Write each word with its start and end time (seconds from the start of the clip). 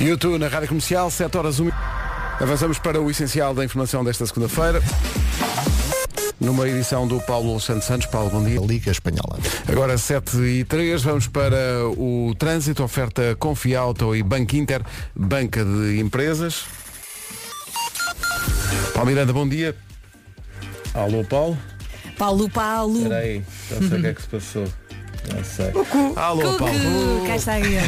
YouTube 0.00 0.38
na 0.38 0.48
Rádio 0.48 0.68
Comercial, 0.68 1.10
7 1.10 1.36
horas 1.36 1.58
1. 1.58 1.70
Avançamos 2.40 2.78
para 2.78 3.00
o 3.00 3.10
essencial 3.10 3.52
da 3.52 3.64
informação 3.64 4.04
desta 4.04 4.24
segunda-feira. 4.26 4.80
Numa 6.40 6.68
edição 6.68 7.06
do 7.08 7.20
Paulo 7.20 7.58
Santos 7.58 7.84
Santos. 7.86 8.06
Paulo, 8.06 8.30
bom 8.30 8.44
dia. 8.44 8.60
Liga 8.60 8.92
Espanhola. 8.92 9.38
Agora 9.66 9.98
7 9.98 10.36
e 10.36 10.64
3, 10.64 11.02
vamos 11.02 11.26
para 11.26 11.56
o 11.96 12.32
trânsito, 12.38 12.84
oferta 12.84 13.34
Confiauto 13.36 14.14
e 14.14 14.22
Banco 14.22 14.54
Inter, 14.54 14.82
banca 15.16 15.64
de 15.64 15.98
empresas. 15.98 16.64
Paulo 18.94 19.10
Miranda, 19.10 19.32
bom 19.32 19.48
dia. 19.48 19.74
Alô, 20.94 21.24
Paulo. 21.24 21.58
Paulo, 22.16 22.48
Paulo. 22.48 22.98
Espera 22.98 23.16
aí, 23.16 23.42
já 23.68 23.76
sei 23.76 23.98
o 23.98 24.00
que 24.00 24.06
é 24.06 24.14
que 24.14 24.22
se 24.22 24.28
passou. 24.28 24.68
Já 25.28 25.44
sei. 25.44 25.72
Alô, 26.16 26.42
Cucu, 26.52 26.58
Paulo. 26.58 27.26
cá 27.26 27.36
está 27.36 27.58
ele. 27.58 27.78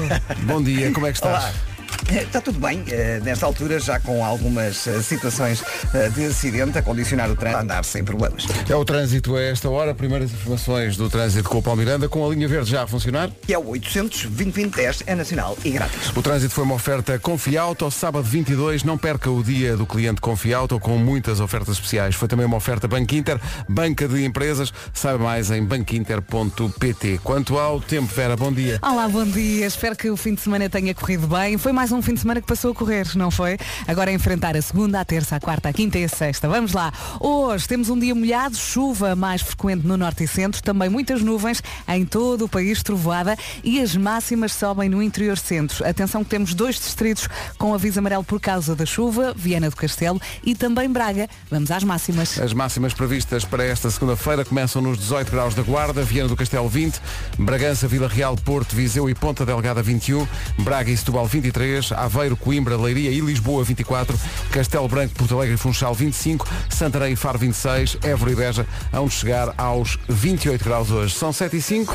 Bom 0.43 0.61
dia, 0.63 0.93
como 0.93 1.07
é 1.07 1.13
que 1.13 1.19
estás? 1.19 1.45
Olá. 1.45 1.70
Está 2.11 2.41
tudo 2.41 2.59
bem, 2.59 2.83
eh, 2.89 3.21
nesta 3.23 3.47
altura 3.47 3.79
já 3.79 4.01
com 4.01 4.25
algumas 4.25 4.85
eh, 4.89 5.01
situações 5.01 5.63
eh, 5.95 6.09
de 6.09 6.27
acidente 6.27 6.77
a 6.77 6.83
condicionar 6.83 7.31
o 7.31 7.37
trânsito 7.37 7.59
a 7.59 7.63
andar 7.63 7.85
sem 7.85 8.03
problemas. 8.03 8.49
É 8.69 8.75
o 8.75 8.85
trânsito 8.85 9.37
a 9.37 9.41
esta 9.41 9.71
hora, 9.71 9.95
primeiras 9.95 10.33
informações 10.33 10.97
do 10.97 11.09
trânsito 11.09 11.49
com 11.49 11.59
o 11.59 11.63
Paulo 11.63 11.79
Miranda, 11.79 12.09
com 12.09 12.27
a 12.27 12.29
linha 12.35 12.49
verde 12.49 12.69
já 12.69 12.83
a 12.83 12.87
funcionar. 12.89 13.31
Que 13.47 13.55
é 13.55 13.59
o 13.59 13.69
800 13.69 14.25
2010 14.25 15.05
é 15.07 15.15
nacional 15.15 15.57
e 15.65 15.71
grátis. 15.71 16.11
O 16.11 16.21
trânsito 16.21 16.53
foi 16.53 16.65
uma 16.65 16.75
oferta 16.75 17.17
Confiauto, 17.17 17.89
sábado 17.93 18.25
22, 18.25 18.83
não 18.83 18.99
perca 18.99 19.31
o 19.31 19.41
dia 19.41 19.77
do 19.77 19.87
cliente 19.87 20.21
Confiauto 20.21 20.81
com 20.81 20.99
muitas 20.99 21.39
ofertas 21.39 21.77
especiais. 21.77 22.17
Foi 22.17 22.27
também 22.27 22.45
uma 22.45 22.57
oferta 22.57 22.89
Banco 22.89 23.15
Inter, 23.15 23.41
banca 23.69 24.09
de 24.09 24.25
empresas, 24.25 24.73
saiba 24.93 25.23
mais 25.23 25.49
em 25.53 25.65
banquinter.pt. 25.65 27.21
Quanto 27.23 27.57
ao 27.57 27.81
tempo, 27.81 28.13
Vera, 28.13 28.37
bom 28.37 28.53
dia. 28.53 28.81
Olá, 28.83 29.09
bom 29.09 29.25
dia. 29.25 29.65
Espero 29.65 29.95
que 29.95 30.11
o 30.11 30.17
fim 30.17 30.35
de 30.35 30.41
semana 30.41 30.69
tenha 30.69 30.93
corrido 30.93 31.29
bem. 31.29 31.57
Foi 31.57 31.71
mais 31.71 31.93
um 31.93 32.00
fim 32.03 32.15
de 32.15 32.21
semana 32.21 32.41
que 32.41 32.47
passou 32.47 32.73
a 32.73 32.75
correr, 32.75 33.07
não 33.17 33.31
foi? 33.31 33.59
Agora 33.87 34.11
é 34.11 34.15
enfrentar 34.15 34.57
a 34.57 34.63
segunda, 34.63 35.01
a 35.01 35.05
terça, 35.05 35.37
a 35.37 35.41
quarta, 35.41 35.69
a 35.69 35.73
quinta 35.73 35.99
e 35.99 36.05
a 36.05 36.09
sexta. 36.09 36.49
Vamos 36.49 36.73
lá. 36.73 36.93
Hoje 37.19 37.67
temos 37.67 37.89
um 37.89 37.99
dia 37.99 38.15
molhado, 38.15 38.57
chuva 38.57 39.17
mais 39.17 39.43
frequente 39.43 39.87
no 39.87 39.97
norte 39.97 40.25
e 40.25 40.29
centro, 40.29 40.63
também 40.63 40.89
muitas 40.89 41.23
nuvens 41.23 41.63
em 41.89 42.05
todo 42.05 42.45
o 42.45 42.49
país, 42.49 42.83
trovoada 42.83 43.37
e 43.63 43.81
as 43.81 43.97
máximas 43.97 44.53
sobem 44.53 44.89
no 44.89 45.03
interior 45.03 45.39
centro. 45.39 45.87
Atenção 45.87 46.25
que 46.25 46.31
temos 46.31 46.55
dois 46.55 46.77
distritos 46.77 47.29
com 47.59 47.75
aviso 47.75 47.99
amarelo 47.99 48.25
por 48.25 48.41
causa 48.41 48.75
da 48.75 48.87
chuva, 48.87 49.35
Viana 49.37 49.71
do 49.71 49.77
Castelo 49.77 50.21
e 50.45 50.55
também 50.55 50.89
Braga. 50.89 51.29
Vamos 51.51 51.71
às 51.71 51.85
máximas. 51.85 52.39
As 52.39 52.53
máximas 52.53 52.95
previstas 52.95 53.45
para 53.45 53.65
esta 53.65 53.91
segunda-feira 53.91 54.45
começam 54.45 54.81
nos 54.83 54.99
18 54.99 55.31
graus 55.31 55.55
da 55.55 55.63
Guarda, 55.63 56.03
Viana 56.03 56.29
do 56.29 56.37
Castelo 56.37 56.69
20, 56.69 57.01
Bragança, 57.39 57.89
Vila 57.89 58.09
Real, 58.09 58.37
Porto, 58.37 58.75
Viseu 58.75 59.09
e 59.09 59.15
Ponta 59.15 59.45
Delgada 59.45 59.83
21, 59.83 60.27
Braga 60.59 60.91
e 60.91 60.97
Setúbal 60.97 61.27
23, 61.27 61.90
Aveiro, 61.97 62.37
Coimbra, 62.37 62.77
Leiria 62.77 63.11
e 63.11 63.21
Lisboa 63.21 63.65
24, 63.65 64.19
Castelo 64.51 64.89
Branco, 64.89 65.15
Porto 65.15 65.37
Alegre 65.37 65.55
e 65.55 65.59
Funchal 65.59 65.95
25, 65.95 66.49
Santarém 66.69 67.13
e 67.13 67.17
Faro 67.17 67.39
26, 67.39 67.99
Évora 68.03 68.33
e 68.33 68.35
Beja 68.35 68.67
hão 68.93 69.07
de 69.07 69.15
chegar 69.15 69.55
aos 69.57 69.99
28 70.09 70.65
graus 70.65 70.91
hoje. 70.91 71.15
São 71.15 71.33
7 71.33 71.57
e 71.57 71.63
5. 71.63 71.95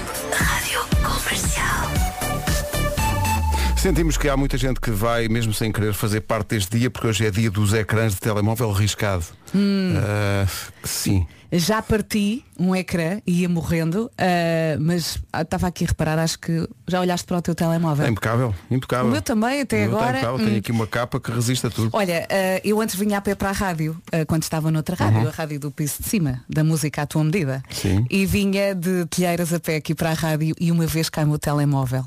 Sentimos 3.86 4.18
que 4.18 4.28
há 4.28 4.36
muita 4.36 4.58
gente 4.58 4.82
que 4.82 4.90
vai, 4.90 5.28
mesmo 5.28 5.54
sem 5.54 5.72
querer, 5.72 5.94
fazer 5.94 6.22
parte 6.22 6.56
deste 6.56 6.76
dia, 6.76 6.90
porque 6.90 7.06
hoje 7.06 7.24
é 7.24 7.30
dia 7.30 7.52
dos 7.52 7.72
ecrãs 7.72 8.16
de 8.16 8.20
telemóvel 8.20 8.72
riscado. 8.72 9.24
Ah, 9.54 10.48
sim. 10.84 11.28
Já 11.52 11.84
parti 11.84 12.44
um 12.60 12.76
ecrã 12.76 13.22
e 13.28 13.42
ia 13.42 13.48
morrendo, 13.48 14.10
ah, 14.18 14.76
mas 14.80 15.20
ah, 15.32 15.44
estava 15.44 15.68
aqui 15.68 15.84
a 15.86 15.88
reparar, 15.90 16.18
acho 16.18 16.40
que 16.40 16.68
já 16.88 17.00
olhaste 17.00 17.28
para 17.28 17.38
o 17.38 17.42
teu 17.44 17.54
telemóvel. 17.54 18.08
É 18.08 18.10
impecável, 18.10 18.56
impecável. 18.72 19.06
O 19.06 19.12
meu 19.12 19.22
também, 19.22 19.62
até 19.62 19.76
O 19.76 19.80
meu 19.82 19.90
está 19.92 19.98
agora. 20.00 20.18
impecável, 20.18 20.40
hum. 20.42 20.48
Tenho 20.48 20.58
aqui 20.58 20.72
uma 20.72 20.88
capa 20.88 21.20
que 21.20 21.30
resiste 21.32 21.68
a 21.68 21.70
tudo. 21.70 21.92
Olha, 21.94 22.28
ah, 22.28 22.62
eu 22.64 22.82
antes 22.82 22.96
vinha 22.96 23.20
a 23.20 23.22
pé 23.22 23.36
para 23.36 23.50
a 23.50 23.54
rádio, 23.54 23.96
quando 24.26 24.42
estava 24.42 24.72
noutra 24.72 24.96
rádio, 24.96 25.20
Uhum. 25.22 25.28
a 25.28 25.32
rádio 25.32 25.60
do 25.60 25.70
piso 25.70 26.02
de 26.02 26.10
cima, 26.10 26.44
da 26.50 26.64
música 26.64 27.04
à 27.04 27.06
tua 27.06 27.24
medida. 27.24 27.62
Sim. 27.70 28.04
E 28.10 28.26
vinha 28.26 28.74
de 28.74 29.06
telheiras 29.06 29.54
a 29.54 29.60
pé 29.60 29.76
aqui 29.76 29.94
para 29.94 30.10
a 30.10 30.14
rádio 30.14 30.56
e 30.60 30.72
uma 30.72 30.88
vez 30.88 31.08
cai 31.08 31.24
o 31.24 31.28
meu 31.28 31.38
telemóvel 31.38 32.04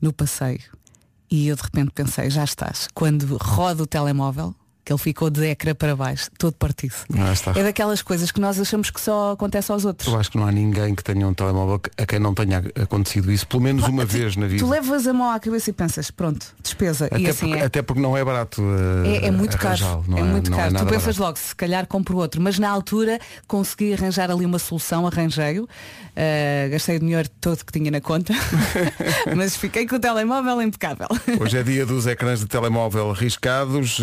no 0.00 0.12
passeio. 0.12 0.60
E 1.30 1.48
eu 1.48 1.56
de 1.56 1.62
repente 1.62 1.90
pensei, 1.92 2.30
já 2.30 2.44
estás. 2.44 2.88
Quando 2.94 3.36
roda 3.40 3.82
o 3.82 3.86
telemóvel, 3.86 4.54
que 4.86 4.92
ele 4.92 5.00
ficou 5.00 5.28
de 5.28 5.44
ecrã 5.50 5.74
para 5.74 5.96
baixo, 5.96 6.30
todo 6.38 6.54
partido. 6.54 6.94
Ah. 7.12 7.58
É 7.58 7.64
daquelas 7.64 8.02
coisas 8.02 8.30
que 8.30 8.40
nós 8.40 8.60
achamos 8.60 8.88
que 8.88 9.00
só 9.00 9.32
acontece 9.32 9.72
aos 9.72 9.84
outros. 9.84 10.06
Eu 10.06 10.16
acho 10.16 10.30
que 10.30 10.38
não 10.38 10.46
há 10.46 10.52
ninguém 10.52 10.94
que 10.94 11.02
tenha 11.02 11.26
um 11.26 11.34
telemóvel 11.34 11.80
a 11.98 12.06
quem 12.06 12.20
não 12.20 12.32
tenha 12.32 12.62
acontecido 12.80 13.32
isso, 13.32 13.48
pelo 13.48 13.64
menos 13.64 13.82
uma 13.88 14.04
vez 14.04 14.36
na 14.36 14.46
vida. 14.46 14.64
Tu 14.64 14.70
levas 14.70 15.04
a 15.08 15.12
mão 15.12 15.28
à 15.28 15.40
cabeça 15.40 15.70
e 15.70 15.72
pensas, 15.72 16.12
pronto, 16.12 16.54
despesa. 16.62 17.06
Até, 17.06 17.18
e 17.18 17.26
assim 17.26 17.46
porque, 17.48 17.60
é. 17.60 17.64
até 17.64 17.82
porque 17.82 18.00
não 18.00 18.16
é 18.16 18.24
barato. 18.24 18.62
eh, 19.04 19.24
É, 19.24 19.26
é 19.26 19.30
muito 19.32 19.58
caro. 19.58 20.04
não 20.06 20.18
é, 20.18 20.22
muito 20.22 20.52
não 20.52 20.56
caro. 20.56 20.74
tu 20.76 20.86
pensas 20.86 21.16
barato. 21.16 21.20
logo, 21.22 21.38
se 21.38 21.56
calhar 21.56 21.84
compro 21.88 22.16
outro. 22.18 22.40
Mas 22.40 22.56
na 22.56 22.70
altura 22.70 23.18
consegui 23.48 23.92
arranjar 23.92 24.30
ali 24.30 24.46
uma 24.46 24.60
solução, 24.60 25.04
arranjei-o. 25.04 25.64
Uh, 25.64 26.70
gastei 26.70 26.96
o 26.96 27.00
dinheiro 27.00 27.28
todo 27.40 27.64
que 27.64 27.72
tinha 27.72 27.90
na 27.90 28.00
conta. 28.00 28.32
mas 29.36 29.56
fiquei 29.56 29.84
com 29.86 29.96
o 29.96 29.98
telemóvel 29.98 30.62
impecável. 30.62 31.08
Hoje 31.40 31.58
é 31.58 31.62
dia 31.64 31.84
dos 31.84 32.06
ecrãs 32.06 32.38
de 32.38 32.46
telemóvel 32.46 33.10
riscados. 33.10 33.98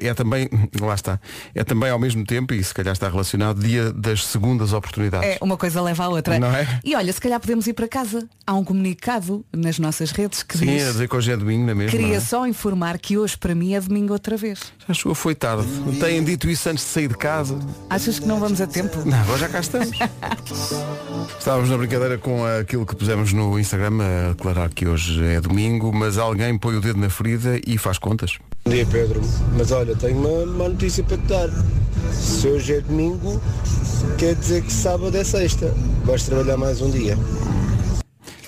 É 0.00 0.15
também, 0.16 0.48
lá 0.80 0.94
está, 0.94 1.20
é 1.54 1.62
também 1.62 1.90
ao 1.90 1.98
mesmo 1.98 2.24
tempo, 2.24 2.54
e 2.54 2.64
se 2.64 2.74
calhar 2.74 2.92
está 2.92 3.08
relacionado, 3.08 3.60
dia 3.60 3.92
das 3.92 4.26
segundas 4.26 4.72
oportunidades. 4.72 5.28
É, 5.28 5.38
uma 5.40 5.56
coisa 5.56 5.80
leva 5.80 6.04
à 6.04 6.08
outra. 6.08 6.38
Não 6.38 6.52
é? 6.52 6.80
E 6.84 6.96
olha, 6.96 7.12
se 7.12 7.20
calhar 7.20 7.38
podemos 7.38 7.66
ir 7.66 7.74
para 7.74 7.86
casa. 7.86 8.28
Há 8.46 8.54
um 8.54 8.64
comunicado 8.64 9.44
nas 9.52 9.78
nossas 9.78 10.10
redes 10.12 10.42
que 10.42 10.56
Sim, 10.56 10.70
a 10.70 10.72
diz. 10.72 10.86
dizer 10.92 11.08
que 11.08 11.16
hoje 11.16 11.32
é 11.32 11.36
domingo 11.36 11.66
na 11.66 11.74
mesma. 11.74 11.90
Queria 11.90 12.16
é? 12.16 12.20
só 12.20 12.46
informar 12.46 12.98
que 12.98 13.18
hoje 13.18 13.36
para 13.36 13.54
mim 13.54 13.74
é 13.74 13.80
domingo 13.80 14.12
outra 14.12 14.36
vez. 14.36 14.60
Já 14.86 14.94
chegou, 14.94 15.14
foi 15.14 15.34
tarde. 15.34 15.66
Têm 16.00 16.22
dito 16.22 16.48
isso 16.48 16.68
antes 16.68 16.84
de 16.84 16.90
sair 16.90 17.08
de 17.08 17.16
casa. 17.16 17.58
Achas 17.90 18.18
que 18.18 18.26
não 18.26 18.38
vamos 18.38 18.60
a 18.60 18.66
tempo? 18.66 19.02
Não, 19.04 19.18
agora 19.18 19.38
já 19.38 19.48
cá 19.48 19.60
estamos. 19.60 19.90
Estávamos 21.38 21.70
na 21.70 21.76
brincadeira 21.76 22.18
com 22.18 22.44
aquilo 22.44 22.86
que 22.86 22.94
pusemos 22.94 23.32
no 23.32 23.58
Instagram 23.58 23.98
a 24.00 24.28
declarar 24.30 24.70
que 24.70 24.86
hoje 24.86 25.24
é 25.24 25.40
domingo, 25.40 25.92
mas 25.92 26.18
alguém 26.18 26.56
põe 26.56 26.76
o 26.76 26.80
dedo 26.80 26.98
na 26.98 27.10
ferida 27.10 27.60
e 27.66 27.78
faz 27.78 27.98
contas. 27.98 28.38
Bom 28.64 28.72
dia 28.72 28.86
Pedro, 28.86 29.20
mas 29.56 29.70
olha, 29.70 29.94
tenho 30.06 30.18
uma, 30.18 30.52
uma 30.52 30.68
notícia 30.68 31.02
para 31.02 31.16
te 31.16 31.24
dar. 31.24 31.48
Se 32.12 32.46
hoje 32.46 32.74
é 32.74 32.80
domingo, 32.80 33.40
quer 34.16 34.34
dizer 34.36 34.62
que 34.62 34.72
sábado 34.72 35.16
é 35.16 35.24
sexta. 35.24 35.74
Vais 36.04 36.22
trabalhar 36.22 36.56
mais 36.56 36.80
um 36.80 36.90
dia. 36.90 37.18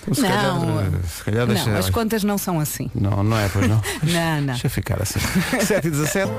Então, 0.03 0.15
se 0.15 0.23
Não. 0.23 0.29
calhar, 0.29 0.91
se 1.07 1.25
calhar 1.25 1.47
deixa. 1.47 1.71
Não, 1.71 1.79
as 1.79 1.91
contas 1.91 2.25
não 2.25 2.39
são 2.39 2.61
assim. 2.61 2.91
Não, 2.95 3.23
não 3.23 3.37
é, 3.39 3.49
pois 3.49 3.69
não. 3.69 3.83
Não, 4.03 4.41
não. 4.41 4.55
Deixa 4.55 4.69
ficar 4.69 5.03
assim. 5.03 5.19
7 5.61 5.89
e 5.89 5.91
17. 5.91 6.33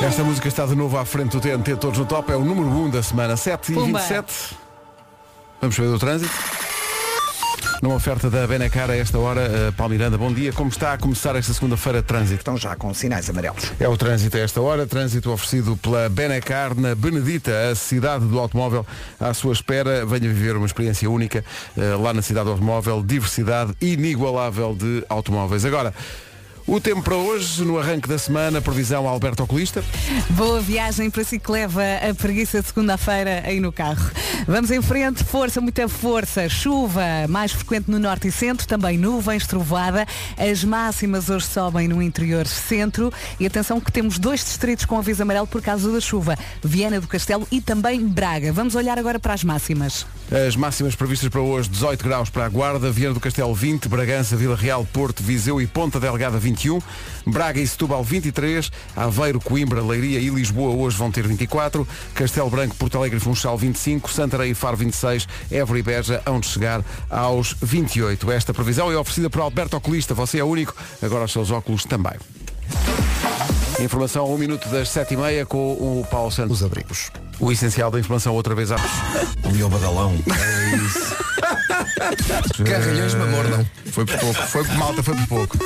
Esta 0.00 0.24
música 0.24 0.48
está 0.48 0.64
de 0.66 0.74
novo 0.74 0.96
à 0.96 1.04
frente 1.04 1.32
do 1.32 1.40
TNT 1.40 1.76
Todos 1.76 1.98
no 1.98 2.06
Top. 2.06 2.32
É 2.32 2.36
o 2.36 2.44
número 2.44 2.68
1 2.68 2.90
da 2.90 3.02
semana 3.02 3.36
7 3.36 3.72
e 3.72 3.74
Pumba. 3.74 3.98
27. 3.98 4.56
Vamos 5.60 5.76
ver 5.76 5.86
o 5.86 5.98
trânsito. 5.98 6.32
Numa 7.80 7.94
oferta 7.94 8.28
da 8.28 8.44
Benacar 8.44 8.90
a 8.90 8.96
esta 8.96 9.18
hora, 9.20 9.40
eh, 9.40 9.72
Paulo 9.76 9.92
Miranda, 9.92 10.18
bom 10.18 10.32
dia. 10.32 10.52
Como 10.52 10.68
está 10.68 10.94
a 10.94 10.98
começar 10.98 11.36
esta 11.36 11.54
segunda-feira 11.54 12.02
trânsito? 12.02 12.40
Estão 12.40 12.56
já 12.56 12.74
com 12.74 12.92
sinais 12.92 13.30
amarelos. 13.30 13.70
É 13.78 13.86
o 13.86 13.96
trânsito 13.96 14.36
a 14.36 14.40
esta 14.40 14.60
hora, 14.60 14.84
trânsito 14.84 15.30
oferecido 15.30 15.76
pela 15.76 16.08
Benacar 16.08 16.74
na 16.74 16.96
Benedita, 16.96 17.52
a 17.70 17.76
cidade 17.76 18.26
do 18.26 18.36
automóvel 18.40 18.84
à 19.20 19.32
sua 19.32 19.52
espera. 19.52 20.04
Venha 20.04 20.28
viver 20.28 20.56
uma 20.56 20.66
experiência 20.66 21.08
única 21.08 21.44
eh, 21.76 21.94
lá 21.94 22.12
na 22.12 22.20
cidade 22.20 22.46
do 22.46 22.50
automóvel, 22.50 23.00
diversidade 23.00 23.72
inigualável 23.80 24.74
de 24.74 25.04
automóveis. 25.08 25.64
Agora, 25.64 25.94
o 26.68 26.78
tempo 26.78 27.02
para 27.02 27.16
hoje, 27.16 27.64
no 27.64 27.78
arranque 27.78 28.06
da 28.06 28.18
semana, 28.18 28.60
previsão 28.60 29.08
Alberto 29.08 29.42
Oculista. 29.42 29.82
Boa 30.30 30.60
viagem 30.60 31.10
para 31.10 31.24
si 31.24 31.38
que 31.38 31.50
leva 31.50 31.82
a 31.82 32.14
preguiça 32.14 32.60
de 32.60 32.68
segunda-feira 32.68 33.42
aí 33.44 33.58
no 33.58 33.72
carro. 33.72 34.10
Vamos 34.46 34.70
em 34.70 34.82
frente, 34.82 35.24
força, 35.24 35.62
muita 35.62 35.88
força. 35.88 36.46
Chuva 36.46 37.26
mais 37.26 37.52
frequente 37.52 37.90
no 37.90 37.98
norte 37.98 38.28
e 38.28 38.32
centro, 38.32 38.66
também 38.68 38.98
nuvens, 38.98 39.46
trovoada. 39.46 40.06
As 40.36 40.62
máximas 40.62 41.30
hoje 41.30 41.46
sobem 41.46 41.88
no 41.88 42.02
interior 42.02 42.46
centro. 42.46 43.10
E 43.40 43.46
atenção 43.46 43.80
que 43.80 43.90
temos 43.90 44.18
dois 44.18 44.44
distritos 44.44 44.84
com 44.84 44.98
aviso 44.98 45.22
amarelo 45.22 45.46
por 45.46 45.62
causa 45.62 45.90
da 45.90 46.00
chuva. 46.00 46.36
Viana 46.62 47.00
do 47.00 47.08
Castelo 47.08 47.48
e 47.50 47.62
também 47.62 48.06
Braga. 48.06 48.52
Vamos 48.52 48.74
olhar 48.74 48.98
agora 48.98 49.18
para 49.18 49.32
as 49.32 49.42
máximas. 49.42 50.06
As 50.30 50.56
máximas 50.56 50.94
previstas 50.94 51.30
para 51.30 51.40
hoje, 51.40 51.70
18 51.70 52.04
graus 52.04 52.28
para 52.28 52.44
a 52.44 52.48
Guarda, 52.50 52.90
Viana 52.90 53.14
do 53.14 53.20
Castelo 53.20 53.54
20, 53.54 53.88
Bragança, 53.88 54.36
Vila 54.36 54.54
Real, 54.54 54.86
Porto, 54.92 55.22
Viseu 55.22 55.58
e 55.58 55.66
Ponta 55.66 55.98
Delgada 55.98 56.38
21, 56.38 56.80
Braga 57.26 57.58
e 57.58 57.66
Setúbal 57.66 58.04
23, 58.04 58.70
Aveiro, 58.94 59.40
Coimbra, 59.40 59.80
Leiria 59.80 60.20
e 60.20 60.28
Lisboa 60.28 60.74
hoje 60.74 60.98
vão 60.98 61.10
ter 61.10 61.26
24, 61.26 61.88
Castelo 62.14 62.50
Branco, 62.50 62.74
Porto 62.74 62.98
Alegre 62.98 63.16
e 63.16 63.20
Funchal 63.20 63.56
25, 63.56 64.12
Santarém 64.12 64.50
e 64.50 64.54
Faro 64.54 64.76
26, 64.76 65.26
Évora 65.50 65.78
e 65.78 65.82
Beja 65.82 66.22
hão 66.26 66.40
de 66.40 66.46
chegar 66.46 66.84
aos 67.08 67.56
28. 67.62 68.30
Esta 68.30 68.52
previsão 68.52 68.92
é 68.92 68.98
oferecida 68.98 69.30
por 69.30 69.40
Alberto 69.40 69.78
Oculista, 69.78 70.12
você 70.12 70.40
é 70.40 70.44
único, 70.44 70.74
agora 71.02 71.24
os 71.24 71.32
seus 71.32 71.50
óculos 71.50 71.84
também. 71.84 72.18
Informação 73.80 74.26
a 74.26 74.28
um 74.28 74.36
minuto 74.36 74.68
das 74.68 74.88
7h30 74.90 75.46
com 75.46 75.72
o 75.72 76.06
Paulo 76.10 76.30
Santos. 76.30 76.58
Os 76.58 76.66
abrigos. 76.66 77.10
O 77.40 77.52
essencial 77.52 77.90
da 77.90 77.98
informação 78.00 78.34
outra 78.34 78.54
vez 78.54 78.72
à... 78.72 78.76
Ao 78.76 79.68
badalão. 79.68 80.12
É 80.14 80.76
isso. 80.76 81.16
Carrilhões 82.64 83.14
me 83.14 83.24
mordam. 83.26 83.66
Foi 83.86 84.04
por 84.04 84.18
pouco, 84.18 84.42
foi 84.46 84.64
por 84.64 84.74
malta, 84.76 85.02
foi 85.02 85.14
por 85.16 85.26
pouco. 85.26 85.58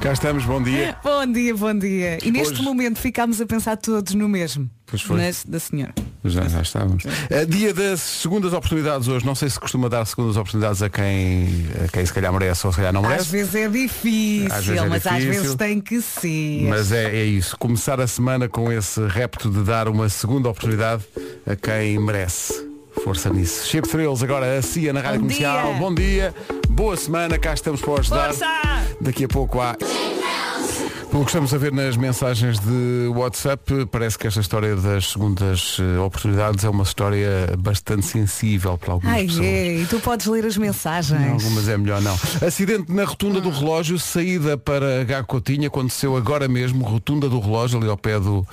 Cá 0.00 0.12
estamos, 0.12 0.44
bom 0.44 0.62
dia. 0.62 0.96
Bom 1.02 1.26
dia, 1.32 1.54
bom 1.56 1.78
dia. 1.78 2.18
E 2.22 2.30
neste 2.30 2.54
Hoje- 2.54 2.62
momento 2.62 2.98
ficámos 2.98 3.40
a 3.40 3.46
pensar 3.46 3.76
todos 3.76 4.14
no 4.14 4.28
mesmo. 4.28 4.68
Pois 4.86 5.02
foi. 5.02 5.16
Nas- 5.20 5.44
da 5.44 5.58
senhora. 5.58 5.94
Já, 6.24 6.48
já 6.48 6.62
estávamos. 6.62 7.04
Eh, 7.28 7.44
dia 7.44 7.74
das 7.74 8.00
segundas 8.00 8.52
oportunidades 8.54 9.08
hoje. 9.08 9.26
Não 9.26 9.34
sei 9.34 9.50
se 9.50 9.60
costuma 9.60 9.88
dar 9.90 10.04
segundas 10.06 10.36
oportunidades 10.38 10.80
a 10.82 10.88
quem, 10.88 11.66
a 11.84 11.88
quem 11.92 12.06
se 12.06 12.12
calhar 12.12 12.32
merece 12.32 12.66
ou 12.66 12.72
se 12.72 12.76
calhar 12.78 12.92
não 12.94 13.02
Às 13.02 13.08
merece. 13.08 13.30
vezes 13.30 13.54
é 13.54 13.68
difícil, 13.68 14.46
Às 14.54 14.64
vezes 14.64 14.82
é 14.82 14.88
mas 14.88 15.06
às 15.06 15.12
difícil. 15.16 15.42
vezes 15.42 15.54
tem 15.56 15.80
que 15.80 16.00
ser. 16.00 16.66
Mas 16.68 16.92
é, 16.92 17.04
é 17.14 17.24
isso. 17.24 17.56
Começar 17.58 18.00
a 18.00 18.06
semana 18.06 18.48
com 18.48 18.72
esse 18.72 19.00
repto 19.06 19.50
de 19.50 19.62
dar 19.64 19.86
uma 19.88 20.08
segunda 20.08 20.48
oportunidade 20.48 21.02
a 21.46 21.54
quem 21.54 21.98
merece. 21.98 22.72
Força 23.04 23.28
nisso. 23.28 23.66
Chip 23.68 23.86
Thrills, 23.88 24.24
agora 24.24 24.56
a 24.58 24.62
CIA 24.62 24.92
na 24.94 25.00
Rádio 25.02 25.20
Bom 25.20 25.26
Comercial. 25.26 25.68
dia. 25.72 25.78
Bom 25.78 25.94
dia. 25.94 26.34
Boa 26.70 26.96
semana. 26.96 27.38
Cá 27.38 27.52
estamos 27.52 27.82
para 27.82 28.00
ajudar. 28.00 28.28
Força! 28.32 28.46
Daqui 29.00 29.24
a 29.24 29.28
pouco 29.28 29.60
há. 29.60 29.76
Pelo 31.14 31.24
que 31.24 31.30
estamos 31.30 31.54
a 31.54 31.58
ver 31.58 31.70
nas 31.70 31.96
mensagens 31.96 32.58
de 32.58 33.06
WhatsApp, 33.14 33.86
parece 33.88 34.18
que 34.18 34.26
esta 34.26 34.40
história 34.40 34.74
das 34.74 35.12
segundas 35.12 35.76
eh, 35.78 35.96
oportunidades 36.00 36.64
é 36.64 36.68
uma 36.68 36.82
história 36.82 37.54
bastante 37.56 38.04
sensível 38.04 38.76
para 38.76 38.94
algumas 38.94 39.14
Ai, 39.14 39.26
pessoas. 39.26 39.46
é, 39.46 39.74
e 39.76 39.86
tu 39.86 40.00
podes 40.00 40.26
ler 40.26 40.44
as 40.44 40.56
mensagens. 40.56 41.20
Em 41.20 41.30
Algumas 41.30 41.68
é 41.68 41.78
melhor 41.78 42.02
não. 42.02 42.18
Acidente 42.44 42.90
na 42.90 43.04
rotunda 43.04 43.40
do 43.40 43.48
relógio, 43.48 43.96
saída 43.96 44.58
para 44.58 45.02
H 45.02 45.22
Coutinho, 45.22 45.68
aconteceu 45.68 46.16
agora 46.16 46.48
mesmo, 46.48 46.84
rotunda 46.84 47.28
do 47.28 47.38
relógio, 47.38 47.78
ali 47.78 47.88
ao 47.88 47.96
pé 47.96 48.18
do, 48.18 48.44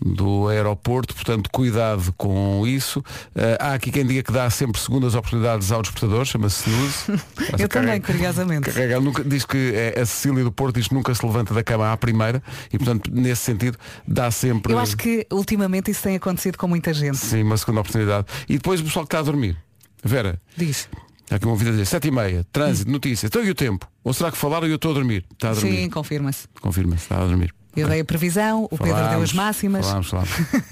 do 0.00 0.48
aeroporto, 0.48 1.14
portanto 1.14 1.50
cuidado 1.50 2.12
com 2.16 2.66
isso. 2.66 3.02
Eh, 3.34 3.56
há 3.60 3.74
aqui 3.74 3.90
quem 3.90 4.06
diga 4.06 4.22
que 4.22 4.32
dá 4.32 4.48
sempre 4.50 4.80
segundas 4.80 5.14
oportunidades 5.14 5.72
ao 5.72 5.82
despertador, 5.82 6.24
chama-se 6.24 6.68
snooze. 6.68 7.22
Eu 7.58 7.68
também, 7.68 8.00
curiosamente. 8.00 8.70
Carrega, 8.70 9.00
nunca, 9.00 9.24
diz 9.24 9.44
que 9.44 9.72
é, 9.74 10.00
a 10.00 10.06
Cecília 10.06 10.44
do 10.44 10.52
Porto 10.52 10.76
diz 10.76 10.88
que 10.88 10.94
nunca 10.94 11.14
se 11.14 11.24
levanta 11.24 11.54
da 11.54 11.62
cama 11.62 11.90
à 11.92 11.96
primeira 11.96 12.42
e 12.72 12.78
portanto 12.78 13.10
nesse 13.12 13.42
sentido 13.42 13.78
dá 14.06 14.30
sempre 14.30 14.72
Eu 14.72 14.78
acho 14.78 14.96
que 14.96 15.26
ultimamente 15.32 15.90
isso 15.90 16.02
tem 16.02 16.16
acontecido 16.16 16.58
com 16.58 16.68
muita 16.68 16.92
gente. 16.92 17.16
sim, 17.16 17.42
uma 17.42 17.56
segunda 17.56 17.80
oportunidade. 17.80 18.26
E 18.48 18.54
depois 18.54 18.80
o 18.80 18.84
pessoal 18.84 19.04
que 19.04 19.08
está 19.08 19.20
a 19.20 19.22
dormir. 19.22 19.56
Vera, 20.04 20.40
Diz. 20.56 20.88
Há 21.30 21.36
aqui 21.36 21.46
uma 21.46 21.56
vida 21.56 21.70
a 21.70 21.72
dizer, 21.72 21.86
sete 21.86 22.06
e 22.06 22.10
meia, 22.12 22.46
trânsito, 22.52 22.88
notícias, 22.90 23.28
então 23.28 23.42
e 23.44 23.50
o 23.50 23.54
tempo? 23.54 23.88
Ou 24.04 24.12
será 24.14 24.30
que 24.30 24.38
falaram 24.38 24.68
e 24.68 24.70
eu 24.70 24.76
estou 24.76 24.92
a 24.92 24.94
dormir? 24.94 25.24
Está 25.32 25.50
a 25.50 25.54
dormir. 25.54 25.76
Sim, 25.82 25.90
confirma-se. 25.90 26.46
Confirma-se, 26.60 27.02
está 27.02 27.16
a 27.20 27.26
dormir. 27.26 27.52
Eu 27.76 27.88
dei 27.88 28.00
a 28.00 28.04
previsão, 28.04 28.64
o 28.70 28.78
Pedro 28.78 29.08
deu 29.10 29.22
as 29.22 29.32
máximas. 29.32 29.84
Falámos, 29.86 30.08
falámos. 30.08 30.30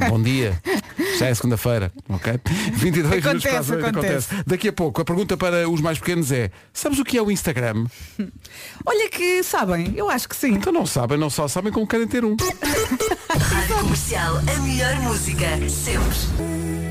Bom 0.09 0.23
dia. 0.23 0.59
Já 1.19 1.27
é 1.27 1.35
segunda-feira, 1.35 1.93
ok? 2.09 2.41
22 2.73 3.25
minutos 3.25 3.43
para 3.43 3.59
as 3.59 3.71
Acontece, 3.71 3.73
oito, 3.73 3.87
acontece. 3.87 4.29
Daqui 4.47 4.69
a 4.69 4.73
pouco, 4.73 5.01
a 5.03 5.05
pergunta 5.05 5.37
para 5.37 5.69
os 5.69 5.81
mais 5.81 5.99
pequenos 5.99 6.33
é, 6.33 6.51
sabes 6.73 6.99
o 6.99 7.05
que 7.05 7.19
é 7.19 7.23
o 7.23 7.31
Instagram? 7.31 7.87
Olha 8.87 9.11
que 9.11 9.43
sabem, 9.43 9.93
eu 9.97 10.09
acho 10.09 10.29
que 10.29 10.37
sim. 10.37 10.55
Então 10.55 10.73
não 10.73 10.87
sabem, 10.87 11.19
não 11.19 11.31
só 11.31 11.47
sabem 11.47 11.73
como 11.73 11.87
querem 11.87 12.06
ter 12.06 12.25
um. 12.25 12.37
Rádio 13.29 13.77
Comercial, 13.77 14.37
a 14.37 14.61
melhor 14.61 14.95
música, 15.01 15.47
sempre. 15.69 16.83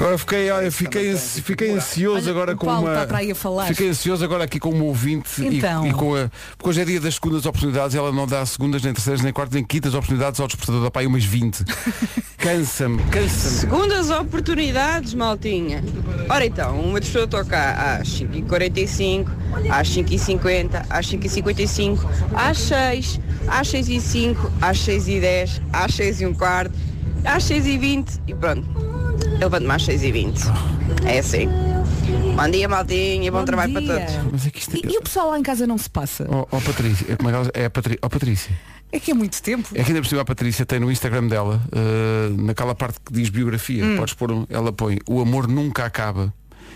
Agora 0.00 0.16
fiquei, 0.16 0.50
olha, 0.50 0.72
fiquei, 0.72 1.10
ansi- 1.10 1.42
fiquei 1.42 1.70
ansioso 1.72 2.22
Olha, 2.22 2.30
agora 2.30 2.52
o 2.54 2.56
com 2.56 2.64
Paulo 2.64 2.86
uma. 2.86 2.94
está 2.94 3.06
para 3.06 3.18
aí 3.18 3.30
a 3.32 3.34
falar. 3.34 3.66
Fiquei 3.66 3.90
ansioso 3.90 4.24
agora 4.24 4.44
aqui 4.44 4.58
com 4.58 4.70
uma 4.70 4.84
ouvinte 4.84 5.42
e- 5.42 5.58
Então. 5.58 5.86
e, 5.86 5.92
com 5.92 6.14
a. 6.16 6.30
Porque 6.56 6.70
hoje 6.70 6.80
é 6.80 6.84
dia 6.86 7.00
das 7.00 7.14
segundas 7.16 7.44
oportunidades, 7.44 7.94
ela 7.94 8.10
não 8.10 8.26
dá 8.26 8.44
segundas, 8.46 8.82
nem 8.82 8.94
terceiras, 8.94 9.20
nem 9.20 9.30
quartas, 9.30 9.54
nem 9.54 9.62
quintas 9.62 9.92
oportunidades 9.92 10.40
ao 10.40 10.46
despertador, 10.46 10.90
para 10.90 11.02
aí 11.02 11.06
umas 11.06 11.22
20. 11.24 11.64
Cansa-me, 12.38 13.02
cansa-me. 13.10 13.58
Segundas 13.60 14.08
oportunidades, 14.08 15.12
maltinha. 15.12 15.84
Ora 16.30 16.46
então, 16.46 16.80
uma 16.80 16.98
pessoa 16.98 17.26
toca 17.28 17.98
às 18.00 18.08
5h45, 18.08 19.26
às 19.70 19.86
5h50, 19.88 20.86
às 20.88 21.06
5h55, 21.06 21.98
às 22.34 22.56
6, 22.58 23.20
às 23.46 23.68
6h05, 23.68 24.36
às 24.62 24.78
6h10, 24.78 25.60
às 25.70 25.92
6h 25.92 26.26
um 26.26 26.32
quarto, 26.32 26.72
às 27.24 27.44
6h20 27.44 28.20
e 28.26 28.34
pronto. 28.34 28.66
Eu 29.34 29.38
levanto-me 29.48 29.72
às 29.72 29.82
6h20. 29.86 30.40
É 31.06 31.18
assim. 31.18 31.48
Bom 32.36 32.50
dia, 32.50 32.68
maltinha, 32.68 33.30
bom, 33.30 33.38
Bom 33.40 33.44
trabalho 33.44 33.72
dia. 33.80 33.86
para 33.94 34.06
todos. 34.06 34.32
Mas 34.32 34.46
é 34.46 34.50
que 34.50 34.58
isto 34.60 34.76
E, 34.76 34.92
e 34.94 34.98
o 34.98 35.02
pessoal 35.02 35.30
lá 35.30 35.38
em 35.38 35.42
casa 35.42 35.66
não 35.66 35.78
se 35.78 35.88
passa? 35.90 36.26
Oh, 36.28 36.46
oh, 36.50 36.60
Patrícia, 36.60 37.12
é, 37.12 37.16
como 37.16 37.30
é, 37.30 37.32
que 37.50 37.58
é 37.60 37.64
a 37.66 37.70
Patrícia. 37.70 37.98
Oh, 38.02 38.08
Patrícia. 38.10 38.58
É 38.92 38.98
que 38.98 39.10
é 39.12 39.14
muito 39.14 39.40
tempo. 39.40 39.68
É 39.74 39.84
que 39.84 39.90
ainda 39.90 40.02
por 40.02 40.08
cima 40.08 40.22
a 40.22 40.24
Patrícia 40.24 40.66
tem 40.66 40.80
no 40.80 40.90
Instagram 40.90 41.28
dela, 41.28 41.62
eh, 41.70 42.30
naquela 42.42 42.74
parte 42.74 42.98
que 43.04 43.12
diz 43.12 43.28
biografia, 43.28 43.84
Hum. 43.84 43.96
podes 43.96 44.14
pôr, 44.14 44.32
um- 44.32 44.46
ela 44.50 44.72
põe, 44.72 44.98
o 45.08 45.20
amor 45.20 45.46
nunca 45.46 45.84
acaba. 45.84 46.34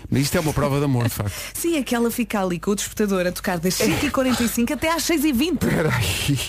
Mas 0.09 0.23
isto 0.23 0.37
é 0.37 0.39
uma 0.39 0.53
prova 0.53 0.79
de 0.79 0.85
amor, 0.85 1.05
de 1.05 1.09
facto. 1.15 1.33
Sim, 1.53 1.77
é 1.77 1.83
que 1.83 1.95
ela 1.95 2.09
fica 2.11 2.41
ali 2.41 2.59
com 2.59 2.71
o 2.71 2.75
despertador 2.75 3.25
a 3.27 3.31
tocar 3.31 3.59
das 3.59 3.75
5h45 3.75 4.71
até 4.71 4.91
às 4.91 5.03
6h20. 5.03 5.53
Espera 5.63 5.89
aí. 5.93 6.39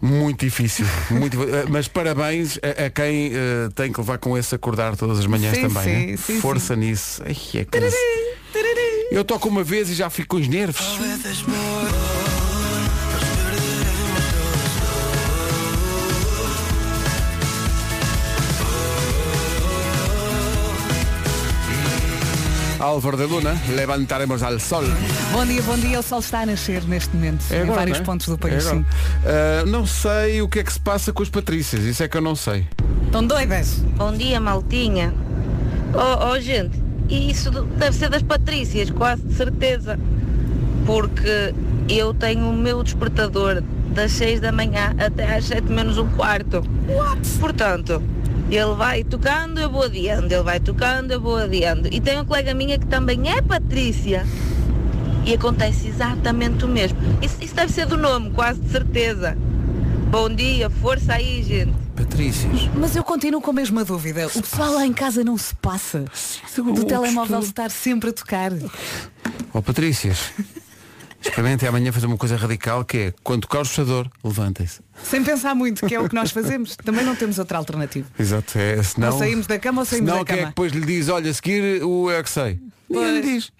Muito 0.00 0.44
difícil. 0.44 0.86
Muito, 1.10 1.42
eh, 1.42 1.64
mas 1.68 1.88
parabéns 1.88 2.58
a, 2.62 2.86
a 2.86 2.90
quem 2.90 3.32
eh, 3.34 3.68
tem 3.74 3.92
que 3.92 3.98
levar 3.98 4.18
com 4.18 4.36
esse 4.36 4.54
acordar 4.54 4.96
todas 4.96 5.18
as 5.18 5.26
manhãs 5.26 5.56
Sim, 5.56 5.62
também. 5.68 5.82
sim, 5.84 6.06
né? 6.12 6.16
sim, 6.16 6.40
Força 6.40 6.76
nisso. 6.76 7.22
Ai, 7.24 7.36
é. 7.54 7.66
Eu 9.10 9.24
toco 9.24 9.48
uma 9.48 9.62
vez 9.62 9.88
e 9.88 9.94
já 9.94 10.10
fico 10.10 10.36
com 10.36 10.42
os 10.42 10.48
nervos. 10.48 10.98
Álvaro 22.86 23.16
de 23.16 23.24
Luna, 23.26 23.60
levantaremos 23.74 24.44
al 24.44 24.60
sol. 24.60 24.84
Bom 25.32 25.44
dia, 25.44 25.60
bom 25.62 25.76
dia. 25.76 25.98
O 25.98 26.02
sol 26.04 26.20
está 26.20 26.42
a 26.42 26.46
nascer 26.46 26.84
neste 26.84 27.16
momento 27.16 27.44
É 27.50 27.56
em 27.58 27.62
agora, 27.62 27.80
vários 27.80 27.98
é? 27.98 28.02
pontos 28.02 28.28
do 28.28 28.34
É 28.34 28.36
país. 28.36 28.62
sim. 28.62 28.84
Ah, 29.24 29.64
não 29.66 29.84
sei 29.84 30.40
o 30.40 30.48
que 30.48 30.60
é 30.60 30.62
que 30.62 30.72
se 30.72 30.78
passa 30.78 31.12
com 31.12 31.20
as 31.20 31.28
Patrícias, 31.28 31.82
isso 31.82 32.04
é 32.04 32.08
que 32.08 32.16
eu 32.16 32.20
não 32.20 32.36
sei. 32.36 32.64
Estão 33.04 33.26
doidas? 33.26 33.80
Bom 33.96 34.12
dia, 34.12 34.38
Maltinha. 34.38 35.12
Oh, 35.94 36.30
oh, 36.32 36.40
gente, 36.40 36.80
isso 37.10 37.50
deve 37.50 37.96
ser 37.96 38.08
das 38.08 38.22
Patrícias, 38.22 38.88
quase 38.90 39.22
de 39.22 39.34
certeza. 39.34 39.98
Porque 40.86 41.52
eu 41.88 42.14
tenho 42.14 42.48
o 42.48 42.52
meu 42.52 42.84
despertador 42.84 43.64
das 43.88 44.12
6 44.12 44.38
da 44.40 44.52
manhã 44.52 44.94
até 44.96 45.36
às 45.36 45.46
7 45.46 45.72
menos 45.72 45.98
um 45.98 46.06
quarto. 46.10 46.62
Portanto, 47.40 48.00
ele 48.50 48.74
vai 48.76 49.02
tocando, 49.02 49.58
eu 49.60 49.70
vou 49.70 49.82
adiando, 49.84 50.32
ele 50.32 50.42
vai 50.42 50.60
tocando, 50.60 51.10
eu 51.12 51.20
vou 51.20 51.36
adiando. 51.36 51.88
E 51.92 52.00
tem 52.00 52.14
uma 52.14 52.24
colega 52.24 52.54
minha 52.54 52.78
que 52.78 52.86
também 52.86 53.28
é 53.30 53.42
Patrícia. 53.42 54.24
E 55.24 55.34
acontece 55.34 55.88
exatamente 55.88 56.64
o 56.64 56.68
mesmo. 56.68 56.98
Isso, 57.20 57.36
isso 57.40 57.54
deve 57.54 57.72
ser 57.72 57.86
do 57.86 57.96
nome, 57.96 58.30
quase 58.30 58.60
de 58.60 58.70
certeza. 58.70 59.36
Bom 60.08 60.28
dia, 60.30 60.70
força 60.70 61.14
aí, 61.14 61.42
gente. 61.42 61.74
Patrícias. 61.96 62.70
Mas 62.76 62.94
eu 62.94 63.02
continuo 63.02 63.40
com 63.40 63.50
a 63.50 63.54
mesma 63.54 63.84
dúvida. 63.84 64.28
O 64.28 64.42
pessoal 64.42 64.74
lá 64.74 64.86
em 64.86 64.92
casa 64.92 65.24
não 65.24 65.36
se 65.36 65.54
passa. 65.56 66.04
o 66.58 66.72
Do 66.72 66.84
telemóvel 66.84 67.40
estar 67.40 67.70
sempre 67.70 68.10
a 68.10 68.12
tocar. 68.12 68.52
Ó 69.52 69.60
Patrícias, 69.60 70.32
experimentem 71.20 71.68
amanhã 71.68 71.92
fazer 71.92 72.06
uma 72.06 72.16
coisa 72.16 72.36
radical 72.36 72.84
que 72.84 72.96
é, 72.98 73.14
quando 73.22 73.42
tocar 73.42 73.60
o 73.60 73.62
despertador, 73.62 74.08
levantem-se. 74.22 74.80
Sem 75.02 75.22
pensar 75.22 75.54
muito, 75.54 75.86
que 75.86 75.94
é 75.94 76.00
o 76.00 76.08
que 76.08 76.14
nós 76.14 76.30
fazemos. 76.30 76.76
Também 76.84 77.04
não 77.04 77.14
temos 77.14 77.38
outra 77.38 77.58
alternativa. 77.58 78.08
Exato, 78.18 78.58
é, 78.58 78.82
senão... 78.82 79.12
Ou 79.12 79.18
saímos 79.18 79.46
da 79.46 79.58
cama 79.58 79.82
ou 79.82 79.84
saímos 79.84 80.10
senão 80.10 80.24
da 80.24 80.24
quem 80.24 80.34
é 80.34 80.36
que 80.36 80.42
cama. 80.42 80.50
depois 80.50 80.72
lhe 80.72 80.86
diz, 80.86 81.08
olha, 81.08 81.30
a 81.30 81.34
seguir 81.34 81.82
o 81.82 82.10
é 82.10 82.22
que 82.22 82.30
sei. 82.30 82.58
Ninguém 82.88 83.20
lhe 83.20 83.22
diz. 83.22 83.52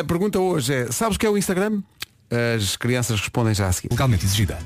A 0.00 0.04
pergunta 0.04 0.38
hoje 0.38 0.74
é, 0.74 0.92
sabes 0.92 1.16
o 1.16 1.18
que 1.18 1.26
é 1.26 1.30
o 1.30 1.38
Instagram? 1.38 1.82
As 2.56 2.76
crianças 2.76 3.20
respondem 3.20 3.54
já 3.54 3.66
a 3.68 3.72
seguir. 3.72 3.88
Legalmente 3.90 4.24
exigida. 4.24 4.58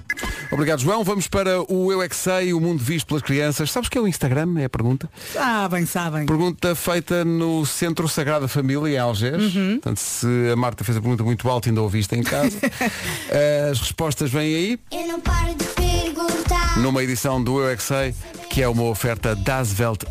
Obrigado, 0.51 0.81
João. 0.81 1.03
Vamos 1.03 1.27
para 1.27 1.63
o 1.73 1.91
Eu 1.91 2.03
é 2.03 2.09
que 2.09 2.15
sei, 2.17 2.53
o 2.53 2.61
mundo 2.61 2.83
visto 2.83 3.07
pelas 3.07 3.23
crianças. 3.23 3.71
Sabes 3.71 3.89
o 3.89 3.91
que 3.91 3.99
é 3.99 4.01
o 4.01 4.07
Instagram? 4.07 4.59
É 4.59 4.65
a 4.65 4.69
pergunta. 4.69 5.09
Sabem, 5.33 5.87
sabem. 5.87 6.27
Pergunta 6.27 6.75
feita 6.75 7.25
no 7.25 7.65
Centro 7.65 8.09
Sagrada 8.09 8.47
Família, 8.47 8.95
em 8.95 8.99
Algés. 8.99 9.55
Uhum. 9.55 9.73
Portanto, 9.81 9.99
se 9.99 10.27
a 10.53 10.57
Marta 10.57 10.85
fez 10.85 10.97
a 10.99 11.01
pergunta 11.01 11.25
muito 11.25 11.49
alta, 11.49 11.69
ainda 11.69 11.81
ouviste 11.83 12.15
em 12.15 12.23
casa. 12.23 12.57
As 13.71 13.81
respostas 13.81 14.31
vêm 14.31 14.55
aí, 14.55 14.79
Eu 14.93 15.09
não 15.09 15.21
paro 15.21 15.55
de 15.55 15.65
perguntar. 15.65 16.79
numa 16.79 17.03
edição 17.03 17.43
do 17.43 17.61
Eu 17.63 17.71
é 17.71 17.77
que 17.77 17.83
sei, 17.83 18.15
que 18.51 18.63
é 18.63 18.69
uma 18.69 18.85
oferta 18.85 19.35
das 19.35 19.79
Welt. 19.79 20.05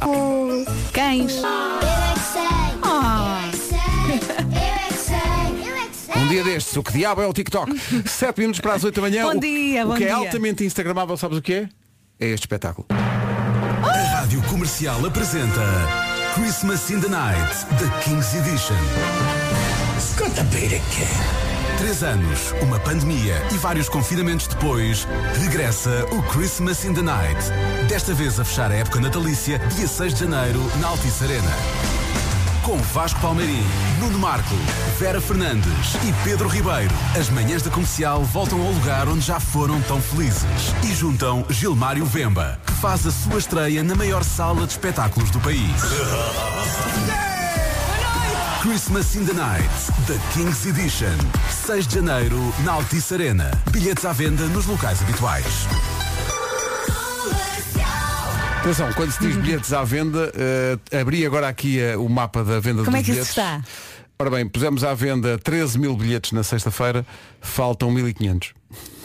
Cães. 0.92 1.36
Eu 1.36 1.48
é 1.48 2.14
que 2.14 2.20
sei. 2.20 2.83
Um 6.16 6.28
dia 6.28 6.44
destes, 6.44 6.76
o 6.78 6.84
que 6.84 6.94
diabo 6.94 7.22
é 7.22 7.28
o 7.28 7.34
TikTok? 7.34 7.72
7 8.08 8.40
minutos 8.40 8.60
para 8.62 8.74
as 8.74 8.84
8 8.84 8.96
da 8.96 9.02
manhã. 9.02 9.24
Bom 9.24 9.38
O- 9.38 9.40
dia, 9.40 9.86
o 9.86 9.90
bom 9.90 9.96
que 9.96 10.04
é 10.04 10.08
dia. 10.08 10.16
altamente 10.16 10.64
instagramável, 10.64 11.18
sabes 11.18 11.38
o 11.38 11.42
que 11.42 11.54
é? 11.54 11.70
É 12.20 12.28
este 12.28 12.44
espetáculo. 12.44 12.88
A 12.90 14.18
Rádio 14.20 14.42
Comercial 14.44 15.06
apresenta 15.06 15.62
Christmas 16.36 16.90
in 16.90 17.00
the 17.02 17.10
Night, 17.10 17.66
The 17.78 18.00
King's 18.04 18.34
Edition. 18.36 18.76
Três 21.78 22.04
anos, 22.04 22.54
uma 22.62 22.80
pandemia 22.80 23.36
e 23.52 23.58
vários 23.58 23.90
confinamentos 23.90 24.48
depois, 24.48 25.08
regressa 25.42 26.06
o 26.12 26.22
Christmas 26.24 26.86
in 26.86 26.94
the 26.94 27.02
Night. 27.02 27.38
Desta 27.90 28.14
vez 28.14 28.40
a 28.40 28.46
fechar 28.46 28.72
a 28.72 28.76
época 28.76 29.00
natalícia, 29.02 29.60
dia 29.76 29.88
6 29.88 30.14
de 30.14 30.20
janeiro, 30.22 30.60
na 30.80 30.88
Altice 30.90 31.24
Arena. 31.24 31.52
Com 32.64 32.78
Vasco 32.78 33.20
Palmeirim, 33.20 33.62
Nuno 34.00 34.18
Marco, 34.18 34.56
Vera 34.98 35.20
Fernandes 35.20 35.96
e 35.96 36.14
Pedro 36.24 36.48
Ribeiro. 36.48 36.94
As 37.20 37.30
manhãs 37.30 37.62
da 37.62 37.70
comercial 37.70 38.24
voltam 38.24 38.62
ao 38.62 38.72
lugar 38.72 39.10
onde 39.10 39.20
já 39.20 39.38
foram 39.38 39.82
tão 39.82 40.02
felizes. 40.02 40.74
E 40.82 40.96
juntam 40.96 41.46
Gilmário 41.50 42.06
Vemba, 42.06 42.58
que 42.66 42.72
faz 42.74 43.06
a 43.06 43.12
sua 43.12 43.38
estreia 43.38 43.84
na 43.84 43.96
maior 43.96 44.24
sala 44.24 44.66
de 44.66 44.72
espetáculos 44.72 45.30
do 45.30 45.42
país. 45.42 45.60
Christmas 48.62 49.14
in 49.18 49.26
the 49.26 49.34
Night, 49.34 49.70
The 50.08 50.18
King's 50.34 50.66
Edition. 50.66 51.18
6 51.66 51.86
de 51.86 51.96
janeiro, 51.96 52.54
na 52.64 52.72
Altice 52.72 53.14
Arena. 53.14 53.52
Bilhetes 53.72 54.06
à 54.06 54.14
venda 54.14 54.46
nos 54.46 54.68
locais 54.68 55.02
habituais. 55.02 55.68
Atenção, 58.64 58.94
quando 58.94 59.12
se 59.12 59.20
diz 59.20 59.36
bilhetes 59.36 59.74
à 59.74 59.84
venda, 59.84 60.32
eh, 60.38 61.02
abri 61.02 61.26
agora 61.26 61.50
aqui 61.50 61.82
eh, 61.82 61.98
o 61.98 62.08
mapa 62.08 62.46
da 62.46 62.62
venda 62.62 62.82
Como 62.86 62.96
dos 62.96 63.02
é 63.02 63.04
que 63.04 63.12
isso 63.12 63.12
bilhetes. 63.12 63.30
está? 63.32 63.62
Ora 64.18 64.30
bem, 64.30 64.48
pusemos 64.48 64.86
à 64.86 64.94
venda 64.94 65.38
13 65.38 65.78
mil 65.78 65.98
bilhetes 65.98 66.32
na 66.32 66.44
sexta-feira, 66.44 67.06
faltam 67.42 67.92
1500. 67.92 68.54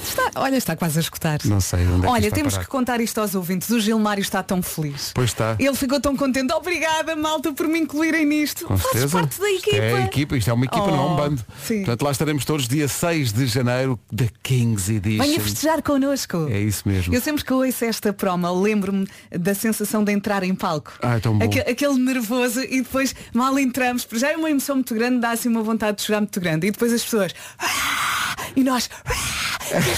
Está- 0.09 0.31
olha, 0.37 0.57
está 0.57 0.77
quase 0.77 0.99
a 0.99 1.01
escutar. 1.01 1.39
Não 1.45 1.61
sei 1.61 1.87
onde 1.87 1.99
é 1.99 2.01
que 2.01 2.07
Olha, 2.07 2.25
está 2.27 2.35
temos 2.37 2.59
que 2.59 2.67
contar 2.67 3.01
isto 3.01 3.19
aos 3.21 3.35
ouvintes. 3.35 3.69
O 3.71 3.79
Gilmário 3.81 4.21
está 4.23 4.43
tão 4.43 4.63
feliz. 4.63 5.13
Pois 5.15 5.31
está. 5.31 5.57
Ele 5.59 5.75
ficou 5.75 6.01
tão 6.01 6.17
contente. 6.17 6.53
Obrigada, 6.53 7.15
malta, 7.17 7.53
por 7.53 7.67
me 7.69 7.79
incluírem 7.79 8.25
nisto. 8.27 8.65
Com 8.67 8.77
Fazes 8.77 8.93
certeza. 8.93 9.19
parte 9.19 9.41
da 9.41 9.51
Isto 9.51 9.69
equipa. 9.69 9.85
É 9.85 9.95
a 9.95 10.01
equipa, 10.05 10.37
isto 10.37 10.51
é 10.51 10.53
uma 10.53 10.65
equipa, 10.65 10.87
não 10.87 10.95
é 10.95 11.01
um 11.01 11.13
Oh, 11.13 11.17
bando. 11.17 11.45
sim. 11.67 11.79
Portanto, 11.79 12.03
lá 12.03 12.11
estaremos 12.11 12.45
todos 12.45 12.67
dia 12.69 12.89
6 12.89 13.33
de 13.33 13.47
janeiro 13.47 13.99
da 14.11 14.25
King's 14.43 14.89
Edition. 14.89 15.23
Venha 15.25 15.41
festejar 15.41 15.83
connosco. 15.83 16.49
É 16.51 16.59
isso 16.59 16.89
mesmo. 16.89 17.15
Eu 17.15 17.21
sempre 17.21 17.45
que 17.45 17.53
ouço 17.53 17.85
esta 17.85 18.13
promo, 18.13 18.49
lembro-me 18.61 19.07
da 19.31 19.55
sensação 19.55 20.03
de 20.05 20.13
entrar 20.13 20.43
em 20.43 20.55
palco. 20.55 20.93
Ah, 21.03 21.17
é 21.17 21.21
tão 21.21 21.37
bom. 21.39 21.45
Aque- 21.45 21.61
aquele 21.61 21.99
nervoso 21.99 22.61
e 22.63 22.83
depois 22.83 23.15
mal 23.35 23.59
entramos, 23.59 24.05
porque 24.05 24.21
já 24.21 24.33
é 24.33 24.37
uma 24.37 24.51
emoção 24.51 24.77
muito 24.77 24.95
grande, 24.95 25.21
dá 25.21 25.31
assim 25.31 25.49
uma 25.49 25.63
vontade 25.63 25.99
de 25.99 26.03
chorar 26.05 26.21
muito 26.21 26.41
grande. 26.41 26.67
E 26.67 26.71
depois 26.71 26.93
as 26.93 27.03
pessoas. 27.03 27.33
"Ah!" 27.59 28.37
E 28.57 28.65
nós. 28.65 28.89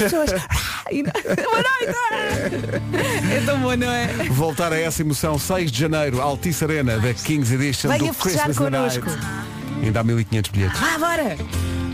"Ah!" 0.01 0.07
As 0.07 0.13
pessoas. 0.13 0.31
"Ah!" 0.33 0.71
Boa 0.91 1.57
noite! 1.57 2.91
É 3.33 3.41
tão 3.47 3.59
bom, 3.61 3.77
não 3.77 3.91
é? 3.91 4.07
Voltar 4.31 4.73
a 4.73 4.79
essa 4.79 5.03
emoção 5.03 5.39
6 5.39 5.71
de 5.71 5.79
janeiro, 5.81 6.21
Altice 6.21 6.65
Arena 6.65 6.99
da 6.99 7.15
King's 7.15 7.53
Edition 7.53 7.89
Venha 7.91 8.11
do 8.13 8.19
Christmas 8.19 8.57
the 8.57 8.71
Night. 8.71 9.01
connosco. 9.01 9.27
Ainda 9.83 10.01
há 10.01 10.05
1500 10.05 10.51
bilhetes. 10.51 10.79
Vá, 10.81 10.99
bora! 10.99 11.37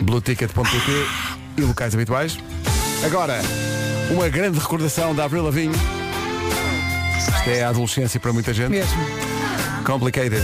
blueticket.pt 0.02 1.06
e 1.58 1.60
locais 1.62 1.94
habituais. 1.94 2.38
Agora, 3.04 3.40
uma 4.10 4.28
grande 4.28 4.58
recordação 4.58 5.14
da 5.14 5.24
Avril 5.24 5.44
Lavigne. 5.44 5.74
Isto 7.18 7.50
é 7.50 7.64
a 7.64 7.68
adolescência 7.70 8.18
para 8.20 8.32
muita 8.32 8.52
gente. 8.54 8.70
Mesmo. 8.70 8.98
Complicated. 9.84 10.42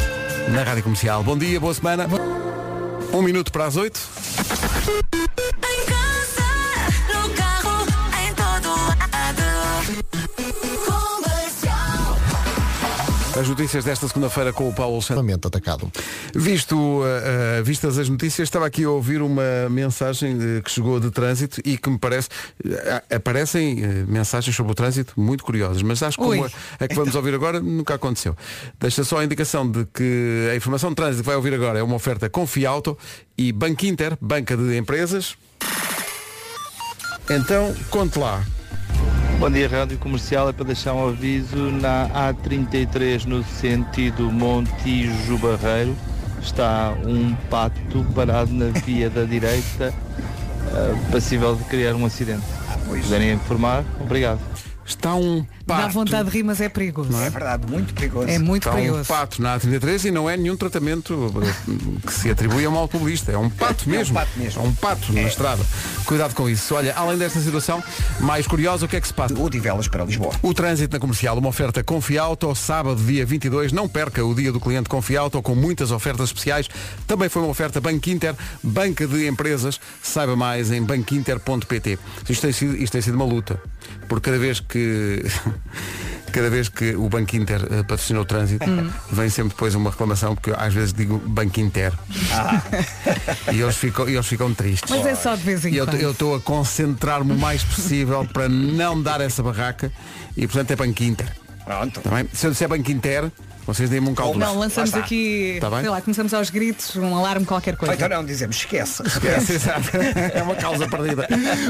Na 0.49 0.63
Rádio 0.63 0.83
Comercial. 0.83 1.23
Bom 1.23 1.37
dia, 1.39 1.59
boa 1.61 1.73
semana. 1.75 2.07
Um 3.13 3.23
minuto 3.23 3.51
para 3.53 3.67
as 3.67 3.77
oito. 3.77 4.01
As 13.43 13.49
notícias 13.49 13.85
desta 13.85 14.07
segunda-feira 14.07 14.53
com 14.53 14.69
o 14.69 14.73
Paulo 14.73 15.03
Santos. 15.03 15.17
atacado. 15.49 15.91
Visto, 16.33 16.77
uh, 16.77 17.01
uh, 17.01 17.65
vistas 17.65 17.99
as 17.99 18.09
notícias, 18.09 18.47
estava 18.47 18.67
aqui 18.67 18.85
a 18.85 18.91
ouvir 18.91 19.21
uma 19.21 19.69
mensagem 19.69 20.37
uh, 20.37 20.63
que 20.63 20.71
chegou 20.71 21.01
de 21.01 21.11
trânsito 21.11 21.61
e 21.65 21.77
que 21.77 21.91
me 21.91 21.99
parece. 21.99 22.29
uh, 22.65 23.17
aparecem 23.17 24.05
mensagens 24.07 24.55
sobre 24.55 24.71
o 24.71 24.75
trânsito 24.77 25.15
muito 25.21 25.43
curiosas, 25.43 25.83
mas 25.83 26.01
acho 26.05 26.17
que 26.19 26.23
como 26.23 26.45
a, 26.45 26.51
a 26.79 26.87
que 26.87 26.95
vamos 26.95 27.17
ouvir 27.17 27.35
agora 27.35 27.59
nunca 27.59 27.95
aconteceu. 27.95 28.37
Deixa 28.79 29.03
só 29.03 29.19
a 29.19 29.25
indicação 29.25 29.69
de 29.69 29.87
que 29.87 30.49
a 30.53 30.55
informação 30.55 30.91
de 30.91 30.95
trânsito 30.95 31.25
que 31.25 31.27
vai 31.27 31.35
ouvir 31.35 31.53
agora 31.53 31.81
é 31.81 31.83
uma 31.83 31.97
oferta 31.97 32.31
Confiauto 32.31 32.97
e 33.37 33.51
Banco 33.51 33.85
Inter, 33.85 34.17
banca 34.21 34.57
de 34.57 34.77
empresas. 34.77 35.37
Então, 37.29 37.75
conte 37.91 38.21
lá. 38.21 38.45
Bom 39.43 39.51
dia, 39.51 39.69
Rádio 39.69 39.99
Comercial. 39.99 40.51
É 40.51 40.53
para 40.53 40.67
deixar 40.67 40.95
um 40.95 41.09
aviso 41.09 41.57
na 41.57 42.09
A33 42.33 43.25
no 43.25 43.43
sentido 43.43 44.31
Montijo 44.31 45.37
Barreiro. 45.37 45.97
Está 46.41 46.95
um 47.05 47.35
pato 47.51 48.07
parado 48.15 48.53
na 48.53 48.67
via 48.67 49.11
da 49.11 49.25
direita, 49.25 49.93
eh, 50.73 50.95
passível 51.11 51.57
de 51.57 51.65
criar 51.65 51.97
um 51.97 52.07
acidente. 52.07 52.45
Se 52.47 53.03
puderem 53.03 53.33
informar, 53.33 53.85
obrigado. 54.01 54.39
Está 54.87 55.17
um 55.17 55.45
Dá 55.77 55.83
pato. 55.83 55.95
vontade 55.95 56.31
de 56.31 56.37
rir, 56.37 56.43
mas 56.43 56.61
é 56.61 56.69
perigoso. 56.69 57.17
É 57.21 57.31
verdade, 57.31 57.67
muito 57.71 57.93
perigoso. 57.95 58.29
É 58.29 58.39
muito 58.39 58.63
Está 58.69 58.73
um 58.73 58.81
perigoso. 58.81 59.05
pato 59.09 59.43
na 59.43 59.59
A33 59.59 60.05
e 60.07 60.11
não 60.11 60.29
é 60.29 60.37
nenhum 60.37 60.57
tratamento 60.57 61.33
que 62.07 62.13
se 62.13 62.31
atribui 62.31 62.65
a 62.65 62.71
um 62.71 62.77
automobilista. 62.77 63.33
É 63.33 63.39
um 63.39 63.51
pato 63.51 63.85
É 63.85 63.89
um 63.89 63.91
mesmo. 63.97 64.15
pato 64.15 64.31
mesmo. 64.39 64.63
É 64.63 64.65
um 64.67 64.75
pato 64.75 65.13
na 65.13 65.23
estrada. 65.23 65.63
Cuidado 66.05 66.35
com 66.35 66.49
isso. 66.49 66.75
Olha, 66.75 66.95
além 66.97 67.19
desta 67.19 67.41
situação, 67.41 67.83
mais 68.21 68.47
curiosa, 68.47 68.87
o 68.87 68.89
que 68.89 68.97
é 68.97 69.01
que 69.01 69.07
se 69.07 69.15
passa? 69.15 69.39
Odivelas 69.39 69.89
para 69.89 70.05
Lisboa. 70.05 70.33
O 70.43 70.53
trânsito 70.55 70.95
na 70.95 71.01
comercial, 71.01 71.37
uma 71.39 71.49
oferta 71.49 71.83
Confiauto, 71.83 72.55
sábado, 72.55 73.03
dia 73.03 73.25
22. 73.27 73.73
Não 73.73 73.89
perca 73.89 74.25
o 74.25 74.35
dia 74.35 74.53
do 74.53 74.61
cliente 74.61 74.89
Confiauto 74.89 75.41
com 75.43 75.55
muitas 75.55 75.91
ofertas 75.91 76.29
especiais. 76.29 76.69
Também 77.07 77.29
foi 77.29 77.43
uma 77.43 77.51
oferta 77.51 77.81
Banco 77.81 78.09
Inter, 78.11 78.35
banca 78.63 79.07
de 79.07 79.27
empresas. 79.27 79.81
Saiba 80.03 80.37
mais 80.37 80.71
em 80.71 80.83
banquinter.pt. 80.83 81.99
Isto 82.29 82.43
tem 82.43 82.53
sido, 82.53 82.77
isto 82.77 82.93
tem 82.93 83.03
sido 83.03 83.15
uma 83.15 83.25
luta. 83.25 83.61
Porque 84.09 84.31
cada 84.31 84.39
vez 84.39 84.61
que. 84.61 85.23
Cada 86.33 86.49
vez 86.49 86.69
que 86.71 86.95
o 86.97 87.11
Banco 87.11 87.37
Inter 87.37 87.61
eh, 87.71 87.83
patrocina 87.83 88.19
o 88.21 88.25
trânsito, 88.25 88.65
vem 89.11 89.29
sempre 89.29 89.51
depois 89.51 89.75
uma 89.75 89.91
reclamação, 89.91 90.35
porque 90.35 90.51
eu, 90.51 90.57
às 90.59 90.73
vezes 90.73 90.95
digo 90.95 91.19
Banco 91.19 91.61
Inter. 91.61 91.93
e 93.53 93.61
eles 93.61 93.77
ficam, 93.77 94.09
eles 94.09 94.27
ficam 94.27 94.55
tristes. 94.55 94.91
Mas 94.91 95.05
é 95.07 95.15
só 95.15 95.35
de 95.35 95.43
vez 95.43 95.65
em 95.67 95.75
E 95.75 95.77
eu 95.77 95.87
quando. 95.87 96.01
eu 96.01 96.13
estou 96.13 96.35
a 96.35 96.41
concentrar-me 96.41 97.33
o 97.33 97.39
mais 97.39 97.63
possível 97.63 98.27
para 98.33 98.49
não 98.49 99.01
dar 99.03 99.21
essa 99.21 99.43
barraca 99.43 99.93
e 100.37 100.47
portanto 100.47 100.71
é 100.71 100.77
Banco 100.77 101.03
Inter. 101.03 101.31
Pronto. 101.67 102.01
Tá 102.01 102.11
bem? 102.11 102.27
Se 102.33 102.47
eu 102.47 102.51
disser 102.51 102.69
Banco 102.69 102.91
Inter, 102.91 103.31
vocês 103.67 103.89
deem-me 103.89 104.09
um 104.09 104.15
caldo. 104.15 104.39
Não, 104.39 104.59
lançamos 104.59 104.93
aqui, 104.95 105.59
Tá 105.61 105.71
bem? 105.71 105.81
sei 105.81 105.89
lá, 105.91 106.01
começamos 106.01 106.35
aos 106.35 106.51
gritos, 106.51 106.97
um 106.97 107.15
alarme, 107.17 107.45
qualquer 107.47 107.73
Ou 107.73 107.79
coisa. 107.79 107.95
então 107.95 108.09
não, 108.09 108.25
dizemos 108.25 108.57
esquece. 108.57 109.03
É, 109.23 109.37
exato. 109.53 109.89
é 110.35 110.43
uma 110.43 110.55
causa 110.55 110.89
perdida. 110.89 111.27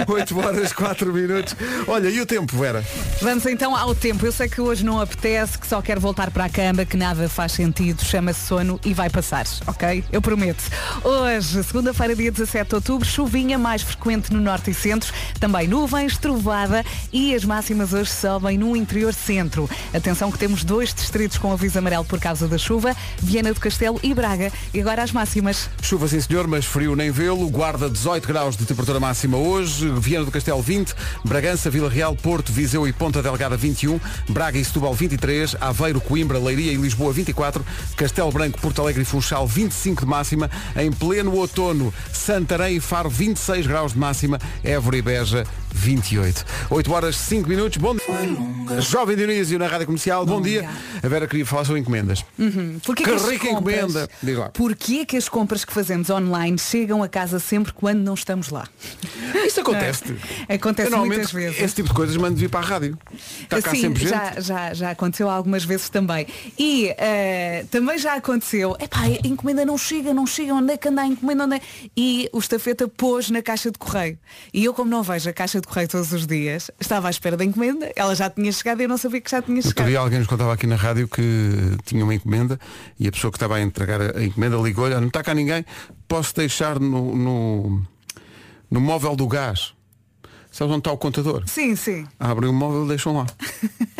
8 0.09 0.39
horas, 0.39 0.73
4 0.73 1.13
minutos. 1.13 1.55
Olha, 1.87 2.09
e 2.09 2.21
o 2.21 2.27
tempo, 2.27 2.57
Vera? 2.57 2.85
Vamos 3.21 3.45
então 3.47 3.77
ao 3.77 3.95
tempo. 3.95 4.25
Eu 4.25 4.33
sei 4.33 4.49
que 4.49 4.61
hoje 4.61 4.85
não 4.85 5.01
apetece, 5.01 5.59
que 5.59 5.67
só 5.67 5.81
quer 5.83 5.99
voltar 5.99 6.31
para 6.31 6.45
a 6.47 6.49
cama, 6.49 6.85
que 6.85 6.97
nada 6.97 7.29
faz 7.29 7.53
sentido, 7.53 8.03
chama-se 8.05 8.47
sono 8.47 8.81
e 8.85 8.95
vai 8.95 9.11
passar, 9.11 9.47
ok? 9.67 10.05
Eu 10.11 10.23
prometo. 10.23 10.63
Hoje, 11.05 11.63
segunda-feira, 11.63 12.15
dia 12.17 12.31
17 12.33 12.69
de 12.69 12.75
outubro, 12.75 13.07
chuvinha 13.07 13.59
mais 13.59 13.83
frequente 13.83 14.33
no 14.33 14.41
norte 14.41 14.71
e 14.71 14.75
centro, 14.75 15.13
também 15.39 15.69
nuvens, 15.69 16.17
trovada 16.17 16.85
e 17.13 17.35
as 17.35 17.45
máximas 17.45 17.93
hoje 17.93 18.11
sobem 18.11 18.57
no 18.57 18.75
interior 18.77 19.13
centro. 19.13 19.69
Atenção 19.95 20.31
que 20.31 20.39
temos 20.39 20.65
dois 20.65 20.93
distritos 20.95 21.39
com 21.39 21.53
aviso 21.53 21.79
amarelo 21.83 22.05
por 22.05 22.19
causa 22.19 22.49
da 22.49 22.57
chuva, 22.57 22.97
Viana 23.19 23.53
do 23.53 23.61
Castelo 23.61 24.01
e 24.03 24.15
Braga. 24.15 24.51
E 24.73 24.81
agora 24.81 25.03
as 25.03 25.13
máximas. 25.13 25.69
Chuva 25.83 26.09
sim 26.09 26.21
senhor, 26.21 26.47
mas 26.47 26.65
frio 26.65 26.97
nem 26.97 27.11
vê-lo. 27.11 27.49
Guarda 27.51 27.91
18 27.91 28.27
graus 28.27 28.57
de 28.57 28.65
temperatura 28.65 28.99
máxima 28.99 29.37
hoje. 29.37 29.91
Viana 29.99 30.25
do 30.25 30.31
Castelo 30.31 30.63
20. 30.63 30.95
Bragança, 31.25 31.69
Vila 31.69 31.91
Real, 31.91 32.15
Porto, 32.17 32.53
Viseu 32.53 32.87
e 32.87 32.93
Ponta 32.93 33.23
Delgada 33.23 33.57
21. 33.57 34.01
Braga 34.29 34.59
e 34.59 34.65
Setúbal 34.65 34.95
23. 34.95 35.57
Aveiro, 35.61 36.01
Coimbra, 36.01 36.39
Leiria 36.39 36.73
e 36.73 36.77
Lisboa 36.77 37.13
24. 37.13 37.65
Castelo 37.97 38.31
Branco, 38.31 38.61
Porto 38.61 38.81
Alegre 38.81 39.03
e 39.03 39.05
Funchal 39.05 39.47
25 39.47 40.03
de 40.03 40.07
máxima. 40.07 40.51
Em 40.77 40.91
pleno 40.91 41.35
outono, 41.37 41.93
Santarém 42.13 42.77
e 42.77 42.81
Faro 42.81 43.11
26 43.11 43.67
graus 43.67 43.93
de 43.93 43.99
máxima. 43.99 44.39
Évora 44.63 44.97
e 44.97 45.03
Beja 45.03 45.45
28. 45.73 46.45
8 46.71 46.93
horas 46.93 47.17
5 47.17 47.49
minutos. 47.49 47.79
Bom 47.79 47.95
dia. 47.95 48.81
Jovem 48.81 49.17
Dionísio 49.17 49.59
na 49.59 49.67
Rádio 49.67 49.87
Comercial. 49.87 50.25
Bom, 50.25 50.41
dia. 50.41 50.69
A 51.03 51.09
Vera 51.09 51.27
queria 51.27 51.47
falar 51.47 51.65
sobre 51.65 51.72
encomendas. 51.77 52.25
Porquê 52.85 53.05
Que 53.05 53.11
as 53.11 53.23
rica 53.29 53.49
compras- 53.49 53.77
encomenda. 53.77 54.09
Diz 54.23 54.37
lá. 54.39 54.49
Porquê 54.51 55.05
que 55.05 55.17
as 55.17 55.29
compras 55.29 55.65
que 55.65 55.73
fazemos 55.73 56.11
online 56.11 56.59
chegam 56.59 57.03
a 57.03 57.09
casa 57.09 57.39
sempre 57.39 57.73
quando 57.73 58.01
não 58.01 58.15
estamos 58.15 58.49
lá? 58.51 58.67
Isso 59.47 59.61
acontece. 59.61 60.05
Acontece 60.49 60.93
Eu, 60.93 60.99
muitas 61.07 61.33
vezes. 61.33 61.61
Esse 61.61 61.75
tipo 61.77 61.89
de 61.89 61.95
coisas 61.95 62.17
mando 62.17 62.37
vir 62.37 62.49
para 62.49 62.61
a 62.61 62.69
rádio. 62.69 62.99
Está 63.43 63.61
cá 63.61 63.71
Sim, 63.71 63.81
sempre 63.81 64.01
gente. 64.01 64.11
já, 64.11 64.41
já, 64.41 64.75
já 64.75 64.91
aconteceu 64.91 65.29
algumas 65.29 65.65
vezes 65.65 65.89
também. 65.89 66.27
E 66.59 66.95
eh, 66.99 67.65
também 67.71 67.99
já 67.99 68.15
aconteceu, 68.15 68.77
epá, 68.81 69.01
a 69.03 69.27
encomenda 69.27 69.65
não 69.65 69.77
chega, 69.77 70.13
não 70.15 70.27
chega, 70.27 70.55
onde 70.55 70.73
é 70.73 70.77
que 70.77 70.89
anda 70.89 71.03
a 71.03 71.07
encomenda? 71.07 71.45
Onde 71.45 71.57
é? 71.57 71.61
E 71.97 72.29
o 72.33 72.39
estafeta 72.39 72.87
pôs 72.89 73.31
na 73.31 73.43
caixa 73.43 73.71
de 73.71 73.79
correio. 73.79 74.19
E 74.53 74.65
eu, 74.65 74.73
como 74.75 74.91
não 74.91 75.03
vejo 75.03 75.29
a 75.29 75.33
caixa 75.33 75.61
de 75.61 75.67
correio 75.67 75.89
todos 75.89 76.13
os 76.13 76.27
dias, 76.27 76.71
estava 76.81 77.09
à 77.09 77.11
espera 77.11 77.37
da 77.37 77.45
encomenda, 77.45 77.91
ela 77.97 78.15
já 78.15 78.29
tinha 78.31 78.51
chegado 78.53 78.81
e 78.81 78.85
eu 78.85 78.89
não 78.89 78.97
sabia 78.99 79.21
que 79.21 79.31
já 79.31 79.43
tinha 79.43 79.57
Outro 79.57 79.71
chegado. 79.71 79.89
dia 79.89 79.99
alguém 79.99 80.19
nos 80.19 80.29
contava 80.29 80.53
aqui 80.53 80.67
na 80.67 80.77
rádio 80.77 81.09
que 81.09 81.23
tinha 81.85 82.05
uma 82.05 82.15
encomenda 82.15 82.59
e 82.99 83.07
a 83.09 83.13
pessoa 83.13 83.31
que 83.31 83.37
estava 83.37 83.57
a 83.57 83.61
entregar 83.63 84.01
a 84.17 84.23
encomenda 84.25 84.57
ligou-lhe, 84.57 84.95
"Ah, 84.95 85.01
não 85.01 85.09
está 85.09 85.23
cá 85.23 85.35
ninguém, 85.35 85.65
posso 86.09 86.35
deixar 86.35 86.79
no, 86.81 87.15
no, 87.17 87.83
no 88.71 88.81
móvel 88.81 89.15
do 89.17 89.27
gás. 89.27 89.73
Sabes 90.51 90.71
onde 90.73 90.81
está 90.81 90.93
o 90.93 90.99
contador? 90.99 91.45
Sim, 91.47 91.75
sim. 91.75 92.07
Abrem 92.21 92.51
o 92.51 92.53
móvel 92.53 92.85
e 92.85 92.89
deixam 92.89 93.17
lá. 93.17 93.27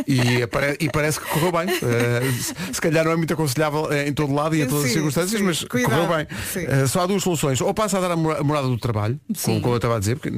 E, 0.07 0.43
apare- 0.43 0.77
e 0.81 0.91
parece 0.91 1.19
que 1.19 1.27
correu 1.27 1.51
bem. 1.51 1.63
Eh, 1.71 2.31
se, 2.75 2.79
calhar 2.79 3.07
não 3.07 3.13
é 3.13 3.17
muito 3.17 3.33
aconselhável 3.33 3.91
eh, 3.91 4.09
em 4.09 4.13
todo 4.13 4.35
lado 4.35 4.55
e 4.55 4.61
em 4.61 4.67
todas 4.67 4.83
as 4.85 4.89
Sim, 4.91 4.95
circunstâncias, 4.97 5.41
sim. 5.41 5.47
mas 5.47 5.65
Cuidado. 5.65 5.93
correu 6.07 6.15
bem. 6.15 6.27
Eh, 6.69 6.87
só 6.87 7.01
há 7.01 7.07
duas 7.07 7.23
soluções. 7.23 7.59
Ou 7.63 7.73
passa 7.73 7.97
a 7.97 8.01
dar 8.03 8.11
a 8.11 8.17
mora- 8.17 8.41
a 8.41 8.45
morada 8.45 8.67
do 8.69 8.77
trabalho, 8.77 9.19
Sim. 9.35 9.45
como, 9.53 9.61
como 9.63 9.73
eu 9.75 9.77
estava 9.77 9.97
a 9.97 9.99
dizer, 9.99 10.17
porque 10.19 10.31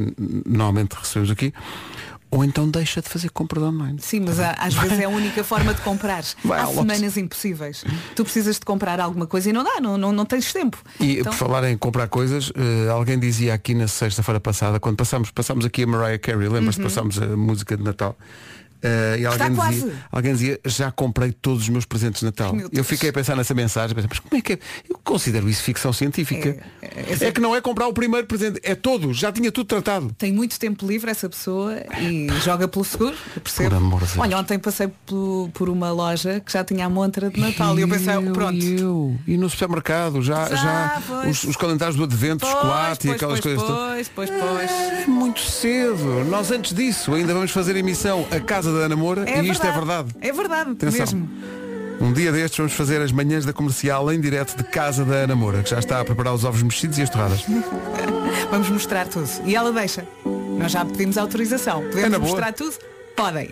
normalmente 0.46 0.92
recebemos 0.92 1.32
aqui, 1.32 1.52
ou 2.36 2.44
então 2.44 2.68
deixa 2.68 3.00
de 3.00 3.08
fazer 3.08 3.30
compras 3.30 3.62
online. 3.62 3.98
Sim, 4.00 4.20
mas 4.26 4.40
há- 4.40 4.56
às 4.58 4.74
vezes 4.74 4.98
é 4.98 5.04
a 5.04 5.08
única 5.08 5.44
forma 5.44 5.72
de 5.72 5.80
comprar. 5.82 6.24
Vai 6.44 6.60
Há 6.60 6.66
semanas 6.66 7.16
impossíveis. 7.16 7.84
Tu 8.16 8.24
precisas 8.24 8.58
de 8.58 8.64
comprar 8.64 8.98
alguma 9.00 9.26
coisa 9.26 9.50
e 9.50 9.52
não 9.52 9.62
dá, 9.62 9.80
não, 9.80 9.96
não, 9.96 10.12
não 10.12 10.26
tens 10.26 10.52
tempo. 10.52 10.76
E 10.98 11.18
Então, 11.20 11.32
por 11.32 11.38
falar 11.38 11.70
em 11.70 11.76
comprar 11.78 12.08
coisas, 12.08 12.50
eh, 12.56 12.88
alguém 12.90 13.18
dizia 13.18 13.54
aqui 13.54 13.72
na 13.74 13.86
sexta-feira 13.86 14.40
passada, 14.40 14.80
quando 14.80 14.96
passámos, 14.96 15.30
passámos 15.30 15.64
aqui 15.64 15.84
a 15.84 15.86
Mariah 15.86 16.18
Carey, 16.18 16.48
lembras-te, 16.48 16.82
passámos 16.82 17.20
a 17.22 17.36
música 17.36 17.76
de 17.76 17.82
Natal. 17.84 18.16
Eh, 18.84 19.16
e 19.20 19.26
alguém 19.26 19.50
dizia, 19.52 19.92
alguém 20.12 20.32
dizia, 20.32 20.60
já 20.66 20.90
comprei 20.92 21.32
todos 21.32 21.62
os 21.62 21.68
meus 21.68 21.84
presentes 21.84 22.20
de 22.20 22.26
Natal. 22.26 22.54
Eu 22.72 22.84
fiquei 22.84 23.08
a 23.10 23.12
pensar 23.12 23.34
nessa 23.36 23.54
mensagem, 23.54 23.96
mas 24.08 24.18
como 24.20 24.38
é 24.38 24.40
que 24.42 24.52
é? 24.52 24.58
Eu 24.88 24.98
considero 25.02 25.48
isso 25.48 25.62
ficção 25.62 25.92
científica. 25.92 26.56
É, 26.82 27.26
É, 27.26 27.32
que 27.32 27.40
não 27.40 27.56
é 27.56 27.60
comprar 27.60 27.86
o 27.88 27.92
primeiro 27.92 28.26
presente, 28.26 28.60
é 28.62 28.74
todos, 28.74 29.16
já 29.16 29.32
tinha 29.32 29.50
tudo 29.50 29.66
tratado. 29.66 30.14
tem 30.18 30.32
muito 30.32 30.58
tempo 30.58 30.86
livre 30.86 31.10
essa 31.10 31.28
pessoa 31.28 31.74
e 32.00 32.28
joga 32.44 32.68
pelo 32.68 32.84
seguro, 32.84 33.14
percebo. 33.42 33.70
Por 33.70 33.76
amor 33.76 34.00
de 34.00 34.06
Deus. 34.06 34.18
Olha, 34.18 34.38
ontem 34.38 34.58
passei 34.58 34.88
pelo- 35.06 35.48
por 35.54 35.68
uma 35.68 35.90
loja 35.90 36.40
que 36.40 36.52
já 36.52 36.62
tinha 36.62 36.86
a 36.86 36.88
montra 36.90 37.30
de 37.30 37.40
Natal 37.40 37.78
e 37.78 37.82
eu 37.82 37.88
pensei, 37.88 38.14
Eu, 38.14 38.32
pronto. 38.32 38.54
E, 38.62 38.80
eu. 38.80 39.16
e 39.26 39.36
no 39.36 39.48
supermercado, 39.48 40.20
já, 40.22 40.48
Já, 40.50 40.56
já 40.56 41.02
os, 41.28 41.44
os 41.44 41.56
calendários 41.56 41.96
do 41.96 42.04
advento, 42.04 42.40
Pois, 42.40 42.52
chocolate 42.52 43.06
e 43.06 43.10
pois, 43.10 43.16
aquelas 43.16 43.40
pois, 43.40 43.56
coisas 43.56 43.76
pois, 43.76 44.08
pois, 44.08 44.30
pois. 44.30 44.70
É 44.70 45.06
muito 45.06 45.40
cedo. 45.40 46.24
Nós 46.28 46.50
antes 46.50 46.74
disso 46.74 47.14
ainda 47.14 47.32
vamos 47.32 47.50
fazer 47.50 47.76
emissão 47.76 48.26
a 48.30 48.40
casa 48.40 48.72
da 48.74 48.80
Ana 48.86 48.96
Moura 48.96 49.24
É 49.28 49.40
e 49.42 49.50
isto 49.50 49.66
é 49.66 49.72
verdade. 49.72 50.08
É 50.20 50.32
verdade, 50.32 50.70
Atenção. 50.72 50.98
mesmo. 51.00 51.28
Um 52.00 52.12
dia 52.12 52.32
destes 52.32 52.58
vamos 52.58 52.72
fazer 52.72 53.00
as 53.00 53.12
manhãs 53.12 53.44
da 53.44 53.52
comercial 53.52 54.12
em 54.12 54.20
direto 54.20 54.56
de 54.56 54.64
casa 54.64 55.04
da 55.04 55.14
Ana 55.14 55.36
Moura, 55.36 55.62
que 55.62 55.70
já 55.70 55.78
está 55.78 56.00
a 56.00 56.04
preparar 56.04 56.34
os 56.34 56.44
ovos 56.44 56.62
mexidos 56.62 56.98
e 56.98 57.02
as 57.02 57.08
torradas. 57.10 57.44
Vamos 58.50 58.68
mostrar 58.68 59.06
tudo. 59.06 59.28
E 59.44 59.54
ela 59.54 59.72
deixa. 59.72 60.04
Nós 60.58 60.72
já 60.72 60.84
pedimos 60.84 61.16
autorização. 61.16 61.82
É 61.82 61.86
Podemos 61.88 62.10
na 62.10 62.18
boa. 62.18 62.30
mostrar 62.30 62.52
tudo? 62.52 62.74
Podem. 63.16 63.50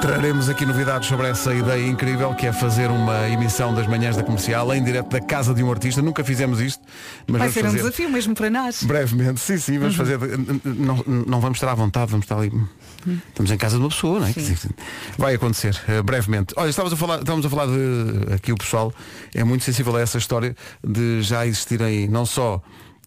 Traremos 0.00 0.48
aqui 0.48 0.64
novidades 0.66 1.08
sobre 1.08 1.26
essa 1.28 1.52
ideia 1.54 1.86
incrível 1.86 2.34
que 2.34 2.46
é 2.46 2.52
fazer 2.52 2.90
uma 2.90 3.28
emissão 3.28 3.74
das 3.74 3.86
manhãs 3.86 4.16
da 4.16 4.22
comercial 4.22 4.72
em 4.74 4.82
direto 4.82 5.08
da 5.08 5.20
casa 5.20 5.54
de 5.54 5.62
um 5.62 5.70
artista. 5.70 6.00
Nunca 6.02 6.22
fizemos 6.22 6.60
isto, 6.60 6.82
mas 7.26 7.38
Vai 7.40 7.48
ser 7.50 7.60
um 7.60 7.64
fazer 7.64 7.78
desafio 7.78 8.10
mesmo 8.10 8.34
para 8.34 8.50
nós. 8.50 8.82
brevemente. 8.82 9.40
Sim, 9.40 9.58
sim, 9.58 9.78
vamos 9.78 9.96
fazer. 9.96 10.18
Não, 10.64 11.02
não 11.26 11.40
vamos 11.40 11.56
estar 11.56 11.70
à 11.70 11.74
vontade, 11.74 12.10
vamos 12.10 12.24
estar 12.24 12.36
ali. 12.38 12.52
Estamos 13.28 13.50
em 13.50 13.56
casa 13.56 13.76
de 13.76 13.82
uma 13.82 13.88
pessoa, 13.88 14.20
não 14.20 14.26
é? 14.26 14.32
Dizer, 14.32 14.58
Vai 15.16 15.34
acontecer 15.34 15.80
eh, 15.88 16.02
brevemente. 16.02 16.54
Olha, 16.56 16.68
estávamos 16.70 16.92
a 16.92 16.96
falar, 16.96 17.18
estávamos 17.20 17.46
a 17.46 17.50
falar 17.50 17.66
de 17.66 18.34
aqui 18.34 18.52
o 18.52 18.56
pessoal 18.56 18.92
é 19.34 19.44
muito 19.44 19.64
sensível 19.64 19.94
a 19.96 20.00
essa 20.00 20.18
história 20.18 20.56
de 20.84 21.22
já 21.22 21.46
existirem 21.46 22.08
não 22.08 22.26
só 22.26 22.60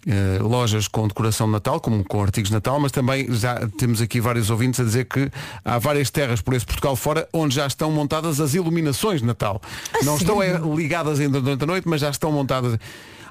eh, 0.07 0.39
lojas 0.41 0.87
com 0.87 1.07
decoração 1.07 1.47
de 1.47 1.53
Natal, 1.53 1.79
como 1.79 2.03
com 2.05 2.21
artigos 2.21 2.49
de 2.49 2.53
Natal, 2.53 2.79
mas 2.79 2.91
também 2.91 3.27
já 3.33 3.67
temos 3.77 4.01
aqui 4.01 4.21
vários 4.21 4.49
ouvintes 4.49 4.79
a 4.79 4.83
dizer 4.83 5.05
que 5.05 5.29
há 5.63 5.77
várias 5.77 6.09
terras 6.09 6.41
por 6.41 6.53
esse 6.53 6.65
Portugal 6.65 6.95
fora 6.95 7.27
onde 7.33 7.55
já 7.55 7.67
estão 7.67 7.91
montadas 7.91 8.39
as 8.39 8.53
iluminações 8.53 9.19
de 9.19 9.27
Natal. 9.27 9.61
não 10.03 10.15
estão 10.15 10.41
é, 10.41 10.57
ligadas 10.57 11.19
ainda 11.19 11.41
durante 11.41 11.63
a 11.63 11.67
noite, 11.67 11.87
mas 11.87 11.99
já 11.99 12.09
estão 12.09 12.31
montadas. 12.31 12.79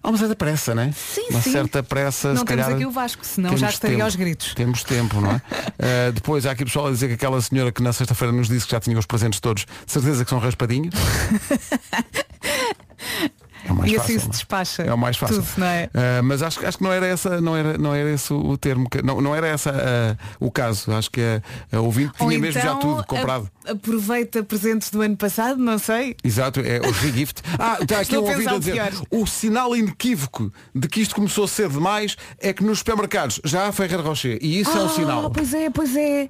Há 0.02 0.10
uma 0.10 0.18
certa 0.18 0.36
pressa, 0.36 0.74
não 0.74 0.82
é? 0.82 0.92
Sim, 0.92 1.26
uma 1.30 1.40
sim. 1.40 1.52
certa 1.52 1.82
pressa, 1.82 2.28
Não 2.28 2.38
se 2.38 2.44
temos 2.44 2.68
aqui 2.68 2.86
o 2.86 2.90
Vasco, 2.90 3.24
senão 3.24 3.56
já 3.56 3.68
estaria 3.68 3.96
tempo. 3.96 4.04
aos 4.04 4.14
gritos. 4.14 4.54
Temos 4.54 4.84
tempo, 4.84 5.20
não 5.20 5.32
é? 5.32 5.36
Uh, 5.36 6.12
depois 6.14 6.46
há 6.46 6.52
aqui 6.52 6.64
pessoal 6.64 6.86
a 6.86 6.90
dizer 6.90 7.08
que 7.08 7.14
aquela 7.14 7.40
senhora 7.40 7.72
que 7.72 7.82
na 7.82 7.92
sexta-feira 7.92 8.32
nos 8.32 8.46
disse 8.46 8.66
que 8.66 8.72
já 8.72 8.80
tinha 8.80 8.98
os 8.98 9.06
presentes 9.06 9.40
todos, 9.40 9.66
de 9.86 9.92
certeza 9.92 10.22
que 10.22 10.30
são 10.30 10.38
raspadinhos. 10.38 10.94
É 13.68 13.72
mais 13.72 13.92
E 13.92 13.96
fácil. 13.96 14.14
assim 14.16 14.18
se 14.20 14.26
é? 14.26 14.30
despacha 14.30 14.82
É 14.82 14.94
o 14.94 14.98
mais 14.98 15.16
fácil. 15.16 15.42
tudo, 15.42 15.64
é? 15.64 15.90
Uh, 15.94 16.22
mas 16.24 16.42
acho, 16.42 16.66
acho 16.66 16.78
que 16.78 16.84
não 16.84 16.92
era 16.92 17.06
essa, 17.06 17.40
não 17.40 17.56
era, 17.56 17.76
não 17.76 17.94
era 17.94 18.10
esse 18.10 18.32
o 18.32 18.56
termo, 18.56 18.88
que- 18.88 19.02
não, 19.02 19.20
não 19.20 19.34
era 19.34 19.46
essa 19.46 19.70
uh, 19.70 20.16
o 20.46 20.50
caso. 20.50 20.90
Acho 20.92 21.10
que 21.10 21.20
a, 21.20 21.76
a 21.76 21.80
ouvinte 21.80 22.14
tinha 22.16 22.30
Ou 22.32 22.38
mesmo 22.40 22.60
já 22.60 22.68
então, 22.70 22.78
tudo 22.80 23.04
comprado. 23.04 23.50
a- 23.66 23.72
aproveita 23.72 24.42
presentes 24.42 24.88
do 24.90 25.02
ano 25.02 25.16
passado, 25.16 25.58
não 25.58 25.78
sei. 25.78 26.16
Exato, 26.24 26.60
é 26.60 26.78
o 26.80 26.90
regift. 26.90 27.42
Ah, 27.58 27.76
está 27.80 28.00
aqui 28.00 28.16
um 28.16 28.20
a 28.26 28.30
ouvido 28.30 28.48
a 28.54 28.58
dizer 28.58 28.72
pior. 28.72 28.92
o 29.10 29.26
sinal 29.26 29.76
inequívoco 29.76 30.52
de 30.74 30.88
que 30.88 31.00
isto 31.00 31.14
começou 31.14 31.46
cedo 31.48 31.72
demais 31.74 32.16
é 32.40 32.52
que 32.52 32.62
nos 32.64 32.78
supermercados 32.78 33.40
já 33.44 33.66
há 33.66 33.72
Ferrer 33.72 34.00
Rocher 34.00 34.38
e 34.40 34.60
isso 34.60 34.70
é 34.70 34.80
um 34.82 34.86
Ah, 34.86 34.88
sinal. 34.88 35.30
Pois 35.30 35.52
é, 35.52 35.68
pois 35.70 35.96
é. 35.96 36.28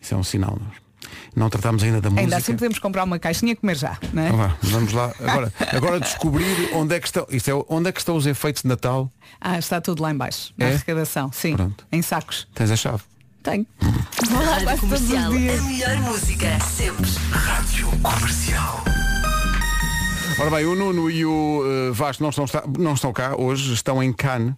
Isso 0.00 0.14
é 0.14 0.16
um 0.16 0.22
sinal. 0.22 0.56
Não, 0.60 0.70
não 1.36 1.48
tratamos 1.50 1.82
ainda 1.82 2.00
da 2.00 2.08
música. 2.10 2.22
Ainda 2.24 2.36
assim 2.36 2.54
podemos 2.54 2.78
comprar 2.78 3.04
uma 3.04 3.18
caixinha 3.18 3.52
e 3.52 3.56
comer 3.56 3.76
já, 3.76 3.98
não 4.12 4.22
é? 4.22 4.30
Vá, 4.32 4.56
vamos 4.62 4.92
lá. 4.92 5.12
Agora, 5.20 5.52
agora 5.72 6.00
descobrir 6.00 6.70
onde 6.74 6.94
é 6.94 7.00
que 7.00 7.06
estão. 7.06 7.26
Isto 7.30 7.50
é, 7.50 7.64
onde 7.68 7.88
é 7.88 7.92
que 7.92 8.00
estão 8.00 8.16
os 8.16 8.26
efeitos 8.26 8.62
de 8.62 8.68
Natal? 8.68 9.10
Ah, 9.40 9.58
está 9.58 9.80
tudo 9.80 10.02
lá 10.02 10.10
em 10.10 10.16
baixo, 10.16 10.52
na 10.56 10.66
É? 10.66 10.74
arrecadação. 10.74 11.30
Sim, 11.32 11.56
Pronto. 11.56 11.86
em 11.92 12.02
sacos. 12.02 12.46
Tens 12.54 12.70
a 12.70 12.76
chave. 12.76 13.02
Tenho. 13.42 13.66
Vou 13.80 14.44
lá 14.44 14.74
os 14.74 14.80
Comercial, 14.80 15.26
a 15.26 15.30
melhor 15.30 15.96
música, 16.02 16.58
sempre. 16.60 17.08
Rádio 17.30 17.88
Comercial. 18.02 18.84
Ora 20.40 20.50
bem, 20.50 20.66
o 20.66 20.74
Nuno 20.74 21.10
e 21.10 21.24
o 21.24 21.62
eh, 21.66 21.90
Vasco 21.92 22.22
não 22.22 22.30
estão, 22.30 22.44
não 22.78 22.94
estão 22.94 23.12
cá 23.12 23.34
hoje, 23.36 23.72
estão 23.72 24.02
em 24.02 24.12
Cannes. 24.12 24.54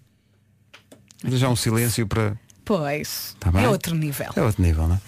Já 1.25 1.49
um 1.49 1.57
silêncio 1.57 2.07
para. 2.07 2.37
Pois, 2.65 3.35
Tá 3.41 3.51
é 3.61 3.69
outro 3.69 3.95
nível. 3.95 4.27
É 4.37 4.43
outro 4.43 4.63
nível, 4.63 4.87
não 4.87 4.97
é? 4.97 5.01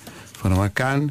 Foram 0.43 0.61
a 0.61 0.69
Cannes 0.69 1.11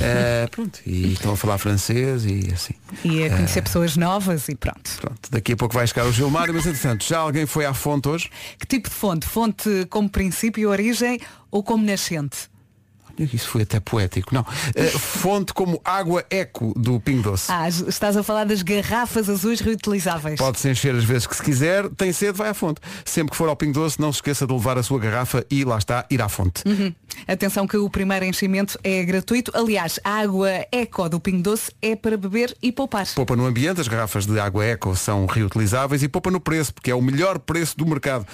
eh, 0.00 0.48
pronto, 0.50 0.80
e 0.84 1.12
estão 1.12 1.34
a 1.34 1.36
falar 1.36 1.56
francês 1.56 2.24
e 2.24 2.50
assim. 2.52 2.74
E 3.04 3.22
a 3.22 3.30
conhecer 3.30 3.62
pessoas 3.62 3.96
novas 3.96 4.48
e 4.48 4.56
pronto. 4.56 4.90
Pronto, 5.00 5.30
daqui 5.30 5.52
a 5.52 5.56
pouco 5.56 5.72
vai 5.72 5.86
chegar 5.86 6.04
o 6.04 6.12
Gilmário, 6.12 6.52
mas 6.52 6.66
entretanto, 6.66 7.04
já 7.04 7.18
alguém 7.18 7.46
foi 7.46 7.64
à 7.64 7.72
fonte 7.72 8.08
hoje? 8.08 8.28
Que 8.58 8.66
tipo 8.66 8.88
de 8.90 8.94
fonte? 8.94 9.24
Fonte 9.24 9.86
como 9.88 10.10
princípio, 10.10 10.68
origem 10.68 11.20
ou 11.48 11.62
como 11.62 11.86
nascente? 11.86 12.50
Isso 13.32 13.48
foi 13.48 13.62
até 13.62 13.80
poético, 13.80 14.34
não. 14.34 14.44
Eh, 14.74 14.86
fonte 14.86 15.52
como 15.52 15.80
água 15.84 16.24
eco 16.30 16.72
do 16.76 17.00
Pingo 17.00 17.22
Doce. 17.22 17.50
Ah, 17.50 17.68
estás 17.68 18.16
a 18.16 18.22
falar 18.22 18.44
das 18.44 18.62
garrafas 18.62 19.28
azuis 19.28 19.60
reutilizáveis. 19.60 20.38
Pode-se 20.38 20.68
encher 20.68 20.94
as 20.94 21.04
vezes 21.04 21.26
que 21.26 21.36
se 21.36 21.42
quiser, 21.42 21.88
tem 21.90 22.12
sede, 22.12 22.38
vai 22.38 22.48
à 22.48 22.54
fonte. 22.54 22.80
Sempre 23.04 23.32
que 23.32 23.36
for 23.36 23.48
ao 23.48 23.56
Pingo 23.56 23.74
Doce, 23.74 24.00
não 24.00 24.12
se 24.12 24.18
esqueça 24.18 24.46
de 24.46 24.52
levar 24.52 24.78
a 24.78 24.82
sua 24.82 24.98
garrafa 24.98 25.44
e 25.50 25.64
lá 25.64 25.78
está, 25.78 26.04
ir 26.10 26.20
à 26.22 26.28
fonte. 26.28 26.62
Uhum. 26.66 26.92
Atenção 27.26 27.66
que 27.66 27.76
o 27.76 27.88
primeiro 27.90 28.24
enchimento 28.24 28.78
é 28.82 29.04
gratuito. 29.04 29.52
Aliás, 29.54 30.00
a 30.04 30.20
água 30.20 30.50
eco 30.70 31.08
do 31.08 31.20
Pingo 31.20 31.42
Doce 31.42 31.72
é 31.80 31.94
para 31.94 32.16
beber 32.16 32.56
e 32.62 32.72
poupar. 32.72 33.06
Poupa 33.14 33.36
no 33.36 33.46
ambiente, 33.46 33.80
as 33.80 33.88
garrafas 33.88 34.26
de 34.26 34.38
água 34.38 34.64
eco 34.64 34.94
são 34.96 35.26
reutilizáveis 35.26 36.02
e 36.02 36.08
poupa 36.08 36.30
no 36.30 36.40
preço, 36.40 36.72
porque 36.74 36.90
é 36.90 36.94
o 36.94 37.02
melhor 37.02 37.38
preço 37.38 37.76
do 37.76 37.86
mercado. 37.86 38.26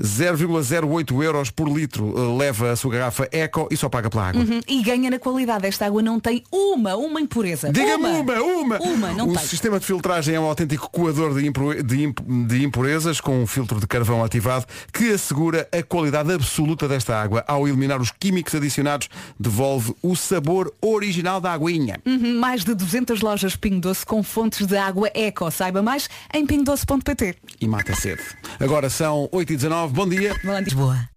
0,08 0.00 1.22
euros 1.22 1.50
por 1.50 1.68
litro 1.68 2.14
eh, 2.16 2.38
leva 2.38 2.70
a 2.72 2.76
sua 2.76 2.92
garrafa 2.92 3.28
eco 3.32 3.68
e 3.70 3.76
só 3.76 3.88
paga 3.88 4.08
pela 4.08 4.28
água. 4.28 4.42
Uhum. 4.42 4.60
E 4.66 4.82
ganha 4.82 5.10
na 5.10 5.18
qualidade. 5.18 5.66
Esta 5.66 5.86
água 5.86 6.02
não 6.02 6.20
tem 6.20 6.42
uma, 6.52 6.94
uma 6.96 7.20
impureza. 7.20 7.72
Diga-me 7.72 8.06
uma, 8.06 8.40
uma, 8.40 8.78
uma! 8.78 9.12
Não 9.12 9.28
o 9.28 9.34
tem. 9.36 9.46
sistema 9.46 9.78
de 9.78 9.86
filtragem 9.86 10.34
é 10.34 10.40
um 10.40 10.44
autêntico 10.44 10.90
coador 10.90 11.34
de, 11.34 11.42
de 11.82 12.02
imp- 12.04 12.20
de 12.46 12.64
impurezas 12.64 13.20
com 13.20 13.42
um 13.42 13.46
filtro 13.46 13.80
de 13.80 13.86
carvão 13.86 14.22
ativado 14.24 14.66
que 14.92 15.10
assegura 15.12 15.68
a 15.72 15.82
qualidade 15.82 16.32
absoluta 16.32 16.86
desta 16.88 17.20
água. 17.20 17.44
Ao 17.46 17.66
eliminar 17.66 18.00
os 18.00 18.10
químicos 18.10 18.54
adicionados, 18.54 19.08
devolve 19.38 19.94
o 20.02 20.14
sabor 20.14 20.72
original 20.80 21.40
da 21.40 21.52
aguinha. 21.52 22.00
Uhum. 22.06 22.38
Mais 22.38 22.64
de 22.64 22.74
200 22.74 23.20
lojas 23.20 23.56
Pingo 23.56 23.80
Doce 23.80 24.04
com 24.06 24.22
fontes 24.22 24.66
de 24.66 24.76
água 24.76 25.10
eco. 25.14 25.50
Saiba 25.50 25.82
mais 25.82 26.08
em 26.32 26.46
pingodoce.pt. 26.46 27.36
E 27.60 27.66
mata 27.68 27.92
a 27.92 27.96
sede. 27.96 28.22
Agora 28.60 28.88
são 28.90 29.28
8h19, 29.32 29.87
bom 29.88 30.08
dia. 30.08 30.34
Boa. 30.74 31.08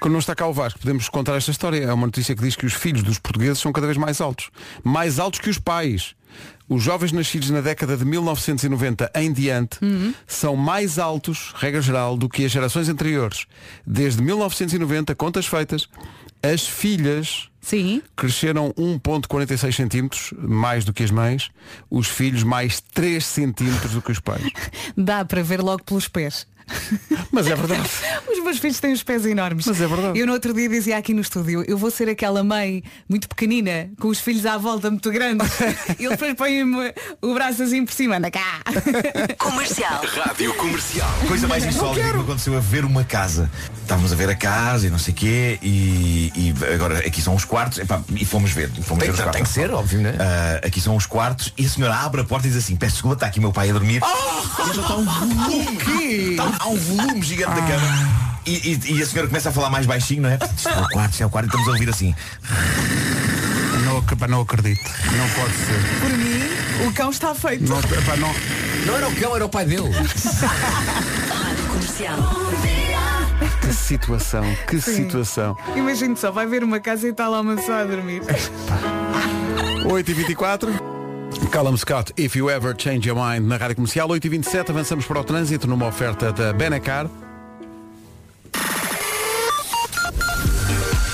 Quando 0.00 0.12
não 0.12 0.20
está 0.20 0.34
cá 0.34 0.46
o 0.46 0.52
Vasco, 0.52 0.78
podemos 0.78 1.08
contar 1.08 1.36
esta 1.36 1.50
história. 1.50 1.84
É 1.84 1.92
uma 1.92 2.06
notícia 2.06 2.34
que 2.34 2.42
diz 2.42 2.54
que 2.54 2.66
os 2.66 2.72
filhos 2.72 3.02
dos 3.02 3.18
portugueses 3.18 3.58
são 3.58 3.72
cada 3.72 3.86
vez 3.86 3.96
mais 3.96 4.20
altos. 4.20 4.50
Mais 4.84 5.18
altos 5.18 5.40
que 5.40 5.50
os 5.50 5.58
pais. 5.58 6.14
Os 6.68 6.82
jovens 6.82 7.12
nascidos 7.12 7.48
na 7.50 7.60
década 7.60 7.96
de 7.96 8.04
1990 8.04 9.10
em 9.14 9.32
diante 9.32 9.78
são 10.26 10.54
mais 10.54 10.98
altos, 10.98 11.52
regra 11.56 11.80
geral, 11.80 12.16
do 12.16 12.28
que 12.28 12.44
as 12.44 12.52
gerações 12.52 12.88
anteriores. 12.88 13.46
Desde 13.86 14.22
1990, 14.22 15.14
contas 15.14 15.46
feitas, 15.46 15.88
as 16.42 16.68
filhas 16.68 17.48
Sim. 17.60 18.02
cresceram 18.14 18.72
1.46 18.74 19.72
centímetros 19.72 20.34
mais 20.36 20.84
do 20.84 20.92
que 20.92 21.02
as 21.02 21.10
mães, 21.10 21.50
os 21.90 22.06
filhos 22.06 22.42
mais 22.42 22.80
3 22.92 23.24
centímetros 23.24 23.92
do 23.92 24.02
que 24.02 24.12
os 24.12 24.20
pais. 24.20 24.50
Dá 24.96 25.24
para 25.24 25.42
ver 25.42 25.60
logo 25.62 25.82
pelos 25.84 26.06
pés. 26.06 26.46
Mas 27.30 27.46
é 27.46 27.54
verdade. 27.54 27.88
Os 28.30 28.42
meus 28.42 28.58
filhos 28.58 28.78
têm 28.80 28.92
os 28.92 29.02
pés 29.02 29.24
enormes. 29.26 29.66
Mas 29.66 29.80
é 29.80 29.86
verdade. 29.86 30.18
Eu 30.18 30.26
no 30.26 30.32
outro 30.32 30.52
dia 30.54 30.68
dizia 30.68 30.96
aqui 30.96 31.12
no 31.14 31.20
estúdio, 31.20 31.64
eu 31.66 31.76
vou 31.76 31.90
ser 31.90 32.08
aquela 32.08 32.42
mãe 32.42 32.82
muito 33.08 33.28
pequenina, 33.28 33.90
com 34.00 34.08
os 34.08 34.18
filhos 34.20 34.46
à 34.46 34.56
volta 34.56 34.90
muito 34.90 35.10
grandes. 35.10 35.48
e 35.98 36.04
ele 36.04 36.10
depois 36.10 36.34
põe-me 36.34 36.94
o 37.22 37.34
braço 37.34 37.62
assim 37.62 37.84
por 37.84 37.92
cima, 37.92 38.16
anda 38.16 38.30
cá. 38.30 38.62
Comercial. 39.38 40.00
Rádio 40.24 40.54
Comercial. 40.54 41.10
Coisa 41.26 41.46
mais 41.46 41.64
insólita 41.64 42.06
que 42.08 42.16
me 42.16 42.22
aconteceu 42.22 42.56
a 42.56 42.60
ver 42.60 42.84
uma 42.84 43.04
casa. 43.04 43.50
Estávamos 43.82 44.12
a 44.12 44.16
ver 44.16 44.28
a 44.28 44.34
casa 44.34 44.86
e 44.86 44.90
não 44.90 44.98
sei 44.98 45.14
o 45.14 45.16
quê 45.16 45.58
e, 45.62 46.30
e 46.34 46.54
agora 46.74 46.98
aqui 46.98 47.22
são 47.22 47.34
os 47.34 47.44
quartos 47.44 47.78
epá, 47.78 48.02
e 48.14 48.24
fomos 48.24 48.50
ver. 48.50 48.70
Fomos 48.82 49.02
Tem- 49.04 49.12
ver 49.12 49.24
os 49.26 49.32
tem 49.32 49.42
que 49.42 49.48
ser, 49.48 49.70
óbvio, 49.70 50.00
né? 50.00 50.14
Ah, 50.18 50.66
aqui 50.66 50.80
são 50.80 50.94
os 50.96 51.06
quartos 51.06 51.52
e 51.56 51.64
a 51.64 51.68
senhora 51.68 51.94
abre 51.96 52.20
a 52.20 52.24
porta 52.24 52.46
e 52.46 52.50
diz 52.50 52.58
assim, 52.62 52.76
peço 52.76 52.94
desculpa, 52.94 53.14
está 53.16 53.26
aqui 53.26 53.40
meu 53.40 53.52
pai 53.52 53.70
a 53.70 53.72
dormir. 53.72 54.02
E 54.02 54.74
já 54.74 54.82
está 54.82 54.96
um 54.96 55.04
volume. 55.04 56.32
Está- 56.32 56.57
há 56.58 56.68
um 56.68 56.76
volume 56.76 57.22
gigante 57.22 57.54
da 57.60 57.66
cama. 57.66 58.18
E, 58.46 58.50
e- 58.72 58.92
e 58.98 59.02
a 59.02 59.06
senhora 59.06 59.28
começa 59.28 59.48
a 59.50 59.52
falar 59.52 59.70
mais 59.70 59.84
baixinho, 59.86 60.22
não 60.22 60.30
é? 60.30 60.38
Isto 60.56 60.68
é 60.68 60.80
o 60.80 60.88
quarto, 60.88 61.10
isto 61.12 61.22
é 61.22 61.26
o 61.26 61.30
quarto 61.30 61.46
e 61.46 61.48
estamos 61.48 61.68
a 61.68 61.72
ouvir 61.72 61.88
assim. 61.90 62.14
Não, 63.84 64.02
pá, 64.16 64.26
não 64.28 64.40
acredito. 64.42 64.82
Não 65.16 65.28
pode 65.30 65.54
ser. 65.54 66.00
Por 66.00 66.10
mim, 66.16 66.88
o 66.88 66.92
cão 66.92 67.10
está 67.10 67.34
feito. 67.34 67.68
Não, 67.68 67.80
pá, 67.80 68.16
não. 68.16 68.32
Não 68.86 68.96
era 68.96 69.08
o 69.08 69.14
cão, 69.16 69.34
era 69.36 69.44
o 69.44 69.48
pai 69.48 69.66
dele. 69.66 69.90
Comercial. 71.68 72.18
Que 73.60 73.72
situação, 73.74 74.44
que 74.66 74.80
Sim. 74.80 75.04
situação. 75.04 75.56
Imagino 75.76 76.16
só, 76.16 76.30
vai 76.30 76.46
ver 76.46 76.64
uma 76.64 76.80
casa 76.80 77.06
e 77.06 77.10
está 77.10 77.28
lá 77.28 77.40
uma 77.40 77.54
pessoa 77.56 77.80
a 77.82 77.84
dormir. 77.84 78.22
8h24. 79.84 80.97
Callum 81.50 81.76
Scott, 81.76 82.12
If 82.16 82.36
You 82.36 82.50
Ever 82.50 82.74
Change 82.76 83.08
Your 83.08 83.16
Mind 83.16 83.46
na 83.46 83.56
Rádio 83.56 83.76
Comercial. 83.76 84.08
8h27, 84.08 84.70
avançamos 84.70 85.06
para 85.06 85.20
o 85.20 85.24
trânsito 85.24 85.66
numa 85.66 85.86
oferta 85.86 86.32
da 86.32 86.52
Benacar. 86.52 87.08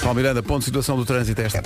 Paulo 0.02 0.16
Miranda, 0.16 0.42
ponto 0.42 0.60
de 0.60 0.66
situação 0.66 0.96
do 0.96 1.04
trânsito 1.04 1.40
é 1.40 1.46
esta. 1.46 1.62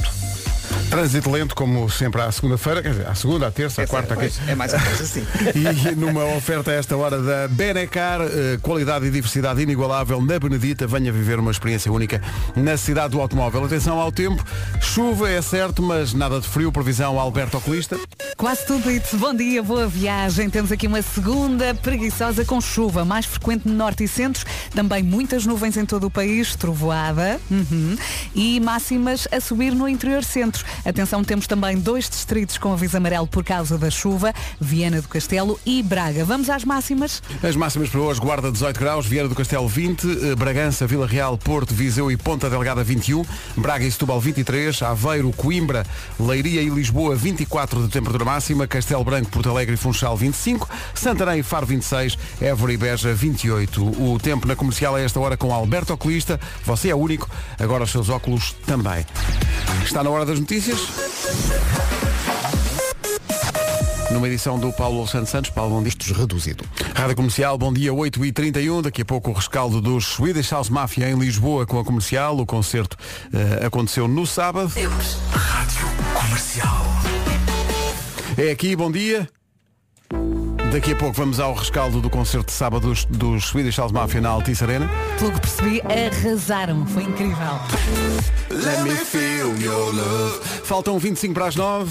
Trânsito 0.90 1.30
lento, 1.30 1.54
como 1.54 1.88
sempre 1.90 2.22
à 2.22 2.32
segunda-feira, 2.32 2.82
quer 2.82 2.90
dizer, 2.92 3.06
à 3.06 3.14
segunda, 3.14 3.46
à 3.46 3.50
terça, 3.50 3.82
à 3.82 3.86
quarta, 3.86 4.14
aqui. 4.14 4.22
Pois, 4.34 4.48
é 4.48 4.54
mais 4.54 4.72
ou 4.72 4.80
menos 4.80 5.00
assim. 5.02 5.26
E 5.54 5.94
numa 5.94 6.24
oferta 6.24 6.70
a 6.70 6.74
esta 6.74 6.96
hora 6.96 7.20
da 7.20 7.46
Benecar, 7.46 8.22
eh, 8.22 8.58
qualidade 8.62 9.04
e 9.04 9.10
diversidade 9.10 9.60
inigualável 9.60 10.20
na 10.22 10.38
Benedita, 10.38 10.86
venha 10.86 11.12
viver 11.12 11.38
uma 11.38 11.50
experiência 11.50 11.92
única 11.92 12.22
na 12.56 12.76
cidade 12.78 13.10
do 13.10 13.20
automóvel. 13.20 13.64
Atenção 13.66 14.00
ao 14.00 14.10
tempo, 14.10 14.42
chuva 14.80 15.28
é 15.30 15.42
certo, 15.42 15.82
mas 15.82 16.14
nada 16.14 16.40
de 16.40 16.48
frio, 16.48 16.72
previsão 16.72 17.20
Alberto 17.20 17.58
Oculista. 17.58 17.98
Quase 18.38 18.64
tudo 18.66 18.90
dito. 18.90 19.16
Bom 19.18 19.34
dia, 19.34 19.62
boa 19.62 19.86
viagem. 19.88 20.48
Temos 20.48 20.72
aqui 20.72 20.86
uma 20.86 21.02
segunda 21.02 21.74
preguiçosa 21.74 22.44
com 22.44 22.60
chuva, 22.60 23.04
mais 23.04 23.26
frequente 23.26 23.68
no 23.68 23.74
norte 23.74 24.04
e 24.04 24.08
centro. 24.08 24.46
Também 24.74 25.02
muitas 25.02 25.44
nuvens 25.44 25.76
em 25.76 25.84
todo 25.84 26.06
o 26.06 26.10
país, 26.10 26.54
trovoada. 26.54 27.38
uhum, 27.50 27.96
E 28.34 28.58
máximas 28.60 29.26
a 29.30 29.40
subir 29.40 29.74
no 29.74 29.88
interior 29.88 30.22
centro. 30.24 30.64
Atenção, 30.84 31.22
temos 31.24 31.46
também 31.46 31.78
dois 31.78 32.08
distritos 32.08 32.58
com 32.58 32.72
aviso 32.72 32.96
amarelo 32.96 33.26
por 33.26 33.44
causa 33.44 33.76
da 33.76 33.90
chuva, 33.90 34.32
Viana 34.60 35.02
do 35.02 35.08
Castelo 35.08 35.58
e 35.64 35.82
Braga. 35.82 36.24
Vamos 36.24 36.48
às 36.48 36.64
máximas? 36.64 37.22
As 37.42 37.56
máximas 37.56 37.88
para 37.88 38.00
hoje, 38.00 38.20
Guarda 38.20 38.50
18 38.50 38.78
graus, 38.78 39.06
Vieira 39.06 39.28
do 39.28 39.34
Castelo 39.34 39.68
20, 39.68 40.06
eh, 40.06 40.34
Bragança, 40.34 40.86
Vila 40.86 41.06
Real, 41.06 41.36
Porto, 41.36 41.74
Viseu 41.74 42.10
e 42.10 42.16
Ponta 42.16 42.48
Delgada 42.48 42.82
21, 42.84 43.24
Braga 43.56 43.84
e 43.84 43.90
Setúbal 43.90 44.20
23, 44.20 44.82
Aveiro, 44.82 45.32
Coimbra, 45.32 45.84
Leiria 46.18 46.62
e 46.62 46.68
Lisboa 46.68 47.14
24 47.14 47.82
de 47.82 47.88
temperatura 47.88 48.24
máxima, 48.24 48.66
Castelo 48.66 49.04
Branco, 49.04 49.30
Porto 49.30 49.50
Alegre 49.50 49.74
e 49.74 49.78
Funchal 49.78 50.16
25, 50.16 50.68
Santarém 50.94 51.40
e 51.40 51.42
Faro 51.42 51.66
26, 51.66 52.18
Évora 52.40 52.72
e 52.72 52.76
Beja 52.76 53.14
28. 53.14 53.82
O 53.82 54.18
tempo 54.18 54.46
na 54.46 54.56
comercial 54.56 54.94
a 54.94 55.00
esta 55.00 55.18
hora 55.20 55.36
com 55.36 55.52
Alberto 55.52 55.92
Oculista, 55.92 56.40
você 56.64 56.90
é 56.90 56.94
único, 56.94 57.28
agora 57.58 57.84
os 57.84 57.90
seus 57.90 58.08
óculos 58.08 58.54
também. 58.66 59.04
Está 59.84 60.02
na 60.02 60.10
hora 60.10 60.26
das 60.26 60.38
notícias. 60.38 60.67
Numa 64.10 64.26
edição 64.26 64.58
do 64.58 64.70
Paulo 64.72 65.06
Santos 65.06 65.30
Santos, 65.30 65.50
Paulo 65.50 65.76
bom 65.80 66.12
reduzido. 66.12 66.62
Rádio 66.94 67.16
Comercial, 67.16 67.56
bom 67.56 67.72
dia 67.72 67.90
8h31, 67.90 68.82
daqui 68.82 69.00
a 69.00 69.04
pouco 69.04 69.30
o 69.30 69.32
rescaldo 69.32 69.80
dos 69.80 70.04
Swedish 70.04 70.50
House 70.50 70.68
Mafia 70.68 71.08
em 71.08 71.18
Lisboa 71.18 71.64
com 71.64 71.78
a 71.78 71.84
comercial. 71.84 72.36
O 72.38 72.44
concerto 72.44 72.96
eh, 73.32 73.64
aconteceu 73.64 74.06
no 74.06 74.26
sábado. 74.26 74.70
Rádio 75.30 75.86
Comercial. 76.14 76.84
É 78.36 78.50
aqui, 78.50 78.76
bom 78.76 78.92
dia. 78.92 79.28
Daqui 80.72 80.92
a 80.92 80.96
pouco 80.96 81.14
vamos 81.14 81.40
ao 81.40 81.54
rescaldo 81.54 81.98
do 81.98 82.10
concerto 82.10 82.48
de 82.48 82.52
sábado 82.52 82.88
dos, 82.88 83.06
dos 83.06 83.46
Swedish 83.46 83.78
House 83.78 83.90
Mafia 83.90 84.20
na 84.20 84.28
Altice 84.28 84.64
Arena. 84.64 84.88
Pelo 85.18 85.32
que 85.32 85.40
percebi, 85.40 85.80
arrasaram. 85.80 86.86
Foi 86.86 87.04
incrível. 87.04 87.36
Let 88.50 88.82
me 88.82 88.94
feel 88.94 89.56
your 89.62 89.94
love. 89.94 90.38
Faltam 90.64 90.98
25 90.98 91.32
para 91.32 91.46
as 91.46 91.56
9. 91.56 91.90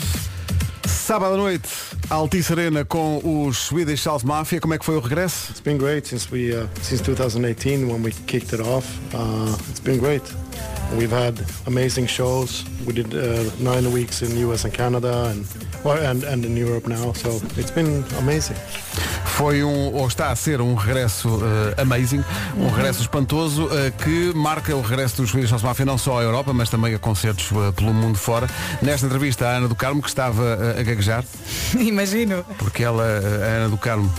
Sábado 0.86 1.34
à 1.34 1.38
noite, 1.38 1.68
Altice 2.08 2.54
Arena 2.54 2.86
com 2.86 3.48
os 3.48 3.58
Swedish 3.58 4.06
House 4.06 4.24
Mafia. 4.24 4.62
Como 4.62 4.76
é 4.76 4.78
que 4.78 4.86
foi 4.86 4.96
o 4.96 5.00
regresso? 5.00 5.52
It's 5.52 5.60
been 5.60 5.78
great 5.78 6.08
since 6.08 6.32
we 6.32 6.54
uh, 6.54 6.68
since 6.84 7.02
2018 7.04 7.84
when 7.92 8.04
we 8.04 8.12
kicked 8.28 8.54
it 8.54 8.62
off. 8.62 8.88
Uh, 9.12 9.58
it's 9.72 9.80
been 9.80 9.98
great. 9.98 10.24
We've 10.98 11.12
had 11.12 11.36
amazing 11.66 12.08
shows. 12.08 12.64
We 12.86 12.94
did 12.94 13.14
uh, 13.14 13.52
nine 13.60 13.92
weeks 13.92 14.22
in 14.22 14.38
US 14.50 14.64
and 14.64 14.72
Canada 14.74 15.30
and 15.32 15.46
well, 15.84 15.98
and 15.98 16.24
and 16.24 16.46
in 16.46 16.56
Europe 16.56 16.88
now. 16.88 17.12
So 17.14 17.42
it's 17.58 17.72
been 17.72 18.06
amazing. 18.20 18.56
Foi 19.26 19.64
um, 19.64 19.94
ou 19.94 20.08
está 20.08 20.32
a 20.32 20.36
ser 20.36 20.62
um 20.62 20.74
regresso 20.74 21.28
eh, 21.78 21.82
amazing, 21.82 22.24
um 22.58 22.70
regresso 22.70 23.02
espantoso 23.02 23.70
eh, 23.72 23.92
que 23.92 24.34
marca 24.34 24.76
o 24.76 24.82
regresso 24.82 25.18
dos 25.22 25.30
Swedish 25.30 25.52
House 25.52 25.62
Mafia 25.62 25.86
não 25.86 25.98
só 25.98 26.20
à 26.20 26.24
Europa, 26.24 26.54
mas 26.54 26.70
também 26.70 26.96
a 26.96 26.98
concertos 27.00 27.52
eh, 27.52 27.72
pelo 27.74 27.94
mundo 27.94 28.18
fora. 28.18 28.50
Nesta 28.82 29.06
entrevista 29.06 29.46
a 29.46 29.58
Ana 29.58 29.68
do 29.68 29.76
Carmo, 29.76 30.02
que 30.02 30.08
estava 30.10 30.42
eh, 30.76 30.80
a 30.80 30.84
gaguejar, 30.84 31.24
Imagino. 31.78 32.44
porque 32.58 32.82
ela, 32.84 33.04
eh, 33.04 33.44
a 33.44 33.58
Ana 33.58 33.70
do 33.70 33.78
Carmo, 33.78 34.12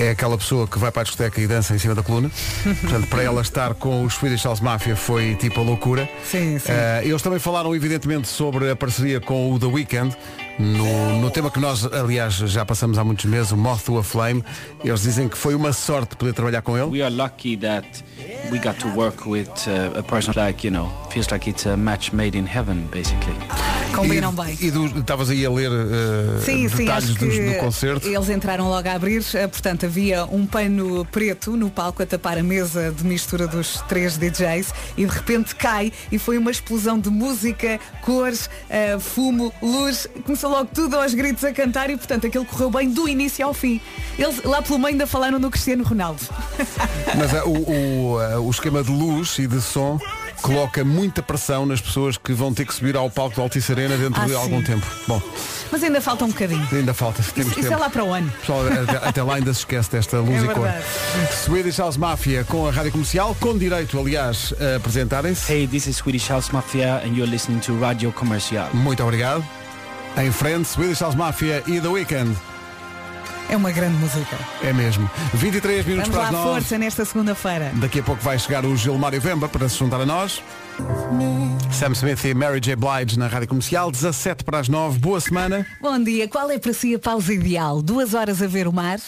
é 0.00 0.10
aquela 0.10 0.38
pessoa 0.38 0.66
que 0.66 0.78
vai 0.78 0.90
para 0.90 1.02
a 1.02 1.04
discoteca 1.04 1.40
e 1.40 1.46
dança 1.46 1.74
em 1.74 1.78
cima 1.78 1.94
da 1.94 2.02
coluna. 2.02 2.30
Portanto, 2.80 3.06
para 3.08 3.22
ela 3.22 3.42
estar 3.42 3.74
com 3.74 4.02
os 4.04 4.14
Swedish 4.14 4.44
House 4.44 4.60
Mafia 4.60 4.96
foi 4.96 5.34
tipo 5.34 5.60
a 5.60 5.62
loucura. 5.62 6.08
Sim, 6.24 6.58
sim. 6.58 6.72
Eh, 6.72 7.02
eles 7.04 7.20
também 7.20 7.38
falaram 7.38 7.74
evidentemente 7.74 8.26
sobre 8.26 8.70
a 8.70 8.76
parceria 8.76 9.20
com 9.20 9.52
o 9.52 9.58
The 9.58 9.66
Weeknd 9.66 10.16
no, 10.58 11.20
no 11.20 11.30
tema 11.30 11.50
que 11.50 11.60
nós 11.60 11.84
aliás 11.84 12.34
já 12.34 12.64
passamos 12.64 12.98
há 12.98 13.04
muitos 13.04 13.26
meses, 13.26 13.52
o 13.52 13.56
Moth 13.56 13.84
to 13.84 13.98
a 13.98 14.04
Flame. 14.04 14.42
Eles 14.82 15.02
dizem 15.02 15.28
que 15.28 15.36
foi 15.36 15.54
uma 15.54 15.72
sorte 15.72 16.16
poder 16.16 16.32
trabalhar 16.32 16.62
com 16.62 16.76
ele. 16.78 16.86
We 16.86 17.02
are 17.02 17.14
lucky 17.14 17.56
that 17.58 17.86
we 18.50 18.58
got 18.58 18.78
to 18.80 18.88
work 18.88 19.28
with 19.28 19.48
uh, 19.66 19.98
a 19.98 20.02
person 20.02 20.32
like, 20.34 20.66
you 20.66 20.74
know, 20.74 20.90
feels 21.10 21.30
like 21.30 21.48
it's 21.48 21.66
a 21.66 21.76
match 21.76 22.12
made 22.12 22.36
in 22.36 22.46
heaven, 22.46 22.88
basically. 22.90 23.36
Combinam 24.02 24.32
e, 24.32 24.36
bem. 24.44 24.58
E 24.60 24.98
estavas 25.00 25.30
aí 25.30 25.44
a 25.46 25.50
ler 25.50 25.70
eh, 25.70 26.40
Sim, 26.44 26.68
sim, 26.68 26.76
detalhes 26.84 27.16
que 27.16 27.24
dos- 27.26 27.38
do 27.38 27.54
concerto. 27.60 28.08
eles 28.08 28.28
entraram 28.28 28.68
logo 28.68 28.88
a 28.88 28.92
abrir, 28.92 29.24
eh, 29.34 29.46
portanto 29.46 29.86
havia 29.86 30.24
um 30.26 30.46
pano 30.46 31.04
preto 31.10 31.56
no 31.56 31.70
palco 31.70 32.02
a 32.02 32.06
tapar 32.06 32.38
a 32.38 32.42
mesa 32.42 32.90
de 32.92 33.04
mistura 33.04 33.46
dos 33.46 33.80
três 33.88 34.16
DJs 34.16 34.72
e 34.96 35.04
de 35.06 35.12
repente 35.12 35.54
cai 35.54 35.92
e 36.10 36.18
foi 36.18 36.38
uma 36.38 36.50
explosão 36.50 36.98
de 36.98 37.10
música, 37.10 37.78
cores, 38.02 38.48
eh, 38.68 38.98
fumo, 38.98 39.52
luz, 39.62 40.06
começou 40.24 40.50
logo 40.50 40.68
tudo 40.74 40.96
aos 40.96 41.14
gritos 41.14 41.44
a 41.44 41.52
cantar 41.52 41.90
e 41.90 41.96
portanto 41.96 42.26
aquilo 42.26 42.44
correu 42.44 42.70
bem 42.70 42.90
do 42.90 43.08
início 43.08 43.44
ao 43.46 43.54
fim. 43.54 43.80
Eles 44.18 44.42
lá 44.44 44.60
pelo 44.62 44.78
meio 44.78 44.88
ainda 44.92 45.06
falaram 45.06 45.38
no 45.38 45.50
Cristiano 45.50 45.84
Ronaldo. 45.84 46.20
Mas 47.16 47.32
eh, 47.34 47.42
o, 47.44 48.38
o, 48.38 48.46
o 48.46 48.50
esquema 48.50 48.82
de 48.82 48.90
luz 48.90 49.38
e 49.38 49.46
de 49.46 49.60
som 49.60 49.98
coloca 50.40 50.84
muita 50.84 51.22
pressão 51.22 51.64
nas 51.66 51.80
pessoas 51.80 52.16
que 52.16 52.32
vão 52.32 52.52
ter 52.52 52.64
que 52.66 52.74
subir 52.74 52.96
ao 52.96 53.10
palco 53.10 53.36
do 53.36 53.42
Altice 53.42 53.72
Arena 53.72 53.96
dentro 53.96 54.20
Ah, 54.20 54.24
de 54.24 54.30
sim. 54.32 54.36
algum 54.36 54.62
tempo. 54.62 54.86
Bom, 55.06 55.20
Mas 55.70 55.82
ainda 55.82 56.00
falta 56.00 56.24
um 56.24 56.28
bocadinho. 56.28 56.66
ainda 56.72 56.92
falta. 56.94 57.22
Temos 57.34 57.52
Isso, 57.52 57.60
isso 57.60 57.72
é 57.72 57.76
lá 57.76 57.88
para 57.90 58.04
o 58.04 58.12
ano. 58.12 58.30
Pessoal, 58.40 58.60
até, 58.66 59.08
até 59.08 59.22
lá 59.22 59.34
ainda 59.36 59.52
se 59.54 59.60
esquece 59.60 59.90
desta 59.90 60.18
luz 60.18 60.42
É 60.42 60.46
e 60.46 60.48
cor. 60.48 60.68
Swedish 61.44 61.78
House 61.78 61.96
Mafia 61.96 62.44
com 62.44 62.66
a 62.66 62.70
rádio 62.70 62.92
comercial, 62.92 63.36
com 63.40 63.56
direito, 63.56 63.98
aliás, 63.98 64.52
a 64.60 64.76
apresentarem-se. 64.76 65.52
Hey, 65.52 65.66
this 65.66 65.86
is 65.86 65.96
Swedish 65.96 66.28
House 66.30 66.50
Mafia 66.50 66.96
and 67.04 67.08
you're 67.16 67.30
listening 67.30 67.58
to 67.60 67.78
Radio 67.78 68.10
Comercial. 68.12 68.68
Muito 68.72 69.02
obrigado. 69.02 69.44
Em 70.16 70.32
frente, 70.32 70.66
Swedish 70.68 71.00
House 71.00 71.14
Mafia 71.14 71.62
e 71.66 71.80
The 71.80 71.88
Weeknd. 71.88 72.36
É 73.50 73.56
uma 73.56 73.72
grande 73.72 73.96
música. 73.96 74.38
É 74.62 74.72
mesmo. 74.72 75.10
23 75.34 75.84
minutos 75.84 76.08
Vamos 76.08 76.24
para 76.28 76.30
lá 76.36 76.38
as 76.38 76.44
9. 76.46 76.60
força 76.60 76.78
nesta 76.78 77.04
segunda-feira. 77.04 77.72
Daqui 77.74 77.98
a 77.98 78.02
pouco 78.02 78.22
vai 78.22 78.38
chegar 78.38 78.64
o 78.64 78.76
Gilmário 78.76 79.20
Vemba 79.20 79.48
para 79.48 79.68
se 79.68 79.76
juntar 79.76 80.00
a 80.00 80.06
nós. 80.06 80.40
Sam 81.72 81.92
Smith 81.92 82.24
e 82.24 82.32
Mary 82.32 82.60
J. 82.60 82.76
Blige 82.76 83.18
na 83.18 83.26
rádio 83.26 83.48
comercial, 83.48 83.90
17 83.90 84.44
para 84.44 84.60
as 84.60 84.68
9. 84.68 84.98
Boa 85.00 85.20
semana. 85.20 85.66
Bom 85.80 85.98
dia, 86.02 86.28
qual 86.28 86.48
é 86.50 86.58
para 86.58 86.72
si 86.72 86.94
a 86.94 86.98
pausa 86.98 87.34
ideal? 87.34 87.82
Duas 87.82 88.14
horas 88.14 88.40
a 88.40 88.46
ver 88.46 88.68
o 88.68 88.72
mar? 88.72 88.98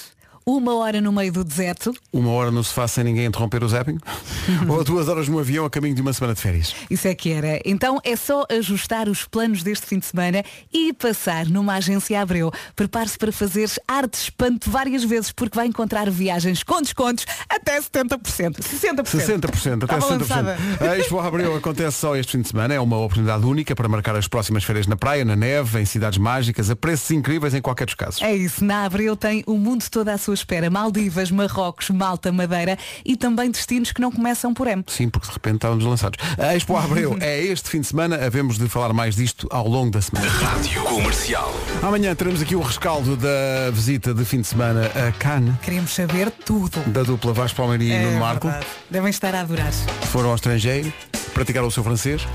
Uma 0.44 0.74
hora 0.76 1.00
no 1.00 1.12
meio 1.12 1.32
do 1.32 1.44
deserto. 1.44 1.94
Uma 2.12 2.30
hora 2.30 2.50
no 2.50 2.62
sofá 2.64 2.86
sem 2.88 3.04
ninguém 3.04 3.26
interromper 3.26 3.62
o 3.62 3.68
zapping. 3.68 3.98
Ou 4.68 4.82
duas 4.84 5.08
horas 5.08 5.28
no 5.28 5.38
avião 5.38 5.64
a 5.64 5.70
caminho 5.70 5.94
de 5.94 6.02
uma 6.02 6.12
semana 6.12 6.34
de 6.34 6.40
férias. 6.40 6.74
Isso 6.90 7.06
é 7.08 7.14
que 7.14 7.30
era. 7.30 7.60
Então 7.64 7.98
é 8.04 8.16
só 8.16 8.44
ajustar 8.50 9.08
os 9.08 9.24
planos 9.24 9.62
deste 9.62 9.86
fim 9.86 9.98
de 9.98 10.06
semana 10.06 10.44
e 10.72 10.92
passar 10.92 11.46
numa 11.46 11.74
agência 11.74 12.20
Abreu. 12.20 12.50
Prepare-se 12.74 13.16
para 13.18 13.32
fazeres 13.32 13.78
arte 13.86 14.14
espanto 14.14 14.70
várias 14.70 15.04
vezes, 15.04 15.32
porque 15.32 15.56
vai 15.56 15.66
encontrar 15.66 16.10
viagens 16.10 16.62
com 16.62 16.80
descontos 16.82 17.24
até 17.48 17.80
70%. 17.80 18.18
60%. 18.60 19.02
60%, 19.04 19.84
até 19.84 19.94
Estava 19.96 20.00
60%. 20.00 20.10
lançada. 20.18 20.56
A 20.80 20.98
Expo 20.98 21.18
Abreu 21.18 21.54
acontece 21.56 21.98
só 21.98 22.16
este 22.16 22.32
fim 22.32 22.42
de 22.42 22.48
semana. 22.48 22.74
É 22.74 22.80
uma 22.80 22.96
oportunidade 22.98 23.44
única 23.44 23.74
para 23.74 23.88
marcar 23.88 24.16
as 24.16 24.26
próximas 24.28 24.64
férias 24.64 24.86
na 24.86 24.96
praia, 24.96 25.24
na 25.24 25.36
neve, 25.36 25.80
em 25.80 25.84
cidades 25.84 26.18
mágicas, 26.18 26.70
a 26.70 26.76
preços 26.76 27.10
incríveis 27.10 27.54
em 27.54 27.60
qualquer 27.60 27.86
dos 27.86 27.94
casos. 27.94 28.22
É 28.22 28.34
isso, 28.34 28.64
na 28.64 28.84
Abreu 28.84 29.16
tem 29.16 29.42
o 29.46 29.56
mundo 29.56 29.84
todo 29.90 30.08
à 30.08 30.18
sua 30.18 30.31
espera. 30.34 30.70
Maldivas, 30.70 31.30
Marrocos, 31.30 31.90
Malta, 31.90 32.30
Madeira 32.32 32.78
e 33.04 33.16
também 33.16 33.50
destinos 33.50 33.92
que 33.92 34.00
não 34.00 34.10
começam 34.12 34.52
por 34.54 34.66
M. 34.66 34.84
Sim, 34.86 35.08
porque 35.08 35.26
de 35.28 35.32
repente 35.34 35.56
estávamos 35.56 35.84
lançados. 35.84 36.18
A 36.38 36.54
Expo 36.56 36.76
Abreu 36.76 37.16
é 37.20 37.40
este 37.42 37.68
fim 37.70 37.80
de 37.80 37.86
semana. 37.86 38.16
Havemos 38.24 38.58
de 38.58 38.68
falar 38.68 38.92
mais 38.92 39.16
disto 39.16 39.46
ao 39.50 39.66
longo 39.68 39.90
da 39.90 40.00
semana. 40.00 40.28
Rádio 40.28 40.82
Comercial. 40.84 41.52
Amanhã 41.82 42.14
teremos 42.14 42.40
aqui 42.42 42.54
o 42.56 42.60
rescaldo 42.60 43.16
da 43.16 43.70
visita 43.72 44.12
de 44.14 44.24
fim 44.24 44.40
de 44.40 44.46
semana 44.46 44.86
a 44.86 45.12
Cannes, 45.12 45.54
Queremos 45.62 45.92
saber 45.94 46.30
tudo. 46.30 46.78
da 46.86 47.02
dupla 47.02 47.32
Vasco 47.32 47.56
Palmeiras 47.56 47.86
e 47.86 47.92
É 47.92 48.02
Nuno 48.02 48.18
Marco. 48.20 48.46
verdade. 48.48 48.66
Devem 48.90 49.10
estar 49.10 49.34
a 49.34 49.40
adorar. 49.40 49.72
Foram 50.10 50.30
ao 50.30 50.34
estrangeiro, 50.36 50.92
praticaram 51.34 51.66
o 51.66 51.70
seu 51.70 51.82
francês 51.84 52.26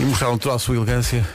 e 0.00 0.04
mostraram 0.04 0.38
toda 0.38 0.54
a 0.54 0.58
sua 0.58 0.76
elegância 0.76 1.26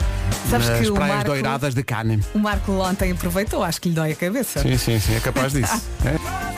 Sabes 0.50 0.68
nas 0.70 0.80
que 0.80 0.92
praias 0.92 1.16
Marco- 1.18 1.32
doiradas 1.32 1.74
de 1.76 1.84
Cannes. 1.84 2.26
O 2.34 2.40
Marco 2.40 2.72
ontem 2.74 3.12
aproveitou, 3.12 3.64
acho 3.64 3.82
que 3.82 3.90
lhe 3.90 3.96
dói 3.96 4.12
a 4.14 4.16
cabeça. 4.16 4.62
Sim, 4.62 4.78
sim, 4.78 5.00
sim, 5.00 5.16
é 5.16 5.20
capaz 5.20 5.54
disso. 5.54 5.82
É. 6.06 6.52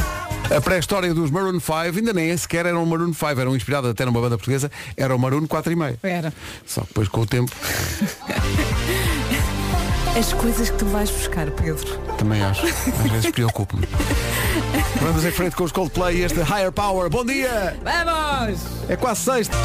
A 0.57 0.59
pré-história 0.61 1.13
dos 1.13 1.31
Maroon 1.31 1.59
5 1.59 1.73
ainda 1.97 2.11
nem 2.13 2.35
sequer 2.37 2.65
eram 2.65 2.85
Maroon 2.85 3.13
5, 3.13 3.39
eram 3.39 3.55
inspirados 3.55 3.89
até 3.89 4.03
numa 4.05 4.19
banda 4.19 4.37
portuguesa, 4.37 4.69
era 4.97 5.15
o 5.15 5.17
Maroon 5.19 5.47
4,5. 5.47 5.97
Era. 6.03 6.33
Só 6.65 6.81
que 6.81 6.87
depois 6.87 7.07
com 7.07 7.21
o 7.21 7.25
tempo, 7.25 7.51
As 10.19 10.31
coisas 10.33 10.69
que 10.69 10.77
tu 10.77 10.85
vais 10.85 11.09
buscar, 11.09 11.49
Pedro. 11.51 11.97
também 12.19 12.43
acho, 12.43 12.65
às 12.67 13.11
vezes 13.11 13.31
preocupo-me. 13.31 13.87
Vamos 15.01 15.25
em 15.25 15.31
frente 15.31 15.55
com 15.55 15.63
os 15.63 15.71
Coldplay 15.71 16.17
e 16.17 16.21
este 16.23 16.39
Higher 16.41 16.71
Power. 16.71 17.09
Bom 17.09 17.25
dia! 17.25 17.77
Vamos! 17.83 18.59
É 18.89 18.95
quase 18.95 19.21
sexta. 19.21 19.55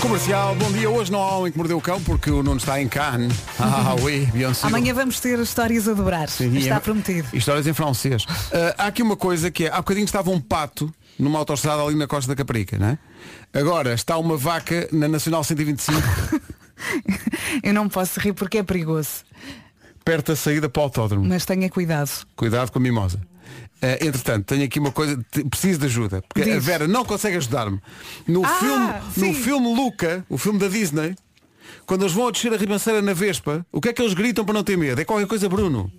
Comercial, 0.00 0.54
bom 0.56 0.70
dia. 0.70 0.90
Hoje 0.90 1.10
não 1.10 1.22
há 1.22 1.38
homem 1.38 1.50
que 1.50 1.56
mordeu 1.56 1.78
o 1.78 1.80
cão 1.80 2.00
porque 2.02 2.30
o 2.30 2.42
Nuno 2.42 2.58
está 2.58 2.80
em 2.80 2.86
Cannes. 2.88 3.32
Ah, 3.58 3.94
oui, 4.02 4.26
Beyoncé. 4.26 4.66
Amanhã 4.66 4.92
vamos 4.92 5.18
ter 5.18 5.38
histórias 5.38 5.88
a 5.88 5.94
dobrar. 5.94 6.28
Sim, 6.28 6.54
Está 6.58 6.74
é- 6.76 6.80
prometido. 6.80 7.28
Histórias 7.32 7.66
em 7.66 7.72
francês. 7.72 8.26
Ah, 8.52 8.74
há 8.84 8.86
aqui 8.88 9.02
uma 9.02 9.16
coisa 9.16 9.50
que 9.50 9.64
é, 9.64 9.68
há 9.72 9.76
bocadinho 9.78 10.04
estava 10.04 10.30
um 10.30 10.40
pato 10.40 10.92
numa 11.18 11.38
autostrada 11.38 11.82
ali 11.82 11.94
na 11.96 12.06
Costa 12.06 12.28
da 12.28 12.36
Caparica, 12.36 12.76
não 12.78 12.88
é? 12.88 12.98
Agora 13.58 13.94
está 13.94 14.18
uma 14.18 14.36
vaca 14.36 14.88
na 14.92 15.08
Nacional 15.08 15.42
125, 15.42 15.98
Eu 17.62 17.72
não 17.72 17.88
posso 17.88 18.20
rir 18.20 18.32
porque 18.34 18.58
é 18.58 18.62
perigoso. 18.62 19.24
perto 20.04 20.32
da 20.32 20.36
saída 20.36 20.68
para 20.68 20.80
o 20.80 20.82
autódromo. 20.84 21.24
Mas 21.26 21.46
tenha 21.46 21.70
cuidado. 21.70 22.10
Cuidado 22.36 22.70
com 22.70 22.78
a 22.78 22.82
mimosa. 22.82 23.20
Ah, 23.84 24.04
entretanto, 24.06 24.46
tenho 24.46 24.64
aqui 24.64 24.78
uma 24.78 24.90
coisa, 24.92 25.18
preciso 25.50 25.78
de 25.80 25.86
ajuda. 25.86 26.22
Porque 26.28 26.42
a 26.48 26.54
Diz. 26.54 26.64
Vera 26.64 26.86
não 26.88 27.04
consegue 27.04 27.36
ajudar-me. 27.36 27.80
No, 28.26 28.44
Ah, 28.44 28.48
filme, 28.48 29.28
no 29.28 29.34
filme 29.34 29.74
Luca, 29.74 30.24
o 30.28 30.38
filme 30.38 30.58
da 30.58 30.68
Disney, 30.68 31.14
quando 31.86 32.02
eles 32.02 32.12
vão 32.14 32.28
a 32.28 32.30
descer 32.30 32.52
a 32.52 32.56
ribanceira 32.56 33.02
na 33.02 33.12
Vespa, 33.12 33.64
o 33.72 33.80
que 33.80 33.88
é 33.88 33.92
que 33.92 34.00
eles 34.00 34.14
gritam 34.14 34.44
para 34.44 34.54
não 34.54 34.64
ter 34.64 34.76
medo? 34.78 35.00
É 35.00 35.04
qualquer 35.04 35.26
coisa, 35.26 35.48
Bruno. 35.48 35.90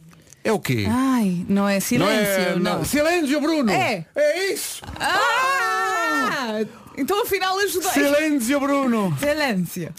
É 0.43 0.51
o 0.51 0.59
quê? 0.59 0.85
Ai, 0.87 1.43
não 1.49 1.67
é 1.67 1.79
silêncio, 1.79 2.13
é- 2.23 2.55
não. 2.59 2.85
Silêncio, 2.85 3.41
Bruno! 3.41 3.71
É. 3.71 4.05
É 4.15 4.53
isso! 4.53 4.83
Ah! 4.99 6.59
Então 6.97 7.21
afinal 7.23 7.57
ajudei. 7.59 7.89
Silêncio, 7.91 8.59
Bruno! 8.59 9.17
Silêncio. 9.19 9.93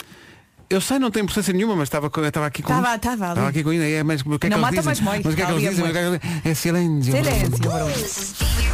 Eu 0.68 0.80
sei, 0.80 0.98
não 0.98 1.10
tem 1.12 1.22
importância 1.22 1.52
nenhuma, 1.52 1.76
mas 1.76 1.84
estava, 1.86 2.08
estava 2.08 2.46
aqui 2.46 2.60
com 2.62 2.72
Estava- 2.72 2.96
estava. 2.96 3.28
Estava 3.28 3.48
aqui 3.48 3.62
com 3.62 3.72
isso. 3.72 3.82
É, 3.84 4.02
mas 4.02 4.20
o 4.22 4.38
que 4.38 4.46
é 4.48 4.50
Não 4.50 4.58
dizem? 4.68 4.72
que 4.72 4.78
é 4.78 4.82
que 4.82 4.88
eles 4.88 4.98
dizem? 4.98 5.14
é 5.14 5.22
Mas 5.22 5.32
o 5.32 5.36
que 5.36 5.42
é 5.42 5.46
que 5.46 5.52
eles 5.52 6.20
dizem? 6.20 6.50
É 6.50 6.54
silêncio. 6.54 7.12
Silêncio. 7.12 8.66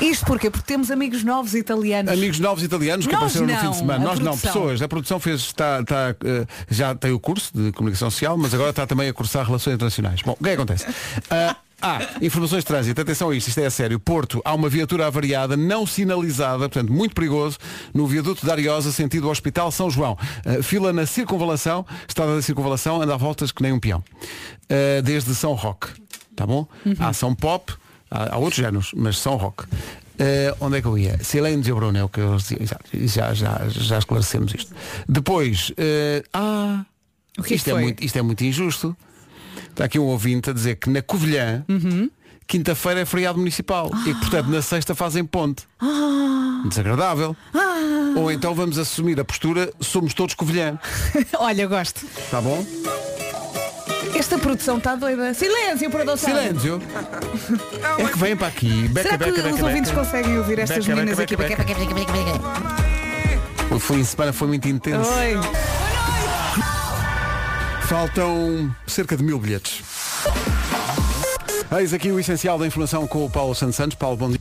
Isto 0.00 0.26
porquê? 0.26 0.48
Porque 0.48 0.64
temos 0.64 0.92
amigos 0.92 1.24
novos 1.24 1.54
italianos. 1.54 2.12
Amigos 2.12 2.38
novos 2.38 2.62
italianos 2.62 3.04
que 3.06 3.12
Nós 3.12 3.34
apareceram 3.36 3.46
no 3.48 3.52
não, 3.52 3.60
fim 3.60 3.70
de 3.70 3.76
semana. 3.78 4.04
Nós 4.04 4.18
não, 4.20 4.24
produção. 4.26 4.52
pessoas. 4.52 4.82
A 4.82 4.88
produção 4.88 5.18
fez, 5.18 5.40
está, 5.40 5.80
está, 5.80 6.14
eh, 6.24 6.46
já 6.70 6.94
tem 6.94 7.10
o 7.10 7.18
curso 7.18 7.50
de 7.52 7.72
comunicação 7.72 8.08
social, 8.08 8.38
mas 8.38 8.54
agora 8.54 8.70
está 8.70 8.86
também 8.86 9.08
a 9.08 9.12
cursar 9.12 9.44
relações 9.44 9.74
internacionais. 9.74 10.22
Bom, 10.22 10.36
o 10.38 10.42
que 10.44 10.50
é 10.50 10.54
que 10.54 10.62
acontece? 10.62 10.86
Ah, 11.30 11.56
ah, 11.80 12.00
informações 12.20 12.64
de 12.64 12.66
trânsito, 12.66 13.00
atenção 13.00 13.30
a 13.30 13.36
isto, 13.36 13.48
isto 13.48 13.60
é 13.60 13.66
a 13.66 13.70
sério. 13.70 14.00
Porto, 14.00 14.42
há 14.44 14.52
uma 14.54 14.68
viatura 14.68 15.06
avariada 15.06 15.56
não 15.56 15.86
sinalizada, 15.86 16.58
portanto 16.68 16.92
muito 16.92 17.14
perigoso, 17.14 17.56
no 17.94 18.06
viaduto 18.06 18.44
da 18.44 18.52
Ariosa, 18.52 18.90
sentido 18.90 19.28
Hospital 19.28 19.70
São 19.70 19.88
João. 19.90 20.18
Ah, 20.44 20.62
fila 20.62 20.92
na 20.92 21.06
circunvalação, 21.06 21.86
estrada 22.06 22.34
da 22.34 22.42
circunvalação, 22.42 23.00
anda 23.00 23.14
a 23.14 23.16
voltas 23.16 23.52
que 23.52 23.62
nem 23.62 23.72
um 23.72 23.78
peão. 23.78 24.02
Ah, 24.68 25.00
desde 25.02 25.34
São 25.34 25.54
Roque, 25.54 25.88
tá 26.34 26.46
bom? 26.46 26.66
Há 26.98 27.12
São 27.12 27.34
Pop, 27.34 27.72
há, 28.10 28.34
há 28.34 28.38
outros 28.38 28.56
géneros, 28.56 28.90
mas 28.96 29.18
São 29.18 29.36
Roque. 29.36 29.64
Eh, 30.20 30.52
onde 30.58 30.78
é 30.78 30.80
que 30.82 30.88
eu 30.88 30.98
ia? 30.98 31.22
Silêncio 31.22 31.76
Bruno 31.76 31.96
é 31.96 32.02
o 32.02 32.08
que 32.08 32.18
eu. 32.18 32.36
Já, 33.04 33.32
já, 33.34 33.68
já 33.68 33.98
esclarecemos 33.98 34.52
isto. 34.52 34.74
Depois, 35.08 35.72
ah, 36.32 36.84
O 37.38 37.42
que 37.44 37.54
é 37.54 37.56
isto, 37.56 37.70
é 37.70 37.74
muito, 37.74 38.04
isto 38.04 38.18
é 38.18 38.22
muito 38.22 38.42
injusto. 38.44 38.96
Está 39.78 39.84
aqui 39.84 39.96
um 39.96 40.06
ouvinte 40.06 40.50
a 40.50 40.52
dizer 40.52 40.74
que 40.74 40.90
na 40.90 41.00
Covilhã, 41.00 41.64
Uhum. 41.68 42.10
quinta-feira 42.48 42.98
é 42.98 43.04
feriado 43.04 43.38
municipal 43.38 43.88
e 44.04 44.12
que, 44.12 44.18
portanto, 44.22 44.48
na 44.48 44.60
sexta 44.60 44.92
fazem 44.92 45.24
ponte. 45.24 45.68
Ah, 45.80 46.62
Desagradável. 46.64 47.36
Ou 48.16 48.32
então 48.32 48.56
vamos 48.56 48.76
assumir 48.76 49.20
a 49.20 49.24
postura, 49.24 49.72
somos 49.80 50.14
todos 50.14 50.34
Covilhã. 50.34 50.76
Olha, 51.38 51.64
gosto. 51.68 52.04
Está 52.18 52.40
bom? 52.40 52.66
Esta 54.16 54.36
produção 54.36 54.78
está 54.78 54.96
doida. 54.96 55.32
Silêncio, 55.32 55.88
produção. 55.92 56.28
Silêncio. 56.28 56.82
É 57.98 58.04
que 58.04 58.18
vem 58.18 58.36
para 58.36 58.48
aqui. 58.48 58.88
Beca, 58.88 59.10
Será 59.10 59.18
que 59.18 59.30
beca, 59.30 59.42
beca, 59.44 59.54
os 59.54 59.62
ouvintes 59.62 59.90
beca. 59.92 60.04
conseguem 60.04 60.38
ouvir 60.38 60.58
estas 60.58 60.84
meninas 60.88 61.20
aqui? 61.20 61.36
O 63.70 63.78
fim 63.78 63.98
de 64.00 64.06
semana 64.06 64.32
foi 64.32 64.48
muito 64.48 64.66
intenso. 64.66 65.08
Oi. 65.08 65.34
Faltam 67.88 68.70
cerca 68.86 69.16
de 69.16 69.22
mil 69.22 69.38
bilhetes. 69.38 69.82
Eis 71.74 71.94
aqui 71.94 72.12
o 72.12 72.20
essencial 72.20 72.58
da 72.58 72.66
informação 72.66 73.06
com 73.06 73.24
o 73.24 73.30
Paulo 73.30 73.54
Santos 73.54 73.76
Santos. 73.76 73.96
Paulo, 73.96 74.14
bom 74.14 74.28
dia. 74.28 74.38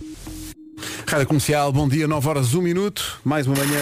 Rádio 1.07 1.27
Comercial, 1.27 1.71
bom 1.71 1.87
dia, 1.87 2.09
9 2.09 2.27
horas, 2.27 2.53
1 2.53 2.61
minuto. 2.61 3.21
Mais 3.23 3.47
uma 3.47 3.55
manhã 3.55 3.79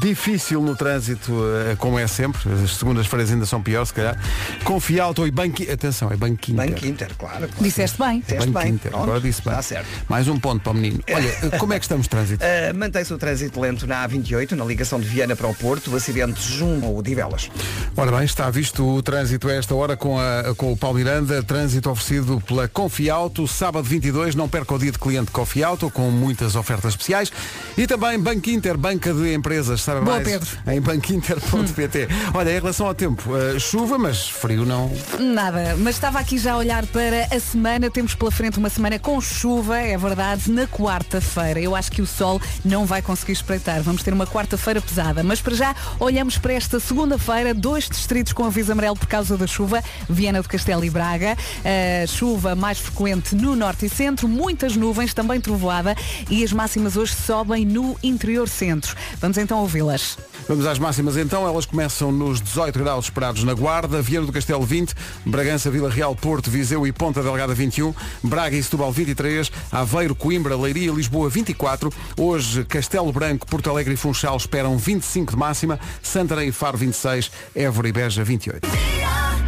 difícil 0.00 0.62
no 0.62 0.76
trânsito, 0.76 1.32
eh, 1.70 1.76
como 1.76 1.98
é 1.98 2.06
sempre. 2.06 2.40
As 2.52 2.76
segundas-feiras 2.76 3.30
ainda 3.30 3.46
são 3.46 3.62
piores, 3.62 3.88
se 3.88 3.94
calhar. 3.94 4.16
Com 4.64 4.80
Fialto 4.80 5.26
e 5.26 5.30
Banco... 5.30 5.62
Atenção, 5.70 6.10
é 6.10 6.16
Banco 6.16 6.50
Inter. 6.50 6.70
Banco 6.70 6.86
Inter, 6.86 7.10
claro. 7.18 7.48
Disseste 7.60 7.98
bem. 7.98 8.20
Disseste 8.20 8.46
Banco 8.46 8.58
bem. 8.58 8.74
Inter. 8.74 8.90
Pronto, 8.90 9.04
Agora 9.04 9.20
disse 9.20 9.42
bem. 9.42 9.50
Está 9.50 9.62
certo. 9.62 9.88
Mais 10.08 10.28
um 10.28 10.38
ponto 10.38 10.62
para 10.62 10.72
o 10.72 10.74
menino. 10.74 11.02
Olha, 11.10 11.28
eh, 11.28 11.58
como 11.58 11.72
é 11.72 11.78
que 11.78 11.84
estamos 11.84 12.04
de 12.04 12.10
trânsito? 12.10 12.44
Uh, 12.44 12.74
Mantém-se 12.76 13.12
o 13.12 13.18
trânsito 13.18 13.60
lento 13.60 13.86
na 13.86 14.08
A28, 14.08 14.52
na 14.52 14.64
ligação 14.64 15.00
de 15.00 15.06
Viana 15.06 15.36
para 15.36 15.46
o 15.46 15.54
Porto, 15.54 15.90
o 15.90 15.96
acidente 15.96 16.40
junto 16.42 16.86
ao 16.86 17.02
Divelas. 17.02 17.50
Ora 17.96 18.10
bem, 18.12 18.24
está 18.24 18.50
visto 18.50 18.86
o 18.86 19.02
trânsito 19.02 19.48
a 19.48 19.52
esta 19.52 19.74
hora 19.74 19.96
com, 19.96 20.18
a, 20.18 20.54
com 20.56 20.72
o 20.72 20.76
Paulo 20.76 20.96
Miranda, 20.96 21.42
trânsito 21.42 21.90
oferecido 21.90 22.40
pela 22.46 22.68
Confiauto, 22.68 23.46
sábado 23.46 23.84
22, 23.84 24.34
não 24.34 24.48
perca 24.48 24.74
o 24.74 24.78
dia 24.78 24.92
de 24.92 24.98
cliente 24.98 25.30
Confiauto, 25.30 25.90
com 25.90 26.10
muitas 26.10 26.56
ofertas 26.56 26.92
especiais. 26.92 27.30
E 27.76 27.86
também 27.86 28.18
Banco 28.18 28.48
Inter, 28.50 28.76
banca 28.76 29.12
de 29.12 29.34
empresas, 29.34 29.81
sabe 29.82 30.00
Boa, 30.00 30.16
mais? 30.16 30.28
Pedro. 30.28 30.48
Em 30.66 30.80
banquinter.pt. 30.80 32.08
Olha, 32.34 32.50
em 32.50 32.54
relação 32.54 32.86
ao 32.86 32.94
tempo, 32.94 33.36
eh, 33.36 33.58
chuva, 33.58 33.98
mas 33.98 34.28
frio 34.28 34.64
não. 34.64 34.90
Nada, 35.18 35.76
mas 35.78 35.96
estava 35.96 36.18
aqui 36.18 36.38
já 36.38 36.52
a 36.52 36.56
olhar 36.56 36.86
para 36.86 37.28
a 37.34 37.40
semana. 37.40 37.90
Temos 37.90 38.14
pela 38.14 38.30
frente 38.30 38.58
uma 38.58 38.68
semana 38.68 38.98
com 38.98 39.20
chuva, 39.20 39.78
é 39.78 39.96
verdade, 39.96 40.50
na 40.50 40.66
quarta-feira. 40.66 41.60
Eu 41.60 41.74
acho 41.74 41.90
que 41.90 42.00
o 42.00 42.06
sol 42.06 42.40
não 42.64 42.86
vai 42.86 43.02
conseguir 43.02 43.32
espreitar. 43.32 43.82
Vamos 43.82 44.02
ter 44.02 44.12
uma 44.12 44.26
quarta-feira 44.26 44.80
pesada. 44.80 45.22
Mas 45.22 45.40
para 45.40 45.54
já, 45.54 45.74
olhamos 45.98 46.38
para 46.38 46.52
esta 46.52 46.78
segunda-feira, 46.78 47.52
dois 47.52 47.88
distritos 47.88 48.32
com 48.32 48.44
aviso 48.44 48.72
amarelo 48.72 48.96
por 48.96 49.08
causa 49.08 49.36
da 49.36 49.46
chuva, 49.46 49.82
Viana 50.08 50.40
do 50.40 50.48
Castelo 50.48 50.84
e 50.84 50.90
Braga. 50.90 51.36
A 51.64 52.06
chuva 52.06 52.54
mais 52.54 52.78
frequente 52.78 53.34
no 53.34 53.56
norte 53.56 53.86
e 53.86 53.88
centro, 53.88 54.28
muitas 54.28 54.76
nuvens, 54.76 55.12
também 55.12 55.40
trovoada, 55.40 55.96
e 56.30 56.44
as 56.44 56.52
máximas 56.52 56.96
hoje 56.96 57.14
sobem 57.14 57.64
no 57.64 57.96
interior 58.02 58.48
centro. 58.48 58.96
Vamos 59.20 59.38
então 59.38 59.58
ouvir 59.58 59.71
ouvi-las. 59.72 60.18
Vamos 60.46 60.66
às 60.66 60.78
máximas 60.78 61.16
então, 61.16 61.46
elas 61.46 61.64
começam 61.64 62.12
nos 62.12 62.40
18 62.40 62.78
graus 62.78 63.06
esperados 63.06 63.42
na 63.44 63.54
Guarda, 63.54 64.02
Vieira 64.02 64.26
do 64.26 64.32
Castelo 64.32 64.64
20, 64.64 64.94
Bragança, 65.24 65.70
Vila 65.70 65.88
Real, 65.88 66.14
Porto, 66.14 66.50
Viseu 66.50 66.86
e 66.86 66.92
Ponta 66.92 67.22
Delgada 67.22 67.54
21, 67.54 67.94
Braga 68.22 68.56
e 68.56 68.62
Setúbal 68.62 68.92
23, 68.92 69.50
Aveiro, 69.70 70.14
Coimbra, 70.14 70.56
Leiria 70.56 70.90
e 70.90 70.94
Lisboa 70.94 71.30
24, 71.30 71.90
hoje 72.18 72.64
Castelo 72.64 73.12
Branco, 73.12 73.46
Porto 73.46 73.70
Alegre 73.70 73.94
e 73.94 73.96
Funchal 73.96 74.36
esperam 74.36 74.76
25 74.76 75.32
de 75.32 75.38
máxima, 75.38 75.80
Santarém 76.02 76.48
e 76.48 76.52
Faro 76.52 76.76
26, 76.76 77.30
Évora 77.54 77.88
e 77.88 77.92
Beja 77.92 78.24
28. 78.24 78.68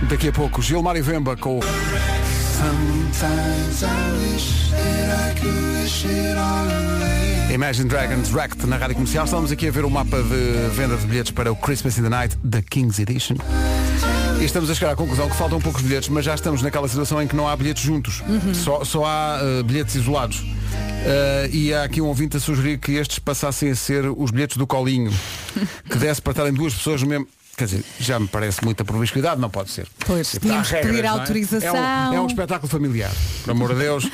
Daqui 0.08 0.28
a 0.28 0.32
pouco 0.32 0.62
Gilmar 0.62 0.96
e 0.96 1.02
Vemba 1.02 1.36
com 1.36 1.58
o... 1.58 1.60
Imagine 7.54 7.88
Dragons 7.88 8.32
Wrecked 8.32 8.66
na 8.66 8.76
Rádio 8.76 8.96
Comercial. 8.96 9.26
Estamos 9.26 9.52
aqui 9.52 9.68
a 9.68 9.70
ver 9.70 9.84
o 9.84 9.90
mapa 9.90 10.20
de 10.20 10.74
venda 10.74 10.96
de 10.96 11.06
bilhetes 11.06 11.30
para 11.30 11.52
o 11.52 11.54
Christmas 11.54 11.96
in 11.96 12.02
the 12.02 12.08
Night 12.08 12.36
da 12.42 12.60
King's 12.60 12.98
Edition. 12.98 13.36
E 14.40 14.44
estamos 14.44 14.68
a 14.70 14.74
chegar 14.74 14.90
à 14.90 14.96
conclusão 14.96 15.28
que 15.30 15.36
faltam 15.36 15.60
poucos 15.60 15.80
bilhetes, 15.80 16.08
mas 16.08 16.24
já 16.24 16.34
estamos 16.34 16.62
naquela 16.62 16.88
situação 16.88 17.22
em 17.22 17.28
que 17.28 17.36
não 17.36 17.46
há 17.46 17.56
bilhetes 17.56 17.84
juntos. 17.84 18.24
Só, 18.54 18.84
só 18.84 19.04
há 19.06 19.38
eh, 19.40 19.62
bilhetes 19.62 19.94
isolados. 19.94 20.44
Eh, 21.06 21.50
e 21.52 21.72
há 21.72 21.84
aqui 21.84 22.00
um 22.00 22.06
ouvinte 22.06 22.36
a 22.36 22.40
sugerir 22.40 22.78
que 22.78 22.94
estes 22.94 23.20
passassem 23.20 23.70
a 23.70 23.76
ser 23.76 24.04
os 24.06 24.32
bilhetes 24.32 24.56
do 24.56 24.66
colinho. 24.66 25.12
Que 25.88 25.96
desse 25.96 26.20
para 26.20 26.32
estarem 26.32 26.52
duas 26.52 26.74
pessoas 26.74 27.02
no 27.02 27.08
mesmo. 27.08 27.28
Quer 27.56 27.66
dizer, 27.66 27.84
já 28.00 28.18
me 28.18 28.26
parece 28.26 28.64
muita 28.64 28.84
promiscuidade, 28.84 29.40
não 29.40 29.48
pode 29.48 29.70
ser. 29.70 29.86
Pois, 30.06 30.36
tínhamos 30.40 30.68
que 30.68 30.76
pedir 30.76 31.02
não 31.02 31.04
é? 31.04 31.06
autorização. 31.08 31.76
É 31.76 32.10
um, 32.10 32.14
é 32.14 32.20
um 32.20 32.26
espetáculo 32.26 32.68
familiar. 32.68 33.12
Por 33.44 33.52
amor 33.52 33.74
de 33.74 33.80
Deus, 33.80 34.08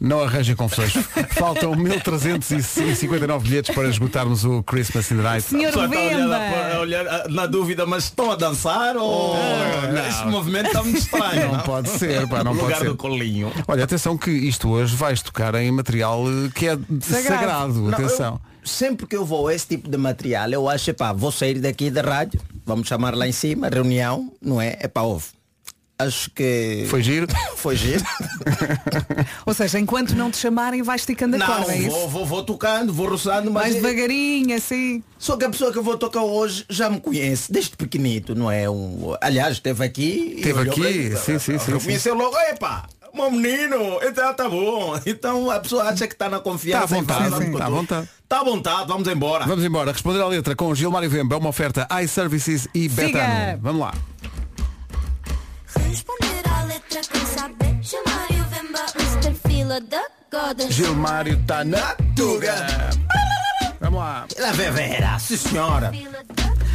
não 0.00 0.22
arranjem 0.22 0.54
confusões. 0.54 0.92
Faltam 1.36 1.74
1359 1.74 3.48
bilhetes 3.48 3.74
para 3.74 3.88
esgotarmos 3.88 4.44
o 4.44 4.62
Christmas 4.62 5.10
in 5.10 5.16
the 5.16 5.22
Night. 5.22 5.42
Senhor 5.48 5.68
está 5.70 5.82
a 5.84 5.88
olhar, 5.88 6.76
a 6.76 6.80
olhar, 6.80 7.28
na 7.28 7.46
dúvida, 7.46 7.84
mas 7.84 8.04
estão 8.04 8.30
a 8.30 8.36
dançar 8.36 8.96
ou 8.96 9.34
não. 9.36 10.06
este 10.06 10.26
movimento 10.26 10.66
está 10.66 10.82
muito 10.82 10.98
estranho? 10.98 11.52
Não 11.52 11.60
pode 11.60 11.88
ser, 11.90 12.28
pá, 12.28 12.44
não 12.44 12.54
no 12.54 12.60
pode 12.60 12.72
lugar 12.72 12.78
ser. 12.78 12.88
do 12.88 12.96
colinho. 12.96 13.52
Olha, 13.66 13.84
atenção 13.84 14.16
que 14.16 14.30
isto 14.30 14.68
hoje 14.68 14.94
vais 14.94 15.20
tocar 15.20 15.54
em 15.56 15.70
material 15.72 16.24
que 16.54 16.68
é 16.68 16.78
sagrado. 17.00 17.74
Não, 17.74 17.88
atenção. 17.92 18.40
eu- 18.44 18.53
sempre 18.64 19.06
que 19.06 19.16
eu 19.16 19.24
vou 19.24 19.48
a 19.48 19.54
esse 19.54 19.66
tipo 19.66 19.88
de 19.88 19.96
material, 19.96 20.50
eu 20.50 20.68
acho, 20.68 20.92
pá, 20.94 21.12
vou 21.12 21.30
sair 21.32 21.58
daqui 21.60 21.90
da 21.90 22.02
rádio, 22.02 22.40
vamos 22.64 22.88
chamar 22.88 23.14
lá 23.14 23.26
em 23.28 23.32
cima, 23.32 23.68
reunião, 23.68 24.32
não 24.40 24.60
é? 24.60 24.76
É 24.80 24.88
pá, 24.88 25.02
ouve. 25.02 25.26
Acho 25.96 26.28
que. 26.32 26.86
Foi 26.88 27.00
giro? 27.04 27.28
Foi 27.54 27.76
giro. 27.76 28.02
Ou 29.46 29.54
seja, 29.54 29.78
enquanto 29.78 30.10
não 30.16 30.28
te 30.28 30.38
chamarem, 30.38 30.82
vais 30.82 31.02
esticando 31.02 31.36
a 31.36 31.38
Não, 31.38 31.46
corda, 31.46 31.72
é 31.72 31.78
isso? 31.78 31.90
vou, 31.90 32.08
vou, 32.08 32.26
vou 32.26 32.42
tocando, 32.42 32.92
vou 32.92 33.08
roçando, 33.08 33.48
mas. 33.48 33.62
Mais 33.70 33.74
devagarinho, 33.76 34.56
assim. 34.56 35.04
Só 35.16 35.36
que 35.36 35.44
a 35.44 35.50
pessoa 35.50 35.70
que 35.72 35.78
eu 35.78 35.84
vou 35.84 35.96
tocar 35.96 36.22
hoje 36.24 36.64
já 36.68 36.90
me 36.90 37.00
conhece, 37.00 37.50
desde 37.52 37.76
pequenito, 37.76 38.34
não 38.34 38.50
é? 38.50 38.68
Um, 38.68 39.14
aliás, 39.20 39.52
esteve 39.54 39.84
aqui. 39.84 40.34
Esteve 40.38 40.68
aqui, 40.68 41.16
sim, 41.16 41.38
sim, 41.38 41.58
sim, 41.58 41.72
Reconheceu 41.72 42.14
logo, 42.16 42.36
epá, 42.50 42.88
meu 43.14 43.30
menino, 43.30 43.98
então 44.02 44.34
tá 44.34 44.48
bom. 44.48 44.98
Então 45.06 45.50
a 45.50 45.60
pessoa 45.60 45.84
acha 45.84 46.06
que 46.06 46.14
está 46.14 46.28
na 46.28 46.40
confiança. 46.40 46.84
Está 46.84 46.96
à 46.96 47.18
vontade, 47.18 47.44
sim, 47.44 47.52
está 47.52 47.64
à 47.64 47.66
tudo. 47.66 47.76
vontade. 47.76 48.08
Está 48.22 48.40
à 48.40 48.44
vontade, 48.44 48.88
vamos 48.88 49.08
embora. 49.08 49.46
Vamos 49.46 49.64
embora. 49.64 49.92
Responder 49.92 50.20
à 50.20 50.26
letra 50.26 50.54
com 50.56 50.74
Gilmar 50.74 51.04
e 51.04 51.08
Vemba. 51.08 51.34
É 51.36 51.38
uma 51.38 51.48
oferta 51.50 51.86
iServices 52.02 52.66
e 52.74 52.88
Siga. 52.88 53.02
Betano. 53.06 53.58
Vamos 53.62 53.80
lá. 53.80 53.94
Responder 55.88 56.42
à 56.48 56.62
letra 56.64 57.00
com 57.10 57.26
saber. 57.26 57.78
Chamar 57.82 58.26
e 58.30 58.40
o 58.40 58.44
Vemba, 58.44 58.84
Mr. 58.98 59.34
Fila 59.48 59.80
da 59.80 60.02
Goda. 60.32 60.70
Gilmário 60.70 61.34
está 61.40 61.64
na 61.64 61.94
tuga. 62.16 62.54
Vamos 63.80 64.00
lá. 64.00 64.26
La 64.38 64.52
Vera, 64.52 65.18
sim 65.18 65.36
senhora. 65.36 65.92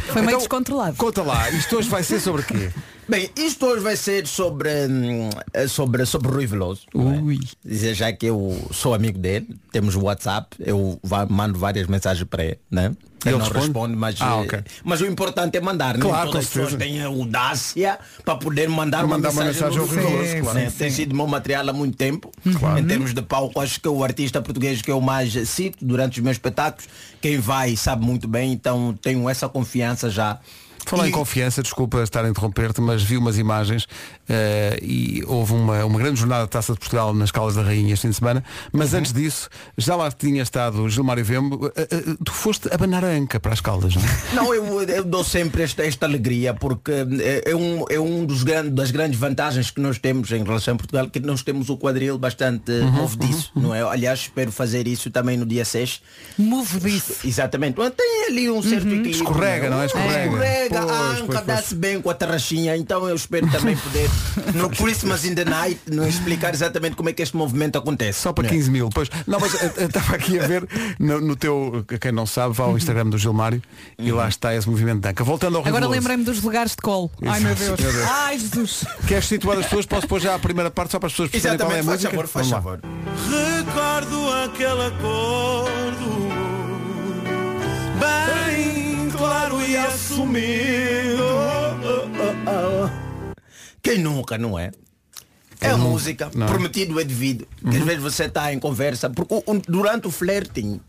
Foi 0.06 0.22
meio 0.22 0.28
Então, 0.30 0.38
descontrolado. 0.38 0.96
Conta 0.96 1.22
lá, 1.22 1.50
isto 1.50 1.76
hoje 1.78 1.88
vai 1.88 2.02
ser 2.02 2.20
sobre 2.20 2.42
quê? 2.42 2.70
Bem, 3.10 3.28
isto 3.36 3.66
hoje 3.66 3.82
vai 3.82 3.96
ser 3.96 4.24
sobre 4.24 4.68
hum, 4.88 5.30
sobre 5.68 6.06
sobre 6.06 6.30
Rui 6.30 6.46
Veloso. 6.46 6.82
é? 6.94 6.98
Ui. 6.98 7.40
Dizer 7.64 7.92
já 7.94 8.12
que 8.12 8.26
eu 8.26 8.56
sou 8.72 8.94
amigo 8.94 9.18
dele, 9.18 9.48
temos 9.72 9.96
o 9.96 10.02
WhatsApp, 10.02 10.56
eu 10.60 10.96
mando 11.28 11.58
várias 11.58 11.88
mensagens 11.88 12.22
para 12.28 12.44
ele, 12.44 12.58
né? 12.70 12.94
Ele 13.26 13.34
Ele 13.34 13.36
não 13.36 13.38
responde? 13.40 13.64
responde, 13.66 13.96
mas, 13.96 14.16
Ah, 14.20 14.36
eh, 14.38 14.44
ok. 14.46 14.64
mas 14.84 15.00
o 15.00 15.06
importante 15.06 15.56
é 15.58 15.60
mandar. 15.60 15.98
Nem 15.98 16.08
Claro, 16.08 16.30
todas 16.30 16.46
as 16.46 16.52
com 16.52 16.60
pessoas 16.60 16.78
têm 16.78 17.02
a 17.02 17.06
audácia 17.08 17.98
para 18.24 18.36
poder 18.36 18.68
mandar, 18.68 19.04
Mandar 19.06 19.28
uma 19.28 19.30
uma 19.30 19.44
mensagem 19.44 19.62
mensagem, 19.68 19.78
ao 19.78 19.86
Veloso, 19.86 20.40
claro. 20.42 20.58
né? 20.58 20.72
Tem 20.78 20.90
sido 20.90 21.14
meu 21.14 21.26
material 21.26 21.68
há 21.68 21.72
muito 21.72 21.96
tempo. 21.96 22.30
Em 22.78 22.84
termos 22.86 23.12
de 23.12 23.20
palco, 23.22 23.60
acho 23.60 23.80
que 23.80 23.88
é 23.88 23.90
o 23.90 24.04
artista 24.04 24.40
português 24.40 24.80
que 24.82 24.90
eu 24.90 25.00
mais 25.00 25.32
cito 25.48 25.84
durante 25.84 26.18
os 26.20 26.24
meus 26.24 26.36
espetáculos. 26.36 26.88
Quem 27.20 27.38
vai 27.38 27.74
sabe 27.76 28.04
muito 28.06 28.28
bem, 28.28 28.52
então 28.52 28.96
tenho 29.02 29.28
essa 29.28 29.48
confiança 29.48 30.08
já. 30.08 30.38
Falar 30.90 31.06
em 31.06 31.10
E- 31.10 31.12
confiança, 31.12 31.62
desculpa 31.62 32.02
estar 32.02 32.24
a 32.24 32.28
interromper-te, 32.28 32.80
mas 32.80 33.00
vi 33.00 33.16
umas 33.16 33.38
imagens 33.38 33.86
e 34.82 35.22
houve 35.26 35.52
uma, 35.52 35.84
uma 35.84 35.98
grande 35.98 36.18
jornada 36.20 36.44
de 36.44 36.50
Taça 36.50 36.72
de 36.72 36.78
Portugal 36.78 37.14
nas 37.14 37.30
Calas 37.30 37.54
da 37.54 37.62
Rainha 37.62 37.92
este 37.92 38.02
fim 38.02 38.10
de 38.10 38.16
semana, 38.16 38.44
mas 38.72 38.94
antes 38.94 39.12
disso, 39.12 39.48
já 39.76 39.96
lá 39.96 40.10
tinha 40.10 40.42
estado 40.42 40.82
o 40.82 40.88
Gilmário 40.88 41.24
Vembo, 41.24 41.70
eh, 41.76 41.88
eh, 41.90 42.02
tu 42.24 42.32
foste 42.32 42.72
abanar 42.72 43.04
a 43.04 43.08
anca 43.08 43.38
para 43.40 43.52
as 43.52 43.60
Caldas, 43.60 43.94
não 43.94 44.02
é? 44.02 44.10
Não, 44.34 44.54
eu, 44.54 44.82
eu 44.82 45.04
dou 45.04 45.24
sempre 45.24 45.62
esta, 45.62 45.84
esta 45.84 46.06
alegria 46.06 46.54
porque 46.54 46.92
é, 47.20 47.50
é 47.50 47.56
um, 47.56 47.84
é 47.88 47.98
um 48.00 48.24
dos 48.24 48.42
grandes, 48.42 48.72
das 48.72 48.90
grandes 48.90 49.18
vantagens 49.18 49.70
que 49.70 49.80
nós 49.80 49.98
temos 49.98 50.30
em 50.32 50.42
relação 50.42 50.74
a 50.74 50.76
Portugal, 50.76 51.08
que 51.08 51.20
nós 51.20 51.42
temos 51.42 51.68
o 51.68 51.76
quadril 51.76 52.18
bastante 52.18 52.70
Uhum, 52.70 52.90
movediço, 52.92 53.52
não 53.54 53.74
é? 53.74 53.82
Aliás, 53.82 54.20
espero 54.20 54.50
fazer 54.50 54.86
isso 54.88 55.10
também 55.10 55.36
no 55.36 55.44
dia 55.44 55.64
6. 55.64 56.00
Movediço. 56.38 57.16
Exatamente. 57.24 57.76
Tem 57.96 58.26
ali 58.28 58.50
um 58.50 58.62
certo 58.62 58.86
equilíbrio. 58.86 59.10
Escorrega, 59.10 59.70
não 59.70 59.82
é? 59.82 59.86
Escorrega. 59.86 60.24
Escorrega, 60.24 60.80
Pois, 60.80 60.90
a 60.90 61.10
anca 61.10 61.42
dá-se 61.42 61.74
bem 61.74 62.00
com 62.00 62.10
a 62.10 62.14
tarraxinha, 62.14 62.76
então 62.76 63.08
eu 63.08 63.16
espero 63.16 63.50
também 63.50 63.76
poder 63.78 64.08
no 64.54 64.70
Christmas 64.70 65.24
in 65.24 65.34
the 65.34 65.44
Night 65.44 65.80
não 65.90 66.06
explicar 66.06 66.54
exatamente 66.54 66.96
como 66.96 67.08
é 67.08 67.12
que 67.12 67.22
este 67.22 67.36
movimento 67.36 67.78
acontece. 67.78 68.20
Só 68.20 68.32
para 68.32 68.48
15 68.48 68.70
mil. 68.70 68.90
Pois, 68.90 69.08
não, 69.26 69.38
mas 69.40 69.54
eh, 69.54 69.72
eh, 69.78 69.84
estava 69.84 70.14
aqui 70.14 70.38
a 70.38 70.46
ver 70.46 70.66
no, 70.98 71.20
no 71.20 71.36
teu, 71.36 71.84
quem 72.00 72.12
não 72.12 72.26
sabe, 72.26 72.54
vá 72.54 72.64
ao 72.64 72.76
Instagram 72.76 73.06
do 73.08 73.18
Gilmário 73.18 73.62
e 73.98 74.10
lá 74.12 74.28
está 74.28 74.54
esse 74.54 74.68
movimento 74.68 75.00
de 75.02 75.08
anca. 75.08 75.24
Voltando 75.24 75.58
ao 75.58 75.66
Agora 75.66 75.86
lembrei-me 75.88 76.24
dos 76.24 76.42
lugares 76.42 76.72
de 76.72 76.78
colo. 76.78 77.10
Ai 77.24 77.40
meu 77.40 77.54
Deus. 77.54 77.80
meu 77.80 77.92
Deus. 77.92 78.08
Ai 78.08 78.38
Jesus. 78.38 78.84
Queres 79.06 79.26
situar 79.26 79.58
as 79.58 79.64
pessoas? 79.64 79.86
Posso 79.86 80.06
pôr 80.06 80.20
já 80.20 80.34
a 80.34 80.38
primeira 80.38 80.70
parte 80.70 80.92
só 80.92 80.98
para 80.98 81.06
as 81.08 81.12
pessoas 81.12 81.30
perceberem 81.30 81.58
qual 81.66 81.72
é 81.72 81.80
a 81.80 81.82
música? 81.82 82.10
favor, 82.10 82.26
faz 82.28 82.48
Vamos 82.48 82.64
lá. 82.64 82.72
favor. 82.72 82.80
Recordo 83.66 84.30
aquele 84.44 84.86
acordo 84.86 86.30
Bem 88.00 89.10
claro 89.10 89.60
e 89.62 89.76
assumido 89.76 91.24
Quem 93.82 93.98
nunca, 93.98 94.36
não 94.38 94.58
é? 94.58 94.70
É 95.60 95.70
a 95.70 95.76
música, 95.76 96.30
não 96.34 96.46
é? 96.46 96.48
prometido 96.48 96.98
é 96.98 97.04
devido. 97.04 97.46
Que 97.70 97.76
às 97.76 97.84
vezes 97.84 98.02
você 98.02 98.24
está 98.24 98.52
em 98.52 98.58
conversa, 98.58 99.10
porque 99.10 99.34
durante 99.68 100.06
o 100.06 100.10
flirting, 100.10 100.80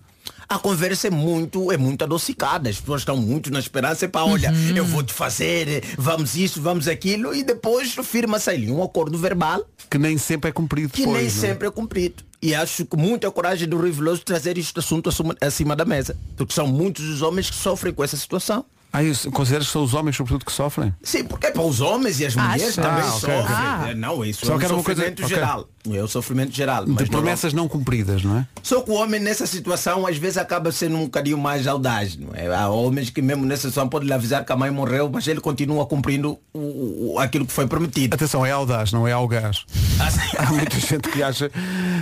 a 0.47 0.58
conversa 0.58 1.08
é 1.08 1.10
muito, 1.10 1.71
é 1.71 1.77
muito 1.77 2.04
adocicada. 2.04 2.69
As 2.69 2.80
pessoas 2.80 3.01
estão 3.01 3.17
muito 3.17 3.51
na 3.51 3.60
esperança 3.60 4.08
para, 4.08 4.25
olha, 4.25 4.54
eu 4.75 4.86
vou 4.86 5.04
te 5.04 5.13
fazer, 5.13 5.84
vamos 5.97 6.36
isso, 6.36 6.62
vamos 6.62 6.88
aquilo, 6.88 7.36
e 7.36 7.43
depois 7.43 7.93
firma-se 8.04 8.49
ali 8.49 8.71
um 8.71 8.84
acordo 8.84 9.17
verbal 9.17 9.65
Que 9.89 9.97
nem 9.97 10.17
sempre 10.17 10.49
é 10.49 10.54
cumprido 10.54 10.89
que 10.91 10.99
depois, 10.99 11.17
nem 11.17 11.25
não 11.25 11.38
é? 11.38 11.47
sempre 11.47 11.67
é 11.67 11.71
cumprido. 11.71 12.23
E 12.41 12.56
acho 12.56 12.86
que 12.86 12.97
muita 12.97 13.30
coragem 13.30 13.67
do 13.67 13.77
Rui 13.77 13.91
Veloso 13.91 14.23
trazer 14.23 14.58
este 14.58 14.80
assunto 14.80 15.10
acima, 15.10 15.36
acima 15.39 15.75
da 15.75 15.86
mesa. 15.86 16.17
Porque 16.36 16.54
são 16.54 16.65
muitos 16.65 17.06
os 17.06 17.21
homens 17.21 17.49
que 17.49 17.56
sofrem 17.56 17.93
com 17.93 18.04
essa 18.04 18.17
situação. 18.17 18.65
Ah, 18.93 19.01
isso, 19.01 19.32
consideras 19.32 19.67
que 19.67 19.71
são 19.73 19.84
os 19.84 19.93
homens, 19.93 20.17
sobretudo, 20.17 20.43
que 20.43 20.51
sofrem? 20.51 20.93
Sim, 21.01 21.23
porque 21.23 21.47
é 21.47 21.51
para 21.51 21.62
os 21.62 21.80
homens 21.80 22.19
e 22.19 22.25
as 22.25 22.36
mulheres 22.36 22.77
Acha? 22.77 22.82
também 22.82 23.04
Ah, 23.04 23.15
ok, 23.15 23.19
sofrem. 23.19 23.89
É, 23.91 23.93
Não, 23.95 24.25
isso 24.25 24.45
Só 24.45 24.51
é 24.54 24.56
um 24.56 24.60
coisa- 24.60 24.75
sofrimento 24.75 25.23
ok. 25.23 25.36
geral. 25.36 25.67
É 25.89 26.04
o 26.04 26.08
sofrimento 26.08 26.51
geral. 26.56 26.86
De 26.86 26.91
Mas 26.91 27.01
não- 27.04 27.19
promessas 27.19 27.54
não 27.54 27.67
cumpridas, 27.67 28.21
não 28.23 28.38
é? 28.38 28.47
Só 28.62 28.82
que 28.82 28.91
o 28.91 28.93
homem 28.95 29.19
nessa 29.19 29.47
situação 29.47 30.06
às 30.06 30.17
vezes 30.17 30.38
acaba 30.38 30.71
sendo 30.71 30.97
um 30.97 31.04
bocadinho 31.06 31.38
mais 31.38 31.65
audaz. 31.67 32.15
Não 32.17 32.30
é? 32.36 32.54
Há 32.54 32.67
homens 32.69 33.10
que 33.10 33.21
mesmo 33.21 33.45
nessa 33.45 33.69
situação 33.69 33.88
podem 33.89 34.08
lhe 34.10 34.13
avisar 34.13 34.43
que 34.45 34.51
a 34.51 34.56
mãe 34.58 34.69
morreu, 34.69 35.10
mas 35.12 35.25
ele 35.27 35.39
continua 35.39 35.86
cumprindo 35.86 36.38
o, 36.54 37.13
o- 37.13 37.19
aquilo 37.19 37.45
que 37.45 37.54
foi 37.54 37.65
prometido. 37.67 38.13
Atenção, 38.13 38.45
é 38.45 38.51
audaz, 38.51 38.91
não 38.91 39.08
é 39.08 39.12
ao 39.13 39.27
gás. 39.27 39.65
Há 40.38 40.51
muita 40.51 40.77
gente 40.80 41.08
que 41.10 41.23
acha. 41.23 41.49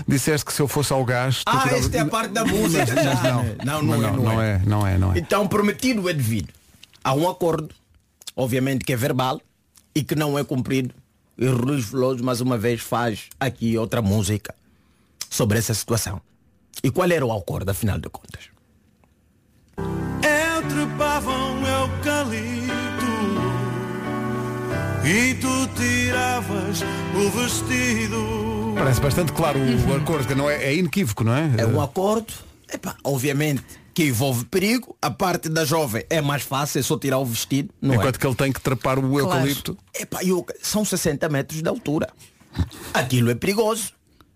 Disseste 0.08 0.44
que 0.46 0.54
se 0.54 0.62
eu 0.62 0.68
fosse 0.68 0.92
ao 0.92 1.06
gás. 1.06 1.44
tu 1.44 1.44
Ah, 1.46 1.68
esta 1.72 1.98
é 1.98 2.00
a 2.02 2.06
parte 2.06 2.32
da 2.34 2.44
música. 2.44 2.86
Não, 3.64 3.82
não, 3.84 3.84
Mas 3.84 4.02
não, 4.02 4.08
é, 4.08 4.12
não 4.12 4.42
é, 4.42 4.62
não 4.66 4.88
é, 4.88 4.98
não 4.98 5.14
é. 5.14 5.20
Então 5.20 5.48
prometido 5.48 6.10
é 6.10 6.14
devido. 6.14 6.50
Há 7.10 7.14
um 7.16 7.28
acordo, 7.28 7.74
obviamente 8.36 8.86
que 8.86 8.94
é 8.94 8.96
verbal 8.96 9.42
e 9.96 10.04
que 10.04 10.14
não 10.14 10.38
é 10.38 10.44
cumprido. 10.44 10.94
E 11.36 11.48
Luís 11.48 11.86
Veloso 11.86 12.24
mais 12.24 12.40
uma 12.40 12.56
vez 12.56 12.82
faz 12.82 13.30
aqui 13.40 13.76
outra 13.80 14.00
música 14.00 14.54
sobre 15.28 15.58
essa 15.58 15.74
situação. 15.74 16.22
E 16.84 16.92
qual 16.92 17.10
era 17.10 17.26
o 17.26 17.36
acordo, 17.36 17.72
afinal 17.72 17.98
de 17.98 18.08
contas? 18.10 18.52
Entrepavam 20.60 21.58
eucalipto 21.66 22.70
E 25.04 25.34
tu 25.34 25.68
tiravas 25.76 26.84
o 27.16 27.30
vestido 27.32 28.76
Parece 28.76 29.02
bastante 29.02 29.34
claro 29.34 29.60
o, 29.60 29.96
acordo, 29.96 30.28
que 30.28 30.36
não 30.36 30.48
é, 30.48 30.64
é 30.64 30.76
inequívoco, 30.76 31.24
não 31.24 31.34
é? 31.34 31.56
É 31.58 31.66
um 31.66 31.82
acordo, 31.82 32.32
epá, 32.72 32.96
obviamente, 33.04 33.79
que 34.00 34.06
envolve 34.06 34.46
perigo, 34.46 34.96
a 35.02 35.12
parte 35.12 35.50
da 35.50 35.66
jovem 35.66 36.06
é 36.10 36.22
mais 36.22 36.42
fácil, 36.42 36.80
é 36.80 36.82
só 36.82 36.98
tirar 36.98 37.18
o 37.18 37.26
vestido, 37.26 37.74
não 37.82 37.96
Enquanto 37.96 38.16
é? 38.16 38.18
que 38.18 38.26
ele 38.26 38.36
tem 38.36 38.50
que 38.54 38.62
trapar 38.62 38.98
o 38.98 39.20
eucalipto. 39.20 39.78
Epá, 39.94 40.24
eu- 40.24 40.46
são 40.62 40.86
60 40.86 41.28
metros 41.28 41.62
de 41.62 41.68
altura. 41.68 42.08
Aquilo 42.94 43.30
é 43.30 43.36
perigoso. 43.36 43.92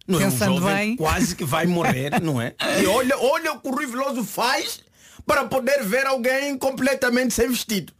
Não 0.05 0.19
é? 0.19 0.25
Pensando 0.25 0.55
o 0.55 0.59
jovem 0.59 0.75
bem. 0.75 0.95
quase 0.97 1.33
que 1.33 1.45
vai 1.45 1.65
morrer, 1.65 2.11
não 2.21 2.41
é? 2.41 2.53
E 2.81 2.85
olha, 2.87 3.17
olha 3.17 3.53
o 3.53 3.59
que 3.61 3.69
o 3.69 3.71
Rui 3.71 3.85
Veloso 3.87 4.21
faz 4.25 4.81
para 5.25 5.45
poder 5.45 5.81
ver 5.85 6.05
alguém 6.07 6.57
completamente 6.57 7.33
sem 7.33 7.47
vestido. 7.47 7.93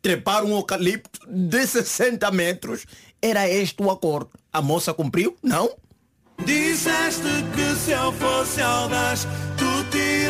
Trepar 0.00 0.42
um 0.46 0.52
eucalipto 0.56 1.20
de 1.28 1.66
60 1.66 2.30
metros. 2.30 2.86
Era 3.20 3.46
este 3.46 3.82
o 3.82 3.90
acordo. 3.90 4.30
A 4.50 4.62
moça 4.62 4.94
cumpriu? 4.94 5.36
Não. 5.42 5.70
Disseste 6.42 7.20
que 7.54 7.78
se 7.78 7.90
eu 7.90 8.10
fosse 8.14 8.62
audaz 8.62 9.26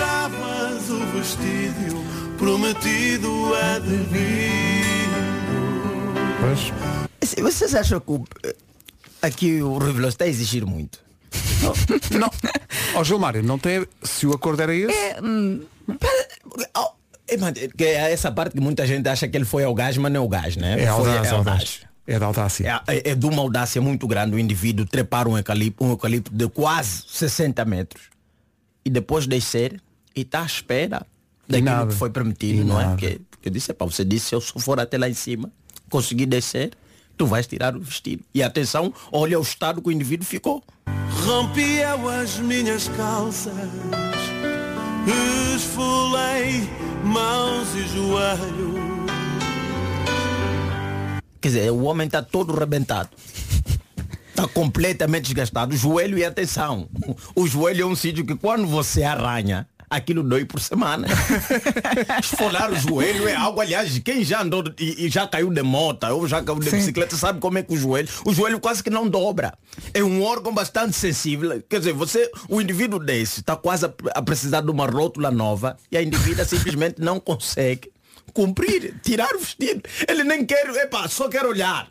tiravas 0.03 0.91
o 0.91 0.99
vestido 1.17 2.03
Prometido 2.37 3.55
a 3.55 3.79
devido 3.79 5.13
Se- 7.23 7.41
Vocês 7.41 7.75
acham 7.75 8.01
que 8.01 8.11
o- 8.11 8.25
aqui 9.23 9.63
o 9.63 9.79
Rui 9.79 10.09
está 10.09 10.25
a 10.25 10.29
exigir 10.29 10.67
muito? 10.67 10.99
Não. 12.19 12.29
Ó 13.01 13.05
Gilmário, 13.05 13.43
não 13.45 13.59
tem. 13.59 13.87
Se 14.03 14.27
o 14.27 14.33
acordo 14.33 14.61
era 14.63 14.75
esse. 14.75 14.93
É, 14.93 15.21
hum, 15.23 15.63
É, 17.29 17.37
mano, 17.37 17.55
que 17.55 17.85
é 17.85 18.13
essa 18.13 18.31
parte 18.33 18.55
que 18.55 18.61
muita 18.61 18.85
gente 18.87 19.09
acha 19.09 19.27
que 19.29 19.37
ele 19.37 19.45
foi 19.45 19.63
ao 19.65 19.73
gás, 19.75 19.97
mas 19.97 20.13
não 20.13 20.21
é 20.23 20.25
o 20.25 20.29
gás, 20.29 20.57
né? 20.57 20.73
É 20.75 20.87
Foi- 20.87 20.89
audaz, 21.11 21.27
é 21.27 21.31
audaz. 21.31 21.81
É 22.07 22.19
da 22.19 22.27
audácia. 22.27 22.83
É, 22.89 23.11
é 23.11 23.15
de 23.15 23.25
uma 23.27 23.41
audácia 23.41 23.81
muito 23.81 24.07
grande 24.09 24.35
o 24.35 24.39
indivíduo 24.39 24.85
trepar 24.85 25.29
um 25.29 25.39
eucalipto, 25.39 25.85
um 25.85 25.91
eucalipto 25.91 26.33
de 26.35 26.49
quase 26.49 27.05
60 27.09 27.65
metros 27.65 28.03
e 28.85 28.91
depois 28.91 29.27
descer 29.29 29.81
e 30.15 30.21
está 30.23 30.43
à 30.43 30.47
espera 30.47 31.07
daquilo 31.49 31.71
nada. 31.71 31.91
que 31.93 31.99
foi 31.99 32.11
permitido, 32.11 32.63
E 32.63 32.65
não 32.65 32.81
é? 32.81 32.89
Porque 32.89 33.21
eu 33.45 33.51
disse, 33.53 33.73
para 33.73 33.87
você 33.87 34.05
disse, 34.05 34.27
se 34.27 34.35
eu 34.35 34.41
só 34.41 34.59
for 34.59 34.79
até 34.79 34.97
lá 34.99 35.09
em 35.09 35.15
cima, 35.15 35.51
conseguir 35.91 36.27
descer, 36.27 36.73
tu 37.17 37.27
vais 37.27 37.47
tirar 37.47 37.77
o 37.77 37.81
vestido. 37.81 38.23
E 38.35 38.43
atenção, 38.43 38.93
olha 39.11 39.39
o 39.39 39.43
estado 39.43 39.83
que 39.83 39.89
o 39.89 39.93
indivíduo 39.93 40.25
ficou. 40.27 40.63
Rompi 41.25 41.79
eu 41.79 42.09
as 42.09 42.39
minhas 42.39 42.89
calças 42.89 43.53
Esfolei 45.55 46.69
mãos 47.05 47.69
e 47.75 47.87
joelhos 47.89 48.83
Quer 51.41 51.49
dizer, 51.49 51.71
o 51.73 51.83
homem 51.83 52.07
está 52.07 52.23
todo 52.23 52.55
rebentado. 52.55 53.11
Está 54.29 54.47
completamente 54.55 55.25
desgastado. 55.25 55.75
O 55.75 55.77
joelho 55.77 56.17
e 56.17 56.25
atenção. 56.25 56.89
O 57.35 57.49
joelho 57.49 57.83
é 57.83 57.87
um 57.87 57.97
sítio 57.97 58.25
que 58.25 58.37
quando 58.37 58.65
você 58.69 59.03
arranha, 59.03 59.67
aquilo 59.93 60.23
dói 60.23 60.45
por 60.45 60.59
semana. 60.61 61.07
Esfolar 62.19 62.73
o 62.73 62.77
joelho 62.77 63.29
é 63.29 63.35
algo, 63.35 63.61
aliás, 63.61 63.99
quem 63.99 64.25
já 64.25 64.43
andou 64.43 64.65
e, 64.79 65.07
e 65.07 65.09
já 65.09 65.27
caiu 65.27 65.51
de 65.51 65.63
moto 65.63 66.05
ou 66.07 66.27
já 66.27 66.43
caiu 66.43 66.59
de 66.59 66.71
Sim. 66.71 66.77
bicicleta 66.79 67.17
sabe 67.17 67.41
como 67.41 67.59
é 67.59 67.63
que 67.63 67.73
o 67.73 67.77
joelho, 67.77 68.09
o 68.25 68.33
joelho 68.33 68.59
quase 68.59 68.83
que 68.83 68.91
não 68.91 69.07
dobra. 69.07 69.53
É 69.93 70.03
um 70.03 70.23
órgão 70.23 70.53
bastante 70.53 70.97
sensível. 70.97 71.63
Quer 71.69 71.79
dizer, 71.79 71.93
você, 71.93 72.31
o 72.49 72.61
indivíduo 72.61 72.99
desse 72.99 73.41
está 73.41 73.55
quase 73.55 73.85
a, 73.85 73.93
a 74.15 74.23
precisar 74.23 74.63
de 74.63 74.71
uma 74.71 74.87
rótula 74.87 75.31
nova 75.31 75.77
e 75.91 75.97
a 75.97 76.03
indivídua 76.03 76.45
simplesmente 76.45 77.01
não 77.01 77.21
consegue 77.21 77.93
cumprir, 78.33 78.95
tirar 79.03 79.35
o 79.35 79.39
vestido. 79.39 79.83
Ele 80.09 80.25
nem 80.25 80.45
quer, 80.45 80.69
epá, 80.77 81.07
só 81.07 81.29
quer 81.29 81.45
olhar. 81.45 81.89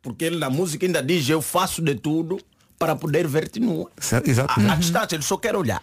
Porque 0.00 0.24
ele 0.24 0.38
na 0.38 0.48
música 0.48 0.86
ainda 0.86 1.02
diz, 1.02 1.28
eu 1.28 1.42
faço 1.42 1.82
de 1.82 1.96
tudo 1.96 2.38
para 2.78 2.94
poder 2.94 3.26
ver-te 3.26 3.58
nua. 3.58 3.90
Certo, 3.98 4.28
Exato. 4.28 4.60
A, 4.60 4.72
a 4.72 4.76
distância, 4.76 5.16
ele 5.16 5.24
só 5.24 5.36
quer 5.36 5.56
olhar. 5.56 5.82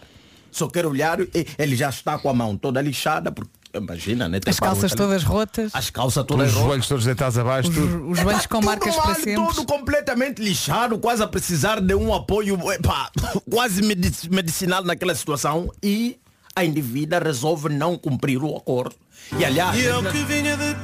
Só 0.54 0.68
quer 0.68 0.86
olhar 0.86 1.20
e 1.20 1.28
ele 1.58 1.74
já 1.76 1.88
está 1.88 2.16
com 2.18 2.28
a 2.30 2.34
mão 2.34 2.56
toda 2.56 2.80
lixada, 2.80 3.32
porque 3.32 3.50
imagina, 3.74 4.28
né? 4.28 4.38
as 4.46 4.60
calças 4.60 4.92
todas 4.92 5.24
rotas, 5.24 5.72
As 5.74 5.90
calças 5.90 6.22
Os 6.22 6.26
todas 6.28 6.52
rotas. 6.52 6.64
joelhos 6.68 6.88
todos 6.88 7.04
deitados 7.04 7.36
abaixo. 7.36 7.70
os, 7.70 7.76
os 7.76 8.18
joelhos 8.20 8.46
com 8.46 8.58
Tudo 8.60 8.66
marcas 8.66 8.94
para 8.94 9.14
sempre. 9.16 9.34
Todo 9.34 9.66
completamente 9.66 10.40
lixado, 10.40 10.96
quase 10.98 11.22
a 11.24 11.26
precisar 11.26 11.80
de 11.80 11.94
um 11.94 12.14
apoio 12.14 12.56
epá, 12.70 13.10
quase 13.50 13.82
medici- 13.82 14.30
medicinal 14.30 14.84
naquela 14.84 15.14
situação 15.16 15.72
e 15.82 16.18
a 16.54 16.64
indivídua 16.64 17.18
resolve 17.18 17.68
não 17.68 17.98
cumprir 17.98 18.40
o 18.40 18.56
acordo. 18.56 18.94
E 19.36 19.44
aliás, 19.44 19.76
E 19.76 19.84
eu 19.86 20.02
que 20.04 20.22
vinha 20.22 20.56
de 20.56 20.74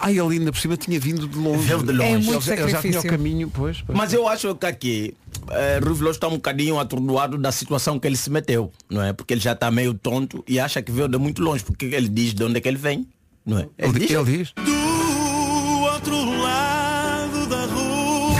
Ai, 0.00 0.18
ele 0.18 0.38
ainda 0.38 0.52
por 0.52 0.60
cima 0.60 0.76
tinha 0.76 0.98
vindo 1.00 1.26
de 1.26 1.36
longe. 1.36 1.66
Veio 1.66 1.82
de 1.82 1.92
longe. 1.92 2.02
É 2.02 2.12
Ele 2.14 2.24
muito 2.24 2.44
já- 2.44 2.54
ele 2.54 2.68
já 2.70 2.80
tinha 2.80 3.00
o 3.00 3.02
caminho, 3.04 3.50
pois. 3.52 3.82
pois. 3.82 3.98
Mas 3.98 4.12
eu 4.12 4.28
acho 4.28 4.54
que 4.54 4.66
aqui 4.66 5.14
Veloso 5.82 6.10
está 6.10 6.28
um 6.28 6.32
bocadinho 6.32 6.78
atordoado 6.78 7.36
da 7.38 7.50
situação 7.50 7.98
que 7.98 8.06
ele 8.06 8.16
se 8.16 8.30
meteu, 8.30 8.70
não 8.88 9.02
é? 9.02 9.12
Porque 9.12 9.34
ele 9.34 9.40
já 9.40 9.52
está 9.52 9.70
meio 9.70 9.94
tonto 9.94 10.44
e 10.46 10.60
acha 10.60 10.80
que 10.82 10.92
veio 10.92 11.08
de 11.08 11.18
muito 11.18 11.42
longe, 11.42 11.64
porque 11.64 11.86
ele 11.86 12.08
diz 12.08 12.32
de 12.34 12.44
onde 12.44 12.58
é 12.58 12.60
que 12.60 12.68
ele 12.68 12.76
vem, 12.78 13.06
não 13.44 13.58
é? 13.58 13.68
Ele, 13.78 13.98
diz, 13.98 14.10
ele 14.10 14.24
diz. 14.38 14.52
Do 14.52 15.80
outro 15.84 16.40
lado 16.42 17.46
da 17.48 17.66
rua 17.66 18.38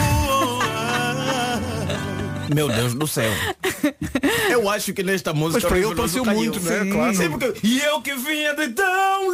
Meu 2.55 2.67
Deus 2.67 2.93
do 2.93 3.05
céu. 3.07 3.31
Eu 4.51 4.69
acho 4.69 4.93
que 4.93 5.03
nesta 5.03 5.33
música 5.33 5.61
Mas 5.61 5.69
para 5.69 5.79
ele 5.79 5.95
pareceu 5.95 6.25
muito, 6.25 6.57
é? 6.69 6.83
Sim. 6.83 6.91
Claro. 6.91 7.15
Sim, 7.15 7.29
porque- 7.29 7.53
E 7.63 7.79
eu 7.81 8.01
que 8.01 8.15
vinha 8.15 8.53
de 8.55 8.69
tão 8.69 9.29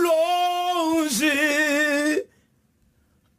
longe 0.96 2.26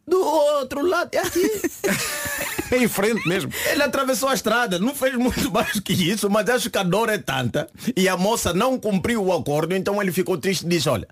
do 0.07 0.20
outro 0.24 0.86
lado 0.86 1.11
é 1.12 1.18
aqui. 1.18 1.50
É 2.68 2.78
em 2.78 2.88
frente 2.88 3.24
mesmo. 3.28 3.52
Ele 3.70 3.80
atravessou 3.84 4.28
a 4.28 4.34
estrada, 4.34 4.76
não 4.80 4.92
fez 4.92 5.14
muito 5.14 5.48
mais 5.54 5.78
que 5.78 5.92
isso, 5.92 6.28
mas 6.28 6.48
acho 6.50 6.68
que 6.68 6.76
a 6.76 6.82
dor 6.82 7.09
é 7.09 7.16
tanta 7.16 7.68
e 7.96 8.09
a 8.09 8.16
moça 8.16 8.52
não 8.52 8.76
cumpriu 8.76 9.22
o 9.24 9.32
acordo, 9.32 9.72
então 9.72 10.02
ele 10.02 10.11
ficou 10.11 10.36
triste 10.36 10.66
e 10.66 10.68
disse, 10.68 10.88
olha, 10.88 11.07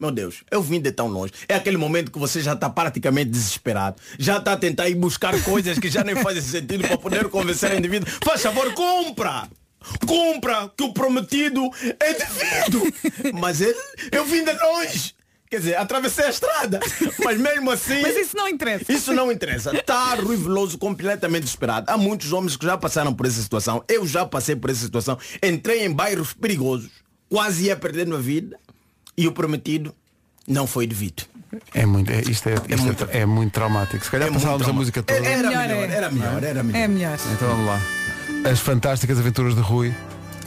meu 0.00 0.10
Deus, 0.10 0.42
eu 0.50 0.62
vim 0.62 0.80
de 0.80 0.90
tão 0.90 1.08
longe. 1.08 1.34
É 1.46 1.54
aquele 1.54 1.76
momento 1.76 2.10
que 2.10 2.18
você 2.18 2.40
já 2.40 2.54
está 2.54 2.70
praticamente 2.70 3.28
desesperado. 3.28 4.00
Já 4.18 4.38
está 4.38 4.54
a 4.54 4.56
tentar 4.56 4.88
ir 4.88 4.94
buscar 4.94 5.38
coisas 5.42 5.78
que 5.78 5.90
já 5.90 6.02
nem 6.02 6.16
fazem 6.24 6.40
sentido 6.40 6.88
para 6.88 6.96
poder 6.96 7.28
convencer 7.28 7.72
o 7.72 7.76
indivíduo. 7.78 8.10
Faz 8.24 8.40
favor, 8.40 8.72
compra! 8.72 9.46
Compra, 10.06 10.70
que 10.76 10.84
o 10.84 10.92
prometido 10.92 11.70
é 11.98 12.14
devido. 12.14 12.82
Mas 13.38 13.60
ele, 13.60 13.78
eu 14.12 14.24
vim 14.24 14.44
de 14.44 14.52
longe. 14.52 15.14
Quer 15.50 15.58
dizer, 15.58 15.76
atravessei 15.76 16.26
a 16.26 16.30
estrada. 16.30 16.80
Mas 17.24 17.38
mesmo 17.38 17.70
assim. 17.70 18.00
Mas 18.00 18.16
isso 18.16 18.36
não 18.36 18.48
interessa. 18.48 18.92
Isso 18.92 19.12
não 19.12 19.32
interessa. 19.32 19.76
Está 19.76 20.14
Rui 20.14 20.36
Veloso 20.36 20.78
completamente 20.78 21.42
desesperado. 21.42 21.90
Há 21.90 21.98
muitos 21.98 22.32
homens 22.32 22.56
que 22.56 22.64
já 22.64 22.76
passaram 22.76 23.12
por 23.12 23.26
essa 23.26 23.42
situação. 23.42 23.82
Eu 23.88 24.06
já 24.06 24.24
passei 24.24 24.54
por 24.54 24.70
essa 24.70 24.80
situação. 24.80 25.18
Entrei 25.42 25.84
em 25.84 25.92
bairros 25.92 26.32
perigosos. 26.32 26.90
Quase 27.28 27.64
ia 27.64 27.76
perdendo 27.76 28.14
a 28.14 28.20
vida. 28.20 28.56
E 29.16 29.26
o 29.26 29.32
prometido 29.32 29.94
não 30.46 30.66
foi 30.66 30.86
devido. 30.86 31.24
É 31.74 31.84
muito, 31.84 32.10
é, 32.12 32.20
isto 32.20 32.48
é, 32.48 32.54
isto 32.54 32.72
é, 32.72 32.76
muito- 32.76 33.08
é 33.10 33.26
muito 33.26 33.52
traumático. 33.52 34.04
Se 34.04 34.10
calhar 34.10 34.28
É 34.28 34.32
passávamos 34.32 34.68
a 34.68 34.72
música 34.72 35.02
toda. 35.02 35.18
Era, 35.18 35.48
Melhor 35.48 35.66
melhor, 35.68 35.90
é. 35.90 35.92
era 35.92 36.10
melhor, 36.10 36.44
era 36.44 36.62
melhor. 36.62 36.78
É 36.80 36.88
melhor. 36.88 37.18
Então 37.32 37.48
vamos 37.48 37.66
lá. 37.66 37.80
As 38.50 38.60
fantásticas 38.60 39.18
aventuras 39.18 39.54
de 39.54 39.60
Rui 39.60 39.92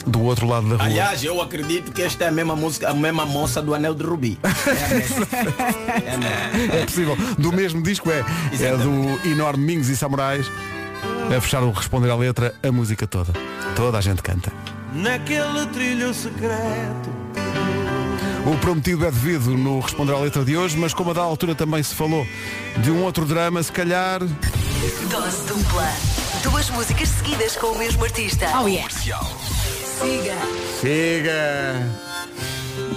do 0.06 0.22
outro 0.22 0.46
lado 0.46 0.68
da 0.68 0.76
rua. 0.76 0.84
Aliás, 0.86 1.22
eu 1.22 1.40
acredito 1.40 1.92
que 1.92 2.02
esta 2.02 2.24
é 2.24 2.28
a 2.28 2.32
mesma 2.32 2.56
música, 2.56 2.88
a 2.90 2.94
mesma 2.94 3.24
moça 3.26 3.60
do 3.62 3.74
Anel 3.74 3.94
de 3.94 4.02
Rubi. 4.04 4.38
É 4.42 4.84
a 4.84 4.88
mesma. 4.98 5.26
É 6.04 6.14
a 6.14 6.18
mesma. 6.18 6.74
É 6.74 6.84
possível. 6.86 7.16
Do 7.38 7.52
mesmo 7.52 7.82
disco 7.82 8.10
é. 8.10 8.24
É 8.60 8.76
do 8.76 9.28
enorme 9.28 9.64
Mingos 9.64 9.88
e 9.90 9.96
Samurais. 9.96 10.50
A 11.36 11.40
fechar 11.40 11.62
o 11.62 11.70
responder 11.70 12.10
à 12.10 12.16
letra, 12.16 12.54
a 12.62 12.72
música 12.72 13.06
toda. 13.06 13.32
Toda 13.76 13.98
a 13.98 14.00
gente 14.00 14.22
canta. 14.22 14.50
Naquele 14.94 15.66
trilho 15.72 16.12
secreto 16.14 17.10
O 18.46 18.58
prometido 18.58 19.06
é 19.06 19.10
devido 19.10 19.56
no 19.56 19.80
responder 19.80 20.12
à 20.12 20.18
letra 20.18 20.44
de 20.44 20.54
hoje, 20.56 20.76
mas 20.76 20.92
como 20.92 21.10
a 21.10 21.14
da 21.14 21.22
altura 21.22 21.54
também 21.54 21.82
se 21.82 21.94
falou 21.94 22.26
de 22.78 22.90
um 22.90 23.02
outro 23.02 23.24
drama, 23.24 23.62
se 23.62 23.72
calhar. 23.72 24.20
Dose 24.20 25.46
dupla. 25.46 25.90
Duas 26.42 26.68
músicas 26.68 27.08
seguidas 27.08 27.56
com 27.56 27.68
o 27.68 27.78
mesmo 27.78 28.04
artista. 28.04 28.46
Oh 28.60 28.68
yeah. 28.68 28.90
Siga. 28.90 30.34
Chega! 30.80 31.90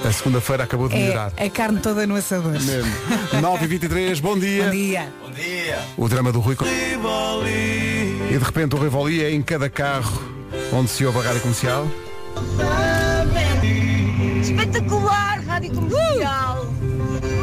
A 0.06 0.12
segunda-feira 0.12 0.66
acabou 0.66 0.90
de 0.90 0.96
melhorar. 0.96 1.32
É 1.38 1.46
a 1.46 1.50
carne 1.50 1.80
toda 1.80 2.06
no 2.06 2.16
assador. 2.16 2.52
Mesmo. 2.52 2.92
9 3.42 3.64
e 3.64 3.68
23 3.68 4.20
bom 4.20 4.38
dia. 4.38 4.66
Bom 4.66 4.72
dia. 4.72 5.14
Bom 5.22 5.32
dia. 5.32 5.80
O 5.96 6.10
drama 6.10 6.32
do 6.34 6.42
Rui. 6.42 6.58
Rivoli 6.60 8.22
E 8.30 8.38
de 8.38 8.44
repente 8.44 8.76
o 8.76 8.80
Rivoli 8.80 9.24
é 9.24 9.32
em 9.32 9.42
cada 9.42 9.70
carro 9.70 10.22
onde 10.74 10.90
se 10.90 11.06
ouve 11.06 11.20
a 11.20 11.22
rádio 11.22 11.42
comercial. 11.42 11.88
Rádio 15.58 15.74
Comercial. 15.74 16.68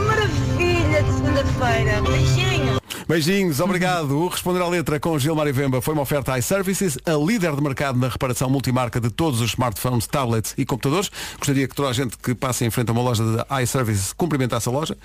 Maravilha 0.06 1.02
de 1.02 1.12
segunda-feira. 1.14 2.00
Beijinho. 2.02 2.80
Beijinhos, 3.08 3.58
obrigado. 3.58 4.16
O 4.16 4.28
Responder 4.30 4.62
à 4.62 4.68
Letra 4.68 5.00
com 5.00 5.18
Gilmar 5.18 5.48
e 5.48 5.52
Vemba 5.52 5.82
foi 5.82 5.94
uma 5.94 6.02
oferta 6.04 6.38
iServices, 6.38 6.96
a 7.04 7.10
líder 7.14 7.56
de 7.56 7.60
mercado 7.60 7.98
na 7.98 8.06
reparação 8.06 8.48
multimarca 8.48 9.00
de 9.00 9.10
todos 9.10 9.40
os 9.40 9.50
smartphones, 9.50 10.06
tablets 10.06 10.54
e 10.56 10.64
computadores. 10.64 11.10
Gostaria 11.38 11.66
que 11.66 11.74
toda 11.74 11.88
a 11.88 11.92
gente 11.92 12.16
que 12.16 12.36
passe 12.36 12.64
em 12.64 12.70
frente 12.70 12.90
a 12.90 12.92
uma 12.92 13.02
loja 13.02 13.24
de 13.24 13.62
iServices 13.64 14.12
cumprimentasse 14.12 14.68
a 14.68 14.70
loja, 14.70 14.96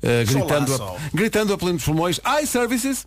lá, 0.00 0.24
gritando, 0.24 0.76
só. 0.76 0.96
a, 0.96 1.16
gritando 1.16 1.52
a 1.54 1.58
plenos 1.58 1.82
pulmões 1.82 2.20
iServices. 2.40 3.04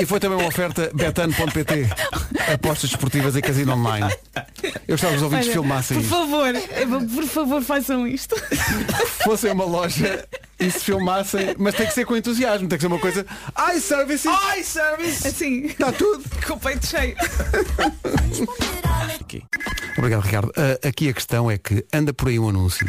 E 0.00 0.06
foi 0.06 0.20
também 0.20 0.38
uma 0.38 0.48
oferta 0.48 0.90
betano.pt, 0.94 1.88
apostas 2.52 2.90
esportivas 2.90 3.36
e 3.36 3.42
casino 3.42 3.74
online. 3.74 4.14
Eu 4.86 4.96
que 4.96 5.16
os 5.16 5.22
ouvintes 5.22 5.46
Olha, 5.46 5.52
filmassem 5.52 5.96
Por 5.96 6.02
isto. 6.02 6.14
favor, 6.14 6.54
eh, 6.54 6.86
por 7.14 7.24
favor, 7.24 7.62
façam 7.62 8.06
isto. 8.06 8.36
Fossem 9.24 9.50
uma 9.52 9.64
loja 9.64 10.26
e 10.58 10.70
se 10.70 10.80
filmassem, 10.80 11.54
mas 11.58 11.74
tem 11.74 11.86
que 11.86 11.92
ser 11.94 12.04
com 12.04 12.16
entusiasmo, 12.16 12.68
tem 12.68 12.78
que 12.78 12.82
ser 12.82 12.88
uma 12.88 12.98
coisa. 12.98 13.26
Ai, 13.54 13.80
service! 13.80 14.28
Ai, 14.28 14.62
service! 14.62 15.26
Assim. 15.26 15.66
Está 15.66 15.92
tudo! 15.92 16.24
Com 16.46 16.54
o 16.54 16.60
peito 16.60 16.86
cheio. 16.86 17.16
Obrigado, 19.98 20.22
Ricardo. 20.22 20.52
Ah, 20.56 20.88
aqui 20.88 21.08
a 21.08 21.12
questão 21.12 21.50
é 21.50 21.58
que 21.58 21.84
anda 21.92 22.12
por 22.12 22.28
aí 22.28 22.38
um 22.38 22.48
anúncio 22.48 22.86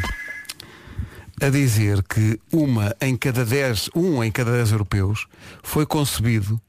a 1.42 1.50
dizer 1.50 2.04
que 2.04 2.40
uma 2.52 2.96
em 3.00 3.16
cada 3.16 3.46
dez, 3.46 3.90
um 3.96 4.24
em 4.24 4.32
cada 4.32 4.52
dez 4.52 4.72
europeus 4.72 5.28
foi 5.62 5.86
concebido 5.86 6.60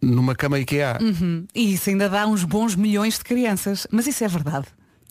numa 0.00 0.34
cama 0.34 0.58
IKEA. 0.58 0.98
Uhum. 1.00 1.46
E 1.54 1.72
isso 1.72 1.88
ainda 1.88 2.08
dá 2.08 2.26
uns 2.26 2.44
bons 2.44 2.76
milhões 2.76 3.18
de 3.18 3.24
crianças. 3.24 3.86
Mas 3.90 4.06
isso 4.06 4.22
é 4.22 4.28
verdade. 4.28 4.66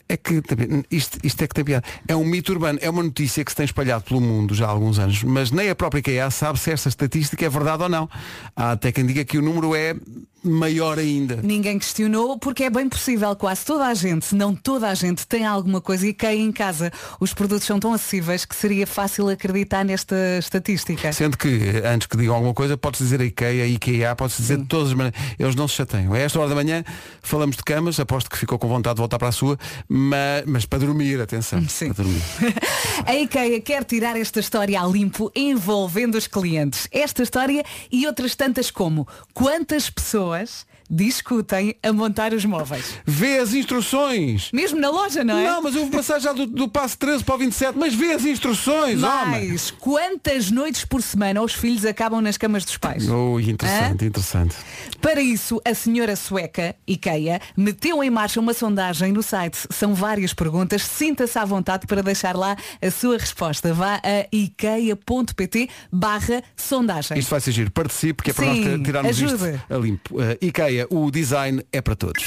É 0.08 0.16
que 0.16 0.42
também, 0.42 0.84
isto, 0.90 1.18
isto 1.24 1.42
é 1.42 1.46
que 1.46 1.54
tem 1.54 1.64
piada. 1.64 1.84
É 2.06 2.14
um 2.14 2.24
mito 2.24 2.52
urbano, 2.52 2.78
é 2.82 2.90
uma 2.90 3.02
notícia 3.02 3.44
que 3.44 3.50
se 3.50 3.56
tem 3.56 3.64
espalhado 3.64 4.04
pelo 4.04 4.20
mundo 4.20 4.54
já 4.54 4.66
há 4.66 4.70
alguns 4.70 4.98
anos, 4.98 5.22
mas 5.24 5.50
nem 5.50 5.70
a 5.70 5.74
própria 5.74 6.00
IKEA 6.00 6.30
sabe 6.30 6.60
se 6.60 6.70
esta 6.70 6.88
estatística 6.88 7.44
é 7.44 7.48
verdade 7.48 7.82
ou 7.82 7.88
não. 7.88 8.08
Há 8.54 8.72
até 8.72 8.92
quem 8.92 9.06
diga 9.06 9.24
que 9.24 9.38
o 9.38 9.42
número 9.42 9.74
é 9.74 9.96
maior 10.44 10.98
ainda. 10.98 11.40
Ninguém 11.42 11.78
questionou 11.78 12.38
porque 12.38 12.64
é 12.64 12.70
bem 12.70 12.88
possível 12.88 13.34
quase 13.34 13.64
toda 13.64 13.86
a 13.86 13.94
gente, 13.94 14.26
se 14.26 14.34
não 14.34 14.54
toda 14.54 14.88
a 14.88 14.94
gente, 14.94 15.26
tem 15.26 15.46
alguma 15.46 15.80
coisa 15.80 16.06
IKEA 16.06 16.34
em 16.34 16.52
casa. 16.52 16.92
Os 17.18 17.32
produtos 17.32 17.64
são 17.66 17.80
tão 17.80 17.92
acessíveis 17.92 18.44
que 18.44 18.54
seria 18.54 18.86
fácil 18.86 19.28
acreditar 19.28 19.84
nesta 19.84 20.14
estatística. 20.38 21.12
Sendo 21.12 21.38
que, 21.38 21.82
antes 21.84 22.06
que 22.06 22.16
digam 22.16 22.34
alguma 22.34 22.52
coisa, 22.52 22.76
podes 22.76 23.00
dizer 23.00 23.20
IKEA, 23.20 23.66
IKEA, 23.66 24.14
podes 24.14 24.36
dizer 24.36 24.58
de 24.58 24.66
todas 24.66 24.88
as 24.88 24.94
maneiras. 24.94 25.20
Eles 25.38 25.54
não 25.54 25.66
se 25.66 25.76
chateiam. 25.76 26.12
A 26.12 26.18
esta 26.18 26.38
hora 26.38 26.50
da 26.50 26.54
manhã 26.54 26.84
falamos 27.22 27.56
de 27.56 27.64
camas, 27.64 27.98
aposto 27.98 28.28
que 28.28 28.36
ficou 28.36 28.58
com 28.58 28.68
vontade 28.68 28.96
de 28.96 29.00
voltar 29.00 29.18
para 29.18 29.28
a 29.28 29.32
sua, 29.32 29.58
mas, 29.88 30.44
mas 30.46 30.66
para 30.66 30.80
dormir, 30.80 31.20
atenção. 31.20 31.64
Para 31.64 31.94
dormir. 31.94 32.22
A 33.06 33.14
IKEA 33.14 33.60
quer 33.60 33.84
tirar 33.84 34.16
esta 34.16 34.40
história 34.40 34.80
a 34.80 34.86
limpo 34.86 35.30
envolvendo 35.34 36.16
os 36.16 36.26
clientes. 36.26 36.88
Esta 36.90 37.22
história 37.22 37.64
e 37.90 38.06
outras 38.06 38.34
tantas 38.34 38.70
como 38.70 39.06
quantas 39.32 39.90
pessoas 39.90 40.33
Louis 40.34 40.66
discutem 40.90 41.76
a 41.82 41.92
montar 41.92 42.32
os 42.32 42.44
móveis. 42.44 42.94
Vê 43.04 43.38
as 43.38 43.54
instruções! 43.54 44.50
Mesmo 44.52 44.80
na 44.80 44.90
loja, 44.90 45.24
não 45.24 45.38
é? 45.38 45.44
Não, 45.44 45.62
mas 45.62 45.74
eu 45.74 45.82
vou 45.82 45.90
passar 45.90 46.18
já 46.20 46.32
do, 46.32 46.46
do 46.46 46.68
passo 46.68 46.98
13 46.98 47.24
para 47.24 47.34
o 47.34 47.38
27, 47.38 47.78
mas 47.78 47.94
vê 47.94 48.12
as 48.12 48.24
instruções, 48.24 49.02
homem! 49.02 49.48
Mais, 49.48 49.70
quantas 49.70 50.50
noites 50.50 50.84
por 50.84 51.02
semana 51.02 51.42
os 51.42 51.52
filhos 51.52 51.84
acabam 51.84 52.20
nas 52.20 52.36
camas 52.36 52.64
dos 52.64 52.76
pais? 52.76 53.08
Ui, 53.08 53.50
interessante, 53.50 54.04
interessante. 54.04 54.56
Para 55.00 55.20
isso, 55.20 55.60
a 55.64 55.74
senhora 55.74 56.16
sueca, 56.16 56.74
IKEA, 56.86 57.40
meteu 57.56 58.02
em 58.02 58.10
marcha 58.10 58.40
uma 58.40 58.54
sondagem 58.54 59.12
no 59.12 59.22
site. 59.22 59.66
São 59.70 59.94
várias 59.94 60.32
perguntas. 60.32 60.82
Sinta-se 60.82 61.38
à 61.38 61.44
vontade 61.44 61.86
para 61.86 62.02
deixar 62.02 62.34
lá 62.36 62.56
a 62.80 62.90
sua 62.90 63.18
resposta. 63.18 63.72
Vá 63.72 64.00
a 64.02 64.26
ikea.pt 64.34 65.68
barra 65.92 66.42
sondagem. 66.56 67.18
Isto 67.18 67.30
vai 67.30 67.40
ser 67.40 67.52
giro. 67.52 67.70
Participe, 67.70 68.22
que 68.22 68.30
é 68.30 68.34
para 68.34 68.44
Sim, 68.46 68.64
nós 68.64 68.82
tirarmos 68.82 69.10
ajude. 69.10 69.34
isto 69.34 69.72
a 69.72 69.76
limpo. 69.76 70.16
Uh, 70.16 70.38
IKEA, 70.40 70.73
o 70.90 71.10
design 71.10 71.64
é 71.72 71.80
para 71.80 71.94
todos. 71.94 72.26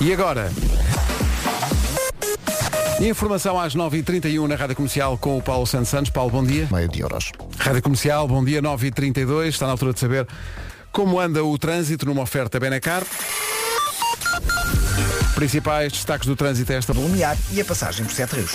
E 0.00 0.12
agora? 0.12 0.50
Informação 3.00 3.58
às 3.58 3.74
9h31 3.74 4.46
na 4.46 4.54
Rádio 4.54 4.76
Comercial 4.76 5.18
com 5.18 5.36
o 5.36 5.42
Paulo 5.42 5.66
Santos 5.66 5.88
Santos. 5.88 6.10
Paulo, 6.10 6.30
bom 6.30 6.44
dia. 6.44 6.68
Meio 6.70 6.88
de 6.88 7.00
euros. 7.00 7.32
Rádio 7.58 7.82
Comercial, 7.82 8.26
bom 8.26 8.44
dia, 8.44 8.62
9h32. 8.62 9.48
Está 9.48 9.66
na 9.66 9.72
altura 9.72 9.92
de 9.92 10.00
saber 10.00 10.26
como 10.92 11.18
anda 11.18 11.44
o 11.44 11.58
trânsito 11.58 12.06
numa 12.06 12.22
oferta 12.22 12.58
Benacar. 12.60 13.02
Principais 15.34 15.92
destaques 15.92 16.28
do 16.28 16.36
trânsito 16.36 16.72
a 16.72 16.76
esta 16.76 16.92
Lumiar 16.92 17.36
e 17.50 17.60
a 17.60 17.64
passagem 17.64 18.04
por 18.04 18.14
Sete 18.14 18.36
Rios. 18.36 18.52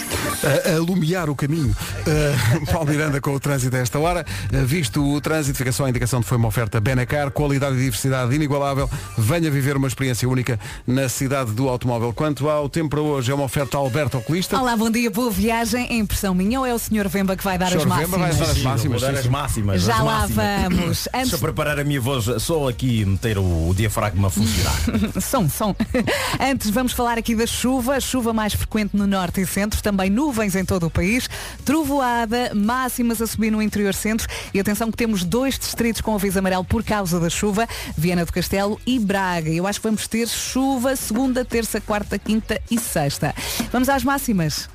a, 0.66 0.76
a 0.76 0.80
lumiar 0.80 1.30
o 1.30 1.36
caminho. 1.36 1.76
Uh, 2.08 2.66
Paulo 2.72 2.90
Miranda 2.90 3.20
com 3.20 3.32
o 3.32 3.40
trânsito 3.40 3.76
a 3.76 3.80
esta 3.80 4.00
hora. 4.00 4.26
Uh, 4.54 4.66
visto 4.66 5.04
o 5.04 5.20
trânsito, 5.20 5.58
fica 5.58 5.74
só 5.74 5.86
a 5.86 5.90
indicação 5.90 6.20
de 6.20 6.24
que 6.24 6.30
foi 6.30 6.38
uma 6.38 6.48
oferta 6.48 6.80
Benacar, 6.80 7.32
qualidade 7.32 7.76
e 7.76 7.80
diversidade 7.80 8.34
inigualável. 8.34 8.90
Venha 9.18 9.52
viver 9.52 9.76
uma 9.76 9.90
experiência 9.90 10.28
única 10.28 10.58
na 10.88 11.10
cidade 11.10 11.52
do 11.52 11.68
automóvel. 11.68 12.14
Quanto 12.14 12.50
ao 12.50 12.70
tempo 12.70 12.90
para 12.92 13.02
hoje, 13.02 13.30
é 13.30 13.36
uma 13.36 13.44
oferta 13.44 13.78
Alberto 13.78 14.18
Oculista. 14.18 14.58
Olá, 14.58 14.78
bom 14.78 14.90
dia, 14.90 15.12
boa 15.12 15.30
viagem. 15.30 15.86
Em 15.92 16.00
impressão 16.00 16.34
minha 16.34 16.62
ou 16.62 16.66
é 16.66 16.74
o 16.74 16.80
Sr. 16.80 17.10
Vemba 17.10 17.36
que 17.36 17.44
vai 17.44 17.58
dar 17.58 17.68
as 17.68 17.74
Sr. 17.74 17.80
Vemba 17.80 18.18
máximas? 18.18 18.38
vai 18.38 18.48
dar 18.48 18.52
as 18.52 18.62
máximas. 18.62 19.02
Dar 19.02 19.08
sim, 19.12 19.18
as 19.18 19.24
sim. 19.24 19.30
máximas. 19.30 19.82
Já 19.82 19.96
as 19.98 20.04
lá 20.06 20.20
máximas. 20.22 20.62
vamos. 20.64 20.80
Antes- 20.80 21.10
Deixa 21.12 21.36
eu 21.36 21.40
preparar 21.40 21.78
a 21.78 21.84
minha 21.84 22.00
voz, 22.00 22.26
só 22.42 22.70
aqui 22.70 23.04
meter 23.04 23.38
o, 23.38 23.70
o 23.70 23.74
diafragma 23.76 24.30
a 24.30 24.32
funcionar. 24.32 24.74
som, 25.22 25.50
som. 25.50 25.76
Antes 26.40 26.69
vamos 26.72 26.94
falar 26.94 27.18
aqui 27.18 27.36
da 27.36 27.46
chuva, 27.46 28.00
chuva 28.00 28.34
mais 28.34 28.54
frequente 28.54 28.96
no 28.96 29.08
norte 29.08 29.42
e 29.42 29.46
centro, 29.46 29.82
também 29.82 30.10
nuvens 30.10 30.56
em 30.56 30.66
todo 30.66 30.88
o 30.88 30.90
país, 30.90 31.30
trovoada, 31.64 32.52
máximas 32.54 33.22
a 33.22 33.28
subir 33.28 33.52
no 33.52 33.62
interior 33.62 33.94
centro 33.94 34.28
e 34.54 34.60
atenção 34.60 34.92
que 34.92 34.98
temos 34.98 35.24
dois 35.24 35.58
distritos 35.58 36.02
com 36.02 36.16
aviso 36.16 36.40
amarelo 36.40 36.64
por 36.64 36.84
causa 36.84 37.20
da 37.20 37.30
chuva, 37.30 37.68
Viana 37.98 38.26
do 38.26 38.34
Castelo 38.34 38.80
e 38.86 39.00
Braga. 39.00 39.50
Eu 39.50 39.68
acho 39.68 39.80
que 39.80 39.88
vamos 39.88 40.08
ter 40.08 40.28
chuva 40.28 40.96
segunda, 40.96 41.46
terça, 41.46 41.80
quarta, 41.82 42.18
quinta 42.18 42.62
e 42.70 42.78
sexta. 42.78 43.34
Vamos 43.72 43.90
às 43.90 44.04
máximas. 44.04 44.70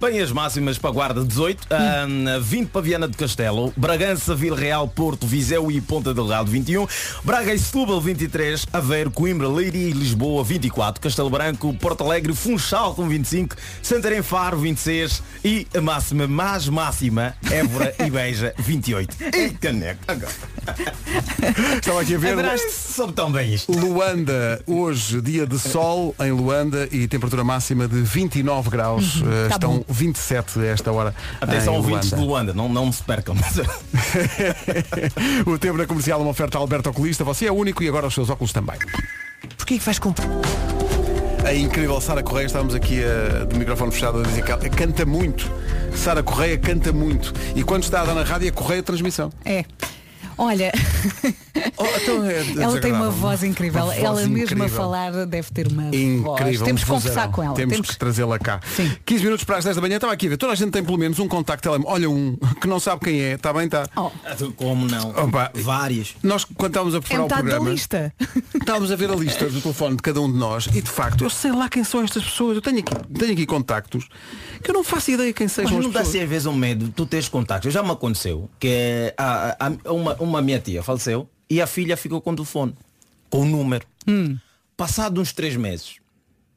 Bem, 0.00 0.18
as 0.18 0.32
máximas 0.32 0.78
para 0.78 0.88
a 0.88 0.92
Guarda 0.94 1.22
18, 1.22 1.66
ah, 1.68 2.06
20 2.40 2.68
para 2.70 2.80
Viana 2.80 3.06
de 3.06 3.14
Castelo, 3.18 3.70
Bragança, 3.76 4.34
Vila 4.34 4.56
Real, 4.56 4.88
Porto, 4.88 5.26
Viseu 5.26 5.70
e 5.70 5.78
Ponta 5.78 6.14
Delgado 6.14 6.50
21, 6.50 6.86
Braga 7.22 7.52
e 7.52 7.58
Setúbal 7.58 8.00
23, 8.00 8.66
Aveiro, 8.72 9.10
Coimbra, 9.10 9.46
Leiria 9.46 9.90
e 9.90 9.92
Lisboa 9.92 10.42
24, 10.42 11.02
Castelo 11.02 11.28
Branco, 11.28 11.74
Porto 11.74 12.02
Alegre, 12.02 12.34
Funchal 12.34 12.94
com 12.94 13.06
25, 13.06 13.54
Santarém 13.82 14.22
Faro 14.22 14.56
26 14.56 15.22
e 15.44 15.66
a 15.76 15.82
máxima 15.82 16.26
mais 16.26 16.66
máxima, 16.66 17.34
Évora 17.50 17.94
e 17.98 18.08
Beja 18.08 18.54
28. 18.58 19.16
E 19.36 19.50
caneco. 19.50 20.00
Agora. 20.08 20.32
Estava 21.80 22.00
aqui 22.00 22.14
a 22.14 22.18
ver. 22.18 22.36
Soube 22.70 23.12
tão 23.12 23.30
bem 23.30 23.54
isto. 23.54 23.72
Luanda, 23.72 24.62
hoje 24.66 25.20
dia 25.20 25.46
de 25.46 25.58
sol 25.58 26.14
em 26.20 26.30
Luanda 26.30 26.88
e 26.90 27.06
temperatura 27.08 27.44
máxima 27.44 27.88
de 27.88 28.00
29 28.02 28.70
graus. 28.70 29.16
Uhum, 29.16 29.30
Uh, 29.30 29.48
tá 29.48 29.54
estão 29.54 29.76
bom. 29.78 29.84
27 29.88 30.58
a 30.60 30.66
esta 30.66 30.92
hora. 30.92 31.14
Atenção 31.40 31.76
ouvintes 31.76 32.10
de 32.10 32.16
Luanda. 32.16 32.52
Não, 32.52 32.68
não 32.68 32.90
se 32.90 33.02
percam. 33.02 33.34
o 35.46 35.58
tempo 35.58 35.76
na 35.76 35.86
comercial, 35.86 36.20
uma 36.20 36.30
oferta 36.30 36.58
a 36.58 36.60
Alberto 36.60 36.90
Oculista. 36.90 37.24
Você 37.24 37.46
é 37.46 37.52
único 37.52 37.82
e 37.82 37.88
agora 37.88 38.06
os 38.06 38.14
seus 38.14 38.28
óculos 38.28 38.52
também. 38.52 38.76
Porquê 39.56 39.78
que 39.78 39.84
vais 39.84 39.98
comprar? 39.98 40.28
A 41.44 41.54
incrível 41.54 42.00
Sara 42.00 42.22
Correia, 42.22 42.46
estávamos 42.46 42.74
aqui 42.74 43.00
a, 43.02 43.44
de 43.44 43.58
microfone 43.58 43.90
fechado 43.90 44.20
a 44.20 44.22
dizer 44.22 44.44
que 44.44 44.52
ela 44.52 44.68
canta 44.68 45.06
muito. 45.06 45.50
Sara 45.94 46.22
Correia 46.22 46.58
canta 46.58 46.92
muito. 46.92 47.32
E 47.56 47.64
quando 47.64 47.82
está 47.82 48.02
a 48.02 48.04
dar 48.04 48.14
na 48.14 48.22
rádio 48.22 48.48
é 48.48 48.50
Correia 48.50 48.82
Transmissão. 48.82 49.32
É. 49.44 49.64
Olha, 50.42 50.72
então 52.02 52.24
é 52.24 52.40
ela 52.62 52.80
tem 52.80 52.92
uma 52.92 53.10
voz 53.10 53.42
incrível. 53.44 53.84
Uma 53.84 53.92
voz 53.92 54.02
ela 54.02 54.14
mesma 54.22 54.38
a 54.38 54.42
incrível. 54.44 54.68
falar 54.70 55.26
deve 55.26 55.50
ter 55.50 55.66
uma 55.68 55.82
voz. 55.82 55.94
Incrível. 55.94 56.64
Temos 56.64 56.80
um 56.82 56.84
que 56.84 56.90
conversar 56.90 57.30
com 57.30 57.42
ela. 57.42 57.54
Temos, 57.54 57.90
que 57.90 57.98
trazê-la 57.98 58.38
cá. 58.38 58.58
15 59.04 59.22
minutos 59.24 59.44
para 59.44 59.58
as 59.58 59.64
10 59.64 59.76
da 59.76 59.82
manhã, 59.82 59.96
estava 59.96 60.12
aqui 60.14 60.26
a 60.26 60.30
ver. 60.30 60.36
Toda 60.38 60.52
a 60.52 60.56
gente 60.56 60.70
tem 60.70 60.82
pelo 60.82 60.96
menos 60.96 61.18
um 61.18 61.28
contacto 61.28 61.62
telemóvel. 61.68 61.92
Olha 61.94 62.10
um, 62.10 62.36
que 62.58 62.66
não 62.66 62.80
sabe 62.80 63.04
quem 63.04 63.20
é. 63.20 63.34
Está 63.34 63.52
bem, 63.52 63.64
está. 63.66 63.86
Como 64.56 64.86
não? 64.88 65.12
Várias. 65.54 66.14
Nós, 66.22 66.44
quando 66.44 66.70
estávamos 66.70 66.94
a 66.94 66.98
É 66.98 67.00
preparar 67.00 67.20
o 67.20 67.24
metade 67.28 67.42
da 67.42 67.48
programa, 67.50 67.70
lista. 67.70 68.14
estávamos 68.58 68.90
a 68.92 68.96
ver 68.96 69.10
a 69.10 69.14
lista 69.16 69.46
do 69.50 69.60
telefone 69.60 69.96
de 69.96 70.02
cada 70.02 70.20
um 70.22 70.32
de 70.32 70.38
nós 70.38 70.66
e 70.72 70.80
de 70.80 70.90
facto, 70.90 71.22
eu 71.24 71.30
sei 71.30 71.52
lá 71.52 71.68
quem 71.68 71.84
são 71.84 72.02
estas 72.02 72.24
pessoas. 72.24 72.56
Eu 72.56 72.62
tenho 72.62 72.78
aqui, 72.78 72.94
tenho 73.18 73.32
aqui 73.32 73.44
contactos 73.46 74.08
que 74.62 74.70
eu 74.70 74.74
não 74.74 74.84
faço 74.84 75.10
ideia 75.10 75.32
quem 75.32 75.46
Mas 75.46 75.52
sejam 75.52 75.78
as 75.78 75.84
não 75.84 75.90
dá 75.90 75.98
pessoas. 76.00 76.08
assim 76.16 76.24
às 76.24 76.28
vezes 76.30 76.46
um 76.46 76.54
medo, 76.54 76.88
tu 76.94 77.04
tens 77.04 77.28
contactos. 77.28 77.72
Já 77.72 77.82
me 77.82 77.90
aconteceu 77.90 78.48
que 78.58 79.12
a, 79.18 79.56
a- 79.58 79.66
a- 79.84 79.92
uma, 79.92 80.14
uma 80.30 80.40
minha 80.42 80.58
tia 80.58 80.82
faleceu 80.82 81.28
e 81.48 81.60
a 81.60 81.66
filha 81.66 81.96
ficou 81.96 82.20
com 82.20 82.30
o 82.32 82.36
telefone, 82.36 82.74
com 83.28 83.40
o 83.42 83.44
número. 83.44 83.86
Passado 84.76 85.20
uns 85.20 85.32
três 85.32 85.56
meses, 85.56 85.96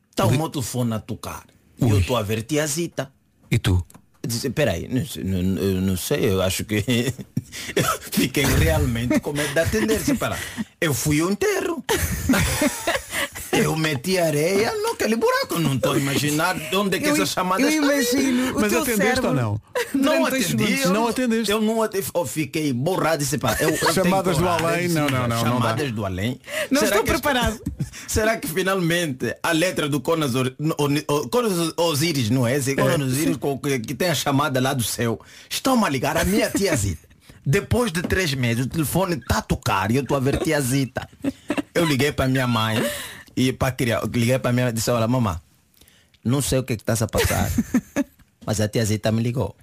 está 0.09 0.26
o 0.26 0.32
meu 0.32 0.49
telefone 0.49 0.93
a 0.93 0.99
tocar. 0.99 1.43
E 1.80 1.89
eu 1.89 1.99
estou 1.99 2.15
a 2.15 2.21
ver 2.21 2.43
tiazita. 2.43 3.11
E 3.51 3.57
tu? 3.59 3.86
Disse, 4.26 4.49
peraí, 4.51 4.88
não, 4.88 5.05
sei- 5.05 5.24
não, 5.26 5.39
eu 5.61 5.82
não 5.82 5.97
sei, 5.97 6.30
eu 6.30 6.41
acho 6.41 6.63
que 6.63 6.76
eu 7.76 7.84
fiquei 8.09 8.45
realmente 8.45 9.19
com 9.19 9.34
medo 9.34 9.53
de 9.53 9.59
atender. 9.59 9.99
"Pera, 10.17 10.39
eu 10.80 10.93
fui 10.93 11.19
ao 11.19 11.30
enterro. 11.30 11.84
Eu 13.53 13.75
meti 13.75 14.17
areia 14.17 14.71
naquele 14.83 15.15
buraco. 15.15 15.59
Não 15.59 15.75
estou 15.75 15.93
a 15.93 15.97
imaginar 15.97 16.57
de 16.57 16.75
onde 16.75 16.97
é 16.97 16.99
que 16.99 17.07
Eu- 17.07 17.13
essa 17.13 17.25
chamada 17.25 17.61
eu 17.61 17.69
está. 17.69 17.83
imagino 17.83 18.53
Mas 18.59 18.73
atendeste 18.73 18.95
cérebro 18.97 19.27
ou 19.29 19.33
não? 19.35 19.61
Não 19.93 20.25
atendi. 20.25 20.81
Eu 20.81 20.89
Não 20.91 21.07
atendeste. 21.07 21.51
Eu 21.51 21.61
não 21.61 21.81
atendi. 21.83 22.07
Eu 22.13 22.25
fiquei 22.25 22.73
borrado 22.73 23.15
e 23.21 23.25
disse, 23.25 23.37
pá, 23.37 23.55
eu, 23.59 23.69
eu 23.69 23.93
Chamadas 23.93 24.37
do 24.37 24.47
além, 24.47 24.89
não, 24.89 25.07
não, 25.07 25.19
não, 25.21 25.27
não 25.27 25.39
Chamadas 25.39 25.89
dá. 25.89 25.95
do 25.95 26.05
além. 26.05 26.39
Não 26.71 26.79
Será 26.81 26.97
estou 26.97 27.03
que- 27.03 27.11
preparado. 27.11 27.59
Será 28.07 28.37
que 28.37 28.47
finalmente 28.47 29.35
a 29.43 29.51
letra 29.51 29.87
do 29.87 29.99
Conas, 30.01 30.33
Or- 30.35 30.55
Conas 31.29 31.73
Osiris, 31.77 32.29
não 32.29 32.45
é? 32.47 32.55
Esse 32.57 32.75
Conas 32.75 33.01
Osiris 33.07 33.37
com- 33.37 33.57
que, 33.59 33.79
tem 33.93 34.09
a 34.09 34.15
chamada 34.15 34.59
lá 34.59 34.73
do 34.73 34.83
céu. 34.83 35.19
Estão-me 35.49 35.85
a 35.85 35.89
ligar 35.89 36.17
a 36.17 36.23
minha 36.25 36.49
tiazita. 36.49 37.07
Depois 37.45 37.91
de 37.91 38.01
três 38.01 38.33
meses, 38.33 38.65
o 38.65 38.69
telefone 38.69 39.15
está 39.15 39.39
a 39.39 39.41
tocar 39.41 39.91
e 39.91 39.97
eu 39.97 40.01
estou 40.01 40.15
a 40.17 40.19
ver 40.19 40.37
tiazita. 40.37 41.07
Eu 41.75 41.85
liguei 41.85 42.11
para 42.11 42.27
minha 42.27 42.47
mãe 42.47 42.81
E 43.36 43.51
para 43.53 43.71
criar, 43.71 44.01
liguei 44.03 44.38
para 44.39 44.51
minha 44.53 44.65
mãe 44.65 44.71
e 44.71 44.75
disse, 44.75 44.91
olha 44.91 45.07
mamãe, 45.07 45.38
não 46.23 46.41
sei 46.41 46.59
o 46.59 46.63
que 46.63 46.73
está 46.73 46.93
a 46.93 47.07
passar, 47.07 47.49
mas 48.45 48.61
a 48.61 48.67
tia 48.67 48.86
Zita 48.86 49.11
me 49.11 49.21
ligou. 49.21 49.55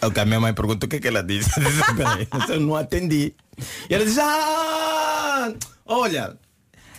É 0.00 0.06
o 0.06 0.10
que 0.10 0.20
a 0.20 0.24
minha 0.24 0.40
mãe 0.40 0.52
perguntou 0.52 0.86
o 0.86 0.90
que, 0.90 0.96
é 0.96 1.00
que 1.00 1.08
ela 1.08 1.22
disse. 1.22 1.50
Eu 1.58 1.64
disse, 1.70 1.94
"Peraí, 1.94 2.28
eu 2.48 2.60
não 2.60 2.76
atendi. 2.76 3.34
E 3.88 3.94
ela 3.94 4.04
disse, 4.04 4.20
ah, 4.20 5.52
olha, 5.86 6.36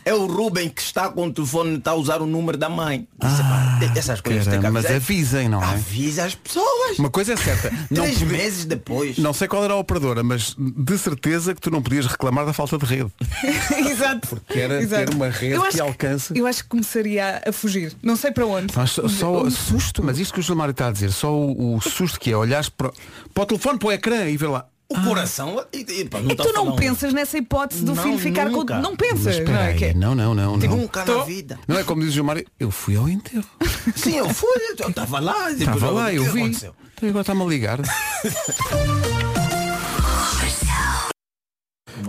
é 0.04 0.14
o 0.14 0.26
Ruben 0.26 0.70
que 0.70 0.82
está 0.82 1.10
com 1.10 1.28
o 1.28 1.34
telefone, 1.34 1.78
está 1.78 1.92
a 1.92 1.96
usar 1.96 2.22
o 2.22 2.26
número 2.26 2.58
da 2.58 2.70
mãe. 2.70 3.08
Disse, 3.22 3.42
"Pá, 3.42 3.65
tem- 3.90 4.00
essas 4.00 4.22
coisas 4.22 4.46
tem 4.48 4.60
que 4.62 4.70
mas 4.70 4.86
avisar." 4.86 4.96
avisem, 4.96 5.50
não 5.50 5.62
é? 5.62 5.66
Avisa 5.66 6.26
as 6.26 6.36
pessoas. 6.36 6.98
Uma 7.00 7.10
coisa 7.10 7.34
é 7.34 7.38
certa. 7.38 7.70
Três 7.94 8.18
podia- 8.20 8.38
meses 8.38 8.66
depois. 8.66 9.18
Não 9.18 9.34
sei 9.34 9.48
qual 9.48 9.64
era 9.64 9.74
a 9.74 9.78
operadora, 9.78 10.24
mas 10.24 10.56
de 10.58 10.98
certeza 10.98 11.54
que 11.56 11.62
tu 11.62 11.70
não 11.72 11.82
podias 11.82 12.06
reclamar 12.06 12.46
da 12.46 12.54
falta 12.54 12.78
de 12.78 12.86
rede. 12.86 13.12
Exato. 13.90 14.28
Porque 14.28 14.60
era 14.60 14.82
Exato. 14.82 15.06
ter 15.12 15.16
uma 15.16 15.30
rede 15.30 15.60
que 15.60 15.68
acho 15.68 15.84
alcance. 15.84 16.34
Eu 16.38 16.46
acho 16.48 16.64
que 16.64 16.70
começaria 16.70 17.42
a 17.46 17.52
fugir. 17.52 17.94
Não 18.02 18.16
sei 18.16 18.32
para 18.32 18.46
onde. 18.46 18.74
Mas 18.76 18.92
só, 18.92 19.08
só 19.08 19.32
Onde- 19.44 19.52
susto, 19.56 20.04
mas 20.04 20.20
isto 20.20 20.34
que 20.34 20.40
o 20.40 20.44
Gilmário 20.44 20.72
está 20.72 20.88
a 20.88 20.92
dizer, 20.92 21.12
só 21.12 21.34
o, 21.34 21.76
o 21.76 21.82
susto 21.82 22.20
que 22.20 22.32
é 22.32 22.38
olhares 22.38 22.70
para, 22.70 22.92
para 23.34 23.44
o 23.44 23.46
telefone, 23.46 23.80
para 23.80 23.88
o 23.88 23.92
ecrã 23.92 24.26
e 24.30 24.38
ver 24.38 24.48
lá. 24.48 24.66
O 24.88 25.02
coração. 25.04 25.66
E, 25.74 25.80
e, 25.80 26.06
pá, 26.06 26.20
não 26.20 26.30
E 26.32 26.36
tá 26.36 26.44
tu 26.44 26.54
não 26.54 26.66
falando- 26.66 26.80
pensas 26.80 27.12
nessa 27.14 27.38
hipótese 27.38 27.84
do 27.84 27.96
Não, 27.96 28.04
filho 28.04 28.20
ficar 28.20 28.50
nunca. 28.50 28.76
com. 28.76 28.82
Não 28.82 28.96
pensas, 28.96 29.40
não 29.40 29.56
é? 29.56 29.74
Que 29.74 29.86
é- 29.86 29.94
não, 29.94 30.14
não, 30.14 30.36
não, 30.36 30.58
não. 30.58 30.68
Nunca 30.78 31.04
na 31.04 31.24
vida. 31.24 31.60
Não 31.68 31.78
é 31.80 31.84
como 31.84 32.02
diz 32.02 32.12
o 32.12 32.14
Gilmário, 32.14 32.46
eu 32.60 32.70
fui 32.70 32.96
ao 32.96 33.10
enterro. 33.10 33.46
Sim, 33.96 34.18
eu 34.18 34.30
fui, 34.34 34.48
eu 34.80 34.90
estava 34.90 35.20
lá. 35.20 35.52
Estava 35.52 35.90
lá, 35.90 36.14
eu 36.14 36.24
vi. 36.32 36.42
aconteceu? 36.42 36.76
Então 36.96 37.10
agora 37.10 37.22
está-me 37.22 37.42
a 37.42 37.46
ligar. 37.46 37.80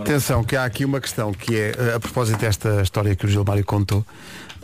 Atenção, 0.01 0.43
que 0.45 0.57
há 0.57 0.65
aqui 0.65 0.85
uma 0.85 1.01
questão 1.01 1.33
que 1.33 1.55
é, 1.57 1.71
eh, 1.79 1.95
a 1.95 2.01
propósito 2.01 2.39
desta 2.39 2.83
história 2.83 3.15
que 3.17 3.25
o 3.25 3.29
Gilmário 3.29 3.65
contou, 3.65 4.05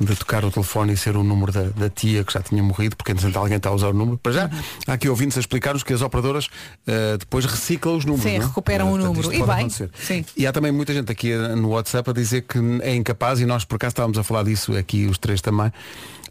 de 0.01 0.17
tocar 0.17 0.45
o 0.45 0.51
telefone 0.51 0.93
e 0.93 0.97
ser 0.97 1.17
o 1.17 1.23
número 1.23 1.53
da, 1.53 1.63
da 1.65 1.89
tia 1.91 2.25
que 2.25 2.33
já 2.33 2.41
tinha 2.41 2.63
morrido, 2.63 2.97
porque 2.97 3.13
entretanto 3.13 3.37
alguém 3.39 3.57
está 3.57 3.69
a 3.71 3.73
usar 3.75 3.89
o 3.89 3.93
número. 3.93 4.19
Para 4.19 4.33
já, 4.33 4.51
há 4.87 4.93
aqui 4.93 5.09
ouvintes 5.09 5.37
a 5.37 5.41
explicar-nos 5.41 5.83
que 5.83 5.93
as 5.93 6.03
operadoras 6.03 6.49
eh, 6.87 7.17
depois 7.19 7.45
reciclam 7.45 7.97
os 7.97 8.05
números. 8.05 8.25
Sim, 8.31 8.39
não 8.39 8.45
é? 8.45 8.49
recuperam 8.49 8.87
Eh, 8.87 8.91
o 8.91 8.93
portanto, 8.99 9.17
número. 9.17 9.33
E 9.35 9.47
bem, 9.47 9.57
acontecer. 9.61 9.91
sim. 9.95 10.25
E 10.37 10.47
há 10.47 10.53
também 10.53 10.73
muita 10.73 10.93
gente 10.93 11.11
aqui 11.13 11.31
eh, 11.33 11.55
no 11.55 11.69
WhatsApp 11.71 12.11
a 12.11 12.13
dizer 12.13 12.43
que 12.43 12.59
é 12.83 12.95
incapaz, 12.95 13.41
e 13.41 13.47
nós 13.47 13.65
por 13.65 13.77
acaso 13.77 13.93
estávamos 13.93 14.19
a 14.19 14.23
falar 14.23 14.43
disso 14.45 14.77
aqui 14.77 15.07
os 15.07 15.19
três 15.19 15.41
também, 15.41 15.73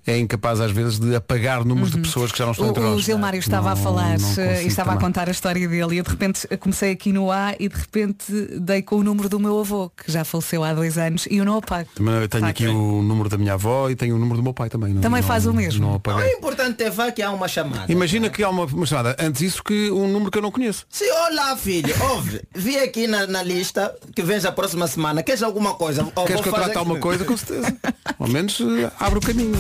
é 0.06 0.18
incapaz 0.18 0.60
às 0.60 0.72
vezes 0.72 1.00
de 1.00 1.16
apagar 1.16 1.64
números 1.66 1.92
de 1.92 2.00
pessoas 2.00 2.32
que 2.32 2.38
já 2.40 2.46
não 2.46 2.52
estão 2.54 2.68
entre 2.70 2.82
Uhum. 2.82 2.90
O, 2.90 2.92
o 2.92 2.96
nós. 2.96 3.04
Gilmário 3.06 3.40
estava 3.40 3.72
a 3.72 3.76
Não- 3.76 3.84
falar 3.84 4.20
não 4.20 4.34
eh, 4.44 4.64
e 4.64 4.68
estava 4.68 4.94
a 4.94 4.98
contar 4.98 5.28
a 5.28 5.32
história 5.32 5.68
dele 5.68 5.96
e 5.96 5.98
eu 6.00 6.04
de 6.04 6.10
repente 6.10 6.48
comecei 6.58 6.92
aqui 6.92 7.12
no 7.14 7.32
A 7.32 7.54
e 7.60 7.68
de 7.70 7.76
repente 7.76 8.32
dei 8.60 8.82
com 8.82 8.96
o 8.98 9.04
número 9.04 9.30
do 9.30 9.40
meu 9.40 9.60
avô, 9.60 9.90
que 9.90 10.12
já 10.12 10.24
faleceu 10.24 10.64
há 10.64 10.74
dois 10.74 10.98
anos, 10.98 11.28
e 11.30 11.38
eu 11.38 11.46
não 11.46 11.58
apago. 11.58 11.90
Também 11.96 12.14
eu 12.16 12.28
tenho 12.28 12.46
aqui 12.46 12.68
o 12.68 13.02
número 13.02 13.30
da 13.30 13.38
minha 13.38 13.54
avó 13.54 13.90
e 13.90 13.96
tenho 13.96 14.16
o 14.16 14.20
número 14.20 14.38
do 14.38 14.44
meu 14.44 14.54
pai 14.54 14.70
também. 14.70 14.94
não- 14.94 15.02
Também 15.02 15.22
não- 15.22 15.28
faz 15.28 15.46
o 15.46 15.54
mesmo. 15.54 15.82
Não 15.86 15.94
O 15.94 15.96
apaguei. 15.96 16.32
importante 16.34 16.84
é 16.84 16.90
vá 16.90 17.12
que 17.12 17.22
há 17.22 17.32
uma 17.32 17.48
chamada. 17.48 17.92
Imagina 17.92 18.30
que 18.30 18.44
há 18.44 18.50
uma, 18.50 18.66
uma 18.66 18.86
chamada. 18.86 19.16
Antes 19.20 19.42
isso 19.42 19.64
que 19.64 19.92
um 19.92 20.08
número 20.12 20.32
que 20.32 20.38
eu 20.38 20.42
não 20.42 20.52
conheço. 20.52 20.86
Sim, 20.90 21.10
olá 21.30 21.56
filho, 21.56 21.94
ouve, 22.12 22.42
vi 22.56 22.78
aqui 22.80 23.06
na, 23.08 23.28
na 23.28 23.44
lista 23.44 23.94
que 24.16 24.22
vens 24.24 24.46
a 24.46 24.52
próxima 24.52 24.88
semana, 24.88 25.22
queres 25.24 25.44
alguma 25.44 25.76
coisa? 25.76 26.04
Queres 26.26 26.42
que 26.42 26.50
eu 26.50 26.54
trate 26.54 26.78
alguma 26.78 27.00
coisa? 27.00 27.24
Com 27.24 27.38
certeza. 27.38 27.76
Ao 28.22 28.28
menos 28.28 28.62
eh, 28.62 28.92
abre 29.00 29.18
o 29.18 29.22
caminho. 29.22 29.56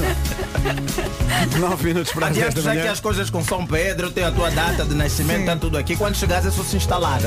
Nove 1.59 1.88
minutos 1.88 2.14
para 2.14 2.28
as 2.28 2.36
dez 2.36 2.45
Adiante 2.45 2.55
da 2.57 2.62
já 2.62 2.72
que 2.74 2.78
manhã. 2.78 2.91
as 2.91 2.99
coisas 2.99 3.30
com 3.32 3.43
São 3.43 3.66
Pedro, 3.66 4.12
tem 4.12 4.24
a 4.24 4.32
tua 4.32 4.51
data 4.51 4.86
de 4.86 4.93
nascimento, 4.93 5.39
está 5.39 5.55
tudo 5.55 5.80
aqui. 5.80 5.95
Quando 5.95 6.14
chegares 6.16 6.45
é 6.45 6.51
só 6.51 6.64
se 6.64 6.78
instalar. 6.78 7.20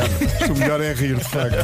O 0.49 0.57
melhor 0.57 0.81
é 0.81 0.95
rir, 0.95 1.17
de 1.17 1.25
facto. 1.25 1.57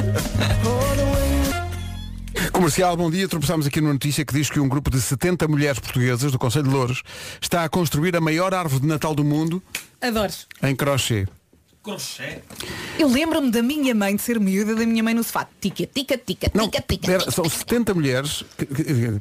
Comercial, 2.53 2.97
bom 2.97 3.09
dia. 3.09 3.29
Tropeçámos 3.29 3.65
aqui 3.65 3.81
numa 3.81 3.93
notícia 3.93 4.25
que 4.25 4.35
diz 4.35 4.51
que 4.51 4.59
um 4.59 4.69
grupo 4.69 4.91
de 4.91 5.01
70 5.01 5.47
mulheres 5.47 5.79
portuguesas 5.79 6.33
do 6.33 6.39
Conselho 6.39 6.65
de 6.65 6.71
Louros 6.71 7.05
está 7.41 7.63
a 7.63 7.69
construir 7.69 8.17
a 8.17 8.21
maior 8.21 8.53
árvore 8.53 8.81
de 8.83 8.89
Natal 8.89 9.15
do 9.15 9.23
mundo 9.23 9.63
Adoro. 10.01 10.33
em 10.65 10.75
crochê. 10.75 11.29
Crochê. 11.83 12.41
Eu 12.99 13.09
lembro-me 13.09 13.51
da 13.51 13.63
minha 13.63 13.95
mãe 13.95 14.15
de 14.15 14.21
ser 14.23 14.39
miúda, 14.39 14.75
da 14.75 14.85
minha 14.85 15.03
mãe 15.03 15.15
no 15.15 15.25
sofá. 15.25 15.49
Tica, 15.61 15.87
tica, 15.87 16.19
tica, 16.19 16.51
Não, 16.55 16.69
tica, 16.69 16.85
tica. 16.87 17.07
pera, 17.07 17.31
são 17.31 17.49
70 17.49 17.95
mulheres. 17.95 18.45
que- 18.59 19.21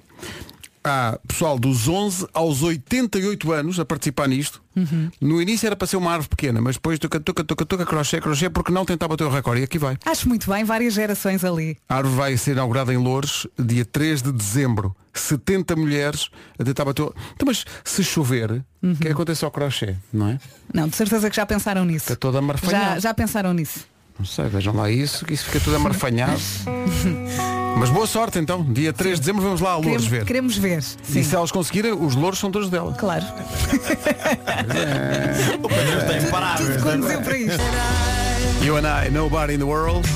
Há 0.83 1.19
pessoal 1.27 1.59
dos 1.59 1.87
11 1.87 2.27
aos 2.33 2.63
88 2.63 3.51
anos 3.51 3.79
a 3.79 3.85
participar 3.85 4.27
nisto. 4.27 4.61
Uhum. 4.75 5.09
No 5.19 5.41
início 5.41 5.67
era 5.67 5.75
para 5.75 5.85
ser 5.87 5.97
uma 5.97 6.11
árvore 6.11 6.29
pequena, 6.29 6.61
mas 6.61 6.75
depois 6.77 6.97
toca, 6.97 7.19
toca, 7.19 7.43
toca, 7.43 7.65
toca, 7.65 7.85
crochê, 7.85 8.21
crochê, 8.21 8.49
porque 8.49 8.71
não 8.71 8.85
tentava 8.85 9.09
bater 9.09 9.25
o 9.25 9.29
recorde. 9.29 9.61
E 9.61 9.63
aqui 9.65 9.77
vai. 9.77 9.97
Acho 10.05 10.29
muito 10.29 10.49
bem, 10.49 10.63
várias 10.63 10.93
gerações 10.93 11.43
ali. 11.43 11.77
A 11.89 11.97
árvore 11.97 12.15
vai 12.15 12.37
ser 12.37 12.51
inaugurada 12.51 12.93
em 12.93 12.97
Louros, 12.97 13.45
dia 13.57 13.83
3 13.83 14.21
de 14.21 14.31
dezembro. 14.31 14.95
70 15.13 15.75
mulheres 15.75 16.29
a 16.57 16.63
tentar 16.63 16.85
bater 16.85 17.01
o... 17.01 17.13
Então, 17.33 17.45
mas 17.45 17.65
se 17.83 18.03
chover, 18.03 18.51
o 18.51 18.63
Uhum. 18.81 18.95
que 18.95 19.03
é 19.03 19.05
que 19.07 19.11
acontece 19.11 19.43
ao 19.43 19.51
crochê, 19.51 19.95
não 20.13 20.29
é? 20.29 20.39
Não, 20.73 20.87
de 20.87 20.95
certeza 20.95 21.29
que 21.29 21.35
já 21.35 21.45
pensaram 21.45 21.83
nisso. 21.83 22.05
Fica 22.05 22.15
toda 22.15 22.39
amarfanhada. 22.39 22.93
Já, 22.95 22.99
já 22.99 23.13
pensaram 23.13 23.53
nisso. 23.53 23.85
Não 24.19 24.25
sei, 24.25 24.45
vejam 24.49 24.75
lá 24.75 24.91
isso, 24.91 25.25
que 25.25 25.33
isso 25.33 25.45
fica 25.45 25.61
tudo 25.61 25.77
amarfanhado. 25.77 26.41
mas 27.79 27.89
boa 27.89 28.05
sorte 28.05 28.37
então. 28.37 28.61
Dia 28.63 28.91
3 28.91 29.15
de 29.15 29.21
dezembro 29.21 29.41
vamos 29.41 29.61
lá 29.61 29.71
a 29.71 29.77
Louros 29.77 30.05
ver. 30.05 30.25
queremos 30.25 30.57
ver. 30.57 30.83
E 31.15 31.23
se 31.23 31.33
elas 31.33 31.51
conseguirem, 31.53 31.93
os 31.93 32.15
louros 32.15 32.37
são 32.37 32.51
todos 32.51 32.69
dela. 32.69 32.93
Claro. 32.93 33.25
O 35.63 35.69
Pedro 35.69 36.27
imparável. 36.27 36.67
Tudo 36.67 36.83
conduziu 36.83 37.21
para 37.21 37.37
isto. 37.37 37.63
You 38.61 38.75
and 38.77 39.05
I, 39.05 39.09
Nobody 39.09 39.53
in 39.53 39.59
the 39.59 39.63
World. 39.63 40.07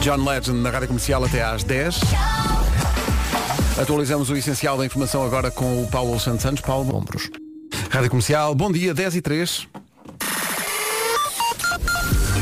John 0.00 0.24
Legend 0.24 0.60
na 0.60 0.70
rádio 0.70 0.88
comercial 0.88 1.24
até 1.24 1.42
às 1.42 1.64
10. 1.64 2.00
Atualizamos 3.80 4.30
o 4.30 4.36
essencial 4.36 4.78
da 4.78 4.86
informação 4.86 5.24
agora 5.24 5.50
com 5.50 5.82
o 5.82 5.88
Paulo 5.88 6.20
Santos 6.20 6.42
Santos. 6.42 6.60
Paulo 6.60 6.94
Ombros. 6.94 7.30
Rádio 7.90 8.10
Comercial, 8.10 8.54
bom 8.54 8.70
dia, 8.70 8.94
10 8.94 9.16
e 9.16 9.20
3. 9.20 9.66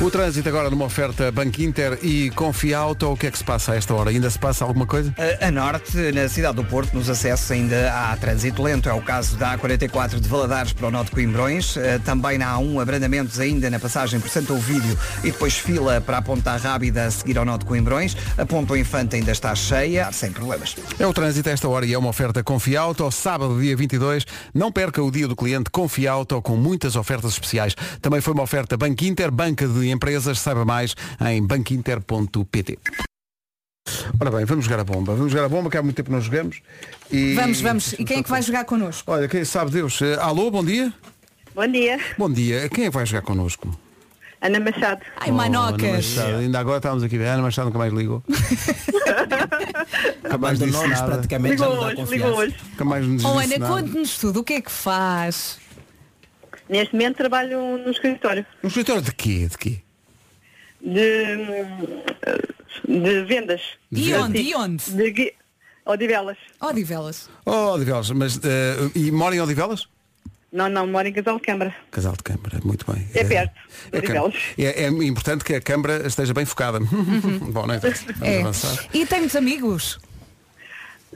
O 0.03 0.11
trânsito 0.11 0.49
agora 0.49 0.69
numa 0.69 0.87
oferta 0.87 1.31
Banco 1.31 1.63
Inter 1.63 1.97
e 2.03 2.29
Confiauto. 2.31 3.13
O 3.13 3.17
que 3.17 3.29
é 3.29 3.31
que 3.31 3.39
se 3.39 3.45
passa 3.45 3.71
a 3.71 3.77
esta 3.77 3.95
hora? 3.95 4.11
Ainda 4.11 4.29
se 4.29 4.37
passa 4.37 4.65
alguma 4.65 4.85
coisa? 4.85 5.15
A, 5.41 5.47
a 5.47 5.51
norte, 5.53 5.97
na 6.13 6.29
cidade 6.29 6.57
do 6.57 6.65
Porto, 6.65 6.93
nos 6.93 7.09
acessos 7.09 7.49
ainda 7.53 7.93
há 7.93 8.17
trânsito 8.17 8.61
lento. 8.61 8.89
É 8.89 8.93
o 8.93 9.01
caso 9.01 9.37
da 9.37 9.57
A44 9.57 10.19
de 10.19 10.29
Valadares 10.29 10.73
para 10.73 10.89
o 10.89 10.91
Norte 10.91 11.11
de 11.11 11.15
Coimbrões. 11.15 11.77
Eh, 11.77 12.01
Também 12.01 12.37
na 12.37 12.57
A1, 12.57 12.83
abrandamentos 12.83 13.39
ainda 13.39 13.71
na 13.71 13.79
passagem 13.79 14.19
por 14.19 14.29
Santo 14.29 14.55
Ovídio 14.55 14.99
e 15.23 15.31
depois 15.31 15.57
fila 15.57 16.01
para 16.01 16.19
a 16.19 16.23
Ponta 16.23 16.57
Rábida 16.57 17.05
a 17.05 17.11
seguir 17.13 17.39
ao 17.39 17.45
Norte 17.45 17.61
de 17.61 17.67
Coimbrões. 17.67 18.17
A 18.37 18.45
Ponta 18.45 18.77
Infante 18.77 19.15
ainda 19.15 19.31
está 19.31 19.55
cheia, 19.55 20.11
sem 20.11 20.33
problemas. 20.33 20.75
É 20.99 21.07
o 21.07 21.13
trânsito 21.13 21.49
a 21.49 21.53
esta 21.53 21.69
hora 21.69 21.87
e 21.87 21.95
é 21.95 21.99
uma 21.99 22.09
oferta 22.09 22.43
Confiauto. 22.43 23.09
Sábado, 23.13 23.61
dia 23.61 23.77
22, 23.77 24.27
não 24.53 24.73
perca 24.73 25.01
o 25.01 25.13
dia 25.13 25.29
do 25.29 25.37
cliente 25.37 25.71
Confiauto 25.71 26.43
com 26.43 26.57
muitas 26.57 26.97
ofertas 26.97 27.35
especiais. 27.35 27.77
Também 28.01 28.21
foi 28.21 28.35
uma 28.35 28.43
oferta 28.43 28.77
Banco 28.77 29.05
Inter, 29.05 29.31
banca 29.31 29.69
de 29.69 29.92
empresas. 29.93 30.39
Saiba 30.41 30.65
mais 30.65 30.95
em 31.21 31.47
banquinter.pt. 31.47 32.79
Ora 34.21 34.31
bem, 34.31 34.45
vamos 34.45 34.65
jogar 34.65 34.81
a 34.81 34.85
bomba. 34.85 35.15
Vamos 35.15 35.33
jogar 35.33 35.45
a 35.45 35.49
bomba, 35.49 35.69
que 35.69 35.77
há 35.77 35.83
muito 35.83 35.97
tempo 35.97 36.09
que 36.09 36.15
não 36.15 36.21
jogamos. 36.21 36.63
E... 37.11 37.35
Vamos, 37.35 37.61
vamos. 37.61 37.93
E 37.95 38.05
quem 38.05 38.19
é 38.19 38.23
que 38.23 38.31
vai 38.31 38.41
jogar 38.43 38.65
connosco? 38.65 39.11
Olha, 39.11 39.29
quem 39.29 39.45
sabe 39.45 39.71
Deus. 39.71 40.01
Eh, 40.03 40.17
Alô, 40.21 40.51
bom 40.51 40.65
dia. 40.65 40.93
Bom 41.55 41.67
dia, 41.67 42.01
Bom 42.17 42.31
dia. 42.31 42.69
Quem 42.71 42.85
é 42.85 42.89
que 42.89 42.95
vai 42.95 43.05
jogar 43.05 43.23
connosco? 43.23 43.77
Ana 44.41 44.59
Machado. 44.59 45.03
Ai, 45.21 45.31
Oh, 45.31 45.35
Ana 45.35 45.51
manocas. 45.51 46.17
Machado. 46.17 46.37
Ainda 46.39 46.59
agora 46.59 46.77
estávamos 46.79 47.05
aqui. 47.05 47.17
A 47.23 47.35
Ana 47.35 47.43
Machado 47.43 47.67
nunca 47.67 47.79
mais 47.79 47.93
ligou. 47.93 48.23
Nunca 50.23 50.39
mais 50.39 50.59
disse 50.59 50.87
nada. 50.87 51.05
praticamente, 51.07 51.55
Ligou 51.57 51.77
hoje, 51.79 52.03
ligou 52.11 52.35
hoje. 52.37 52.57
Nunca 52.71 52.85
mais 52.85 53.07
nos 53.07 53.25
Oh, 53.25 53.39
Ana, 53.39 53.59
conte-nos 53.69 54.19
tudo. 54.19 54.41
O 54.41 54.45
que 54.45 54.55
é 54.55 54.61
que 54.61 54.71
faz? 54.71 55.59
Neste 56.69 56.95
momento 56.95 57.17
trabalho 57.17 57.79
no 57.79 57.91
escritório 57.91 58.47
Um 58.63 58.69
escritório 58.69 59.03
de 59.03 59.13
quê? 59.15 59.49
De 59.49 59.59
quê? 59.59 59.79
de, 60.81 61.37
de 62.89 63.25
vendas. 63.25 63.61
De 63.91 64.15
onde? 64.15 64.43
De 64.43 64.55
onde? 64.55 64.91
De 64.91 65.35
Odivelas. 65.85 66.39
Odivelas. 66.61 67.29
Oh, 67.45 67.75
Odivelas, 67.75 68.11
mas 68.11 68.37
eh, 68.43 68.77
e 68.95 69.11
mora 69.11 69.35
em 69.35 69.41
Odivelas? 69.41 69.89
Não, 70.53 70.69
não, 70.69 70.87
moro 70.87 71.09
em 71.09 71.13
Casal 71.13 71.37
de 71.37 71.43
Câmara. 71.43 71.75
Casal 71.91 72.13
de 72.13 72.23
Câmara, 72.23 72.61
muito 72.63 72.85
bem. 72.91 73.09
É 73.15 73.25
perto, 73.25 73.55
É, 74.59 74.65
é, 74.65 74.85
é 74.85 74.89
importante 74.89 75.45
que 75.45 75.55
a 75.55 75.61
Câmara 75.61 76.07
esteja 76.07 76.35
bem 76.35 76.45
focada. 76.45 76.79
Bom, 77.53 77.67
não 77.67 77.75
é? 77.75 77.79
Vamos 77.79 78.05
É. 78.21 78.41
avançar. 78.41 78.87
E 78.93 79.07
tem 79.07 79.21
muitos 79.21 79.37
amigos? 79.37 79.99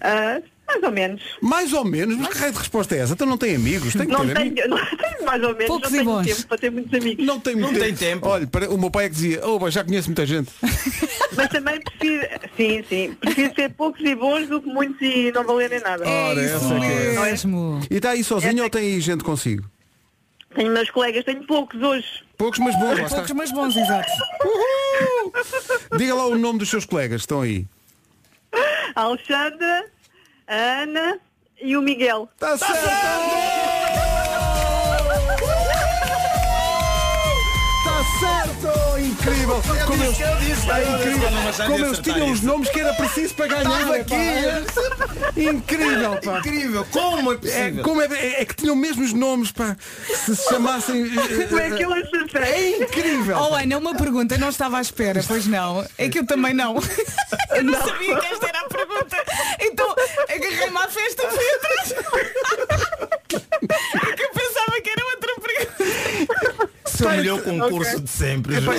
Ah, 0.01 0.40
mais 0.77 0.83
ou 0.85 0.93
menos. 0.93 1.22
Mais 1.41 1.72
ou 1.72 1.85
menos, 1.85 2.16
mas 2.16 2.29
que 2.29 2.39
raio 2.39 2.53
de 2.53 2.59
resposta 2.59 2.95
é 2.95 2.99
essa? 3.01 3.12
Então 3.14 3.27
não 3.27 3.39
tem 3.39 3.55
amigos, 3.57 3.93
tem 3.95 4.07
que 4.07 4.12
Não 4.12 4.27
ter 4.27 4.37
amigos. 4.37 4.55
tenho, 4.62 4.68
não 4.68 4.77
tenho 4.97 5.24
mais 5.27 5.43
ou 5.43 5.49
menos, 5.53 5.66
Poucos 5.66 5.91
não 5.91 5.99
e 6.01 6.05
tenho 6.05 6.16
bons. 6.16 6.27
tempo 6.27 6.47
para 6.49 6.59
ter 6.59 6.70
muitos 6.70 6.95
amigos. 6.95 7.27
Não 7.27 7.41
tem 7.41 7.55
muito 7.57 7.72
Não 7.72 7.81
tem 7.81 7.95
tempo. 7.95 8.29
Olha, 8.29 8.47
para- 8.47 8.70
o 8.70 8.79
meu 8.79 8.91
pai 8.91 9.07
é 9.07 9.09
que 9.09 9.14
dizia, 9.14 9.41
oh, 9.47 9.70
já 9.70 9.85
conheço 9.85 10.09
muita 10.09 10.27
gente. 10.27 10.51
Mas 11.37 11.49
também 11.49 11.81
prefiro, 11.81 12.27
sim, 12.57 12.85
sim, 12.89 13.14
prefiro 13.20 13.53
ter 13.55 13.70
poucos 13.70 14.01
e 14.03 14.14
bons 14.14 14.49
do 14.49 14.61
que 14.62 14.68
muitos 14.68 15.01
e 15.03 15.31
não 15.33 15.45
valerem 15.45 15.81
nada. 15.81 16.05
É 16.05 16.31
Ora, 16.31 16.43
isso 16.43 16.72
é 16.72 17.14
é. 17.14 17.20
mesmo. 17.31 17.81
E 17.91 17.97
está 17.97 18.11
aí 18.11 18.24
sozinho 18.24 18.53
Essa 18.53 18.61
é 18.61 18.64
ou 18.64 18.70
tem 18.70 18.83
aí 18.83 19.01
gente 19.01 19.22
consigo? 19.24 19.64
Tenho 20.55 20.72
meus 20.72 20.89
colegas, 20.91 21.22
tenho 21.24 21.45
poucos 21.47 21.83
hoje. 21.83 22.07
Poucos, 22.39 22.59
mas 22.59 22.74
bons. 22.79 22.85
lá 22.99 23.05
está. 23.05 23.09
Poucos, 23.16 23.33
mas 23.33 23.53
bons, 23.53 23.77
exato. 23.77 24.11
Diga 25.99 26.14
lá 26.14 26.27
o 26.27 26.39
nome 26.39 26.59
dos 26.59 26.70
seus 26.70 26.87
colegas, 26.87 27.16
que 27.22 27.24
estão 27.24 27.43
aí. 27.43 27.66
Alexandra, 28.95 29.85
a 30.47 30.55
Ana 30.82 31.18
e 31.61 31.76
o 31.76 31.82
Miguel. 31.82 32.28
Está 32.34 32.55
Está 37.86 38.05
certo! 38.20 38.99
Incrível! 38.99 39.62
Eu 39.78 39.86
Como 39.86 40.03
disse, 40.03 40.22
eu 40.22 40.36
disse, 40.36 40.70
é 40.70 40.90
incrível. 40.90 41.30
não 41.30 41.53
Como 41.66 41.84
eles 41.84 41.99
tinham 42.01 42.30
os 42.32 42.40
nomes 42.40 42.68
que 42.70 42.80
era 42.80 42.92
preciso 42.94 43.34
para 43.34 43.47
ganhar. 43.47 43.62
Estava 43.80 43.97
aqui. 43.97 45.40
Incrível, 45.40 46.20
pá. 46.24 46.38
Incrível. 46.38 46.86
Como 46.90 47.30
é 47.30 47.34
É, 47.34 47.38
possível? 47.38 47.84
como 47.84 48.01
é, 48.03 48.07
é- 48.07 48.40
é 48.42 48.44
que 48.44 48.55
tinham 48.57 48.74
mesmo 48.74 49.05
os 49.05 49.12
nomes, 49.12 49.53
pá. 49.53 49.76
Se 50.07 50.34
se 50.34 50.49
chamassem. 50.49 51.05
eh, 51.05 51.47
Como 51.47 51.61
é 51.61 51.70
que 51.70 51.82
eu 51.84 51.92
acertei? 51.92 52.42
É 52.42 52.78
incrível! 52.82 53.36
Oh 53.38 53.55
Ana, 53.55 53.78
uma 53.78 53.94
pergunta, 53.94 54.36
não 54.38 54.49
estava 54.49 54.78
à 54.78 54.80
espera, 54.80 55.22
pois 55.26 55.47
não. 55.47 55.86
É 55.99 56.09
que 56.09 56.18
eu 56.18 56.26
também 56.26 56.53
não. 56.55 56.76
Eu 57.51 57.64
não, 57.64 57.78
sabia 57.80 58.16
que 58.18 58.26
esta 58.26 58.47
era 58.49 58.61
a 58.61 58.68
pergunta. 58.68 59.16
Então 59.61 59.86
agarrei-me 60.37 60.76
à 60.78 60.89
festa 60.89 61.22
e 61.24 61.30
fui 61.30 61.45
atrás. 61.55 61.95
Porque 63.28 64.22
eu 64.22 64.30
pensava 64.30 64.80
que 64.82 64.91
era 64.91 65.05
outra 65.05 65.32
pergunta. 65.41 66.70
Seu 66.87 67.11
melhor 67.11 67.43
concurso 67.43 68.01
de 68.01 68.09
sempre. 68.09 68.57
Epá, 68.57 68.72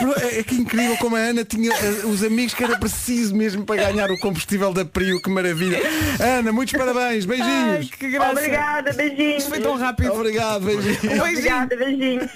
juro. 0.00 0.14
é, 0.18 0.24
é- 0.36 0.38
é 0.40 0.42
que 0.42 0.54
incrível 0.54 0.96
como 0.96 1.16
a 1.16 1.18
Ana 1.18 1.44
tinha 1.44 1.72
eh, 1.74 2.06
os 2.06 2.22
amigos 2.22 2.54
que 2.54 2.64
era 2.64 2.78
preciso 2.78 3.34
mesmo 3.34 3.64
para 3.66 3.82
ganhar 3.84 4.10
o 4.10 4.18
combustível 4.18 4.72
da 4.72 4.84
Prio, 4.84 5.20
que 5.20 5.28
maravilha. 5.28 5.78
Ana, 6.20 6.52
muitos 6.52 6.72
parabéns, 6.78 7.24
Ai, 7.24 7.36
beijinhos. 7.36 7.90
que 7.90 8.08
graça. 8.10 8.32
Obrigada, 8.32 8.92
beijinhos. 8.94 9.44
Foi 9.46 9.60
tão 9.60 9.76
rápido. 9.76 10.12
Obrigado, 10.14 10.64
beijinhos. 10.64 10.98
Beijinho. 11.00 11.22
Obrigada, 11.22 11.76
beijinhos. 11.76 12.30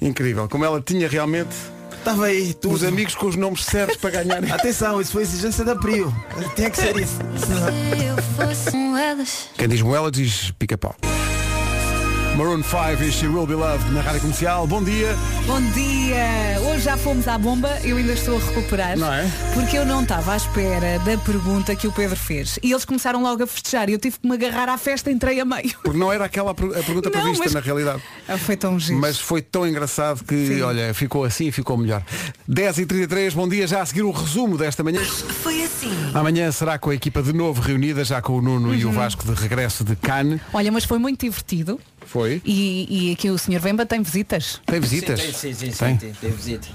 Incrível, 0.00 0.48
como 0.48 0.64
ela 0.64 0.80
tinha 0.80 1.08
realmente 1.08 1.54
Estava 2.02 2.26
aí, 2.26 2.52
tudo. 2.52 2.74
os 2.74 2.82
amigos 2.82 3.14
com 3.14 3.26
os 3.26 3.36
nomes 3.36 3.64
certos 3.64 3.96
para 3.96 4.10
ganhar. 4.10 4.42
Atenção, 4.52 5.00
isso 5.00 5.12
foi 5.12 5.22
exigência 5.22 5.64
da 5.64 5.76
Prio. 5.76 6.12
Tinha 6.56 6.68
que 6.68 6.76
ser 6.76 6.96
isso. 6.96 7.18
Quem 9.56 9.68
diz 9.68 9.80
moela 9.80 10.10
diz 10.10 10.50
pica-pau. 10.58 10.96
Maroon 12.36 12.62
5 12.62 13.02
e 13.04 13.12
She 13.12 13.26
Will 13.28 13.46
Be 13.46 13.54
Loved 13.54 13.90
na 13.92 14.00
Rádio 14.00 14.22
Comercial. 14.22 14.66
Bom 14.66 14.82
dia. 14.82 15.14
Bom 15.46 15.60
dia! 15.72 16.60
Hoje 16.70 16.84
já 16.84 16.96
fomos 16.96 17.28
à 17.28 17.36
bomba, 17.36 17.68
eu 17.84 17.98
ainda 17.98 18.14
estou 18.14 18.38
a 18.38 18.40
recuperar. 18.40 18.96
Não 18.96 19.12
é? 19.12 19.30
Porque 19.52 19.76
eu 19.76 19.84
não 19.84 20.02
estava 20.02 20.32
à 20.32 20.36
espera 20.36 20.98
da 21.00 21.18
pergunta 21.18 21.76
que 21.76 21.86
o 21.86 21.92
Pedro 21.92 22.16
fez. 22.16 22.58
E 22.62 22.70
eles 22.72 22.86
começaram 22.86 23.22
logo 23.22 23.42
a 23.42 23.46
festejar 23.46 23.90
e 23.90 23.92
eu 23.92 23.98
tive 23.98 24.18
que 24.18 24.26
me 24.26 24.34
agarrar 24.34 24.70
à 24.70 24.78
festa, 24.78 25.10
entrei 25.10 25.40
a 25.40 25.44
meio. 25.44 25.74
Porque 25.82 25.98
não 25.98 26.10
era 26.10 26.24
aquela 26.24 26.52
a 26.52 26.54
per- 26.54 26.70
a 26.70 26.82
pergunta 26.82 27.10
Não, 27.10 27.20
prevista 27.20 27.44
mas- 27.44 27.52
na 27.54 27.60
realidade. 27.60 28.02
Ah, 28.26 28.38
Foi 28.38 28.56
tão 28.56 28.78
giro. 28.80 28.98
Mas 28.98 29.18
foi 29.18 29.42
tão 29.42 29.66
engraçado 29.68 30.24
que, 30.24 30.46
Sim. 30.46 30.62
olha, 30.62 30.94
ficou 30.94 31.24
assim 31.24 31.48
e 31.48 31.52
ficou 31.52 31.76
melhor. 31.76 32.02
10h33, 32.48 33.34
bom 33.34 33.46
dia, 33.48 33.66
já 33.66 33.82
a 33.82 33.86
seguir 33.86 34.02
o 34.02 34.10
resumo 34.10 34.56
desta 34.56 34.82
manhã. 34.82 35.00
Foi 35.02 35.62
assim. 35.64 35.92
Amanhã 36.14 36.50
será 36.50 36.78
com 36.78 36.88
a 36.90 36.94
equipa 36.94 37.22
de 37.22 37.32
novo 37.34 37.60
reunida, 37.60 38.02
já 38.04 38.22
com 38.22 38.38
o 38.38 38.40
Nuno 38.40 38.74
e 38.74 38.86
o 38.86 38.90
Vasco 38.90 39.22
de 39.24 39.38
regresso 39.38 39.84
de 39.84 39.94
Cannes. 39.96 40.40
Olha, 40.52 40.72
mas 40.72 40.84
foi 40.84 40.98
muito 40.98 41.20
divertido. 41.20 41.78
Foi? 42.06 42.42
E, 42.44 43.08
e 43.08 43.12
aqui 43.12 43.30
o 43.30 43.38
Sr. 43.38 43.58
Vemba 43.60 43.86
tem 43.86 44.02
visitas. 44.02 44.60
Tem 44.66 44.80
visitas? 44.80 45.20
Sim, 45.20 45.32
sim, 45.32 45.54
sim, 45.54 45.70
sim, 45.70 45.76
Tem? 45.78 45.96
tem, 45.96 46.12
tem 46.12 46.30
visita. 46.30 46.68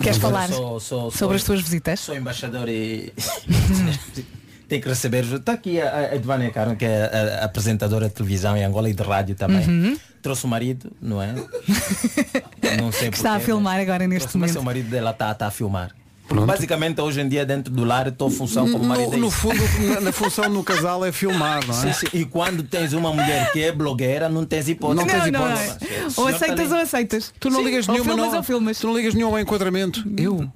Queres 0.00 0.18
falar 0.18 0.48
sou- 0.48 0.80
sou- 0.80 1.10
sobre 1.10 1.18
sou- 1.18 1.32
as 1.36 1.44
tuas 1.44 1.60
visitas? 1.62 2.00
Sou 2.00 2.16
embaixador 2.16 2.68
e 2.68 3.12
tem 4.68 4.80
que 4.80 4.88
receber. 4.88 5.24
Está 5.24 5.52
aqui 5.52 5.80
a, 5.80 6.14
Edvânia 6.14 6.50
Carmo, 6.50 6.76
que 6.76 6.84
é 6.84 7.04
a, 7.38 7.42
a 7.42 7.44
apresentadora 7.44 8.08
de 8.08 8.14
televisão 8.14 8.56
em 8.56 8.64
Angola 8.64 8.90
e 8.90 8.94
de 8.94 9.02
rádio 9.02 9.34
também. 9.34 9.66
Uhum. 9.66 9.96
Trouxe 10.20 10.44
o 10.44 10.48
marido, 10.48 10.90
não 11.00 11.20
é? 11.22 11.34
Não 12.80 12.90
sei 12.90 13.10
Que 13.10 13.16
está 13.16 13.30
a 13.30 13.32
porquê, 13.34 13.46
filmar 13.46 13.78
agora 13.78 14.06
neste 14.06 14.36
momento. 14.36 14.58
o 14.58 14.62
marido 14.64 14.88
dela 14.90 15.10
está 15.10 15.30
está 15.32 15.46
a 15.46 15.50
filmar. 15.50 15.90
Pronto. 16.26 16.46
Basicamente 16.46 17.00
hoje 17.02 17.20
em 17.20 17.28
dia 17.28 17.44
dentro 17.44 17.72
do 17.72 17.84
lar 17.84 18.08
estou 18.08 18.30
função 18.30 18.70
como 18.72 18.82
marido 18.84 19.10
No, 19.10 19.14
é 19.14 19.20
no 19.20 19.28
isso. 19.28 19.36
fundo, 19.36 19.62
na, 19.94 20.00
na 20.00 20.12
função 20.12 20.48
no 20.48 20.64
casal 20.64 21.04
é 21.04 21.12
filmar, 21.12 21.66
não 21.66 21.74
é? 21.84 21.92
Sim, 21.92 22.06
sim. 22.10 22.18
E 22.18 22.24
quando 22.24 22.62
tens 22.62 22.92
uma 22.94 23.12
mulher 23.12 23.52
que 23.52 23.62
é 23.62 23.70
blogueira, 23.70 24.28
não 24.28 24.44
tens 24.46 24.68
hipótese. 24.68 25.00
Não 25.00 25.06
tens 25.06 25.30
não, 25.32 25.40
não 25.42 25.52
hipótese. 25.54 25.78
é. 25.94 26.06
O 26.16 26.22
Ou 26.22 26.28
aceitas 26.28 26.72
ou 26.72 26.78
aceitas. 26.78 27.32
Tu 27.38 27.50
não 27.50 27.58
Sim, 27.60 27.66
ligas 27.66 27.88
ou 27.88 27.92
nenhuma 27.94 28.10
filmas 28.14 28.30
não, 28.30 28.36
ou 28.38 28.42
filmas. 28.42 28.78
Tu 28.78 28.86
não 28.86 28.96
ligas 28.96 29.14
nenhum 29.14 29.28
ao 29.28 29.38
enquadramento. 29.38 30.02
Eu. 30.16 30.48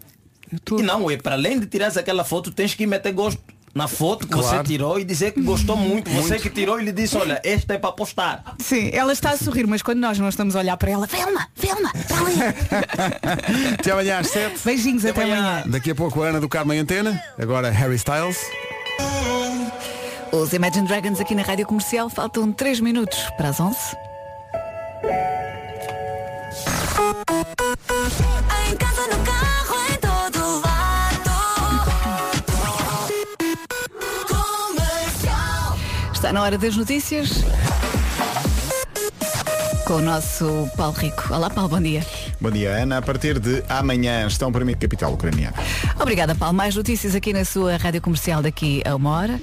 eu 0.50 0.58
tô- 0.60 0.78
E 0.78 0.82
não, 0.82 1.10
é 1.10 1.16
para 1.18 1.34
além 1.34 1.60
de 1.60 1.66
tirar 1.66 1.88
aquela 1.98 2.24
foto, 2.24 2.50
tens 2.50 2.74
que 2.74 2.86
meter 2.86 3.12
gosto 3.12 3.38
na 3.74 3.86
foto 3.88 4.26
que 4.26 4.34
você 4.34 4.48
Claro. 4.50 4.64
tirou 4.64 4.98
e 4.98 5.04
dizer 5.04 5.32
que 5.32 5.40
gostou 5.42 5.76
muito. 5.76 6.10
Você 6.10 6.38
que 6.38 6.50
tirou 6.50 6.80
e 6.80 6.84
lhe 6.84 6.92
disse, 6.92 7.16
olha, 7.16 7.40
esta 7.44 7.74
é 7.74 7.78
para 7.78 7.92
postar. 7.92 8.42
Sim, 8.58 8.90
ela 8.92 9.12
está 9.12 9.30
a 9.30 9.36
sorrir, 9.36 9.66
mas 9.66 9.82
quando 9.82 9.98
nós 9.98 10.18
não 10.18 10.28
estamos 10.28 10.56
a 10.56 10.60
olhar 10.60 10.76
para 10.76 10.90
ela, 10.90 11.06
filma, 11.06 11.46
filma, 11.54 11.92
está 11.94 12.16
ali. 12.18 13.74
Até 13.78 13.90
amanhã 13.90 14.18
às 14.18 14.28
7. 14.28 14.60
Beijinhos, 14.64 15.04
até 15.04 15.22
amanhã. 15.22 15.62
Daqui 15.66 15.90
a 15.90 15.94
pouco 15.94 16.22
a 16.22 16.28
Ana 16.28 16.40
do 16.40 16.48
Carmo 16.48 16.72
em 16.72 16.78
Antena. 16.78 17.20
Agora 17.38 17.70
Harry 17.70 17.96
Styles. 17.96 18.38
Os 20.32 20.52
Imagine 20.52 20.86
Dragons 20.86 21.20
aqui 21.20 21.34
na 21.34 21.42
Rádio 21.42 21.66
Comercial 21.66 22.08
faltam 22.10 22.52
3 22.52 22.80
minutos 22.80 23.18
para 23.36 23.48
as 23.48 23.58
11. 23.60 23.76
Em 28.70 28.76
casa, 28.76 29.06
no 29.06 29.24
carro, 29.24 29.37
Está 36.28 36.38
na 36.40 36.44
hora 36.44 36.58
das 36.58 36.76
notícias. 36.76 37.42
Com 39.86 39.94
o 39.94 40.02
nosso 40.02 40.68
Paulo 40.76 40.92
Rico. 40.92 41.32
Olá, 41.32 41.48
Paulo, 41.48 41.70
bom 41.70 41.80
dia. 41.80 42.04
Bom 42.38 42.50
dia, 42.50 42.68
Ana. 42.82 42.98
A 42.98 43.02
partir 43.02 43.38
de 43.38 43.64
amanhã 43.66 44.26
estão 44.26 44.52
para 44.52 44.62
mim 44.62 44.74
capital 44.74 45.14
ucraniana. 45.14 45.56
Obrigada, 45.98 46.34
Paulo. 46.34 46.54
Mais 46.54 46.76
notícias 46.76 47.14
aqui 47.14 47.32
na 47.32 47.46
sua 47.46 47.78
Rádio 47.78 48.02
Comercial 48.02 48.42
daqui 48.42 48.82
a 48.84 48.94
uma 48.94 49.08
hora. 49.08 49.40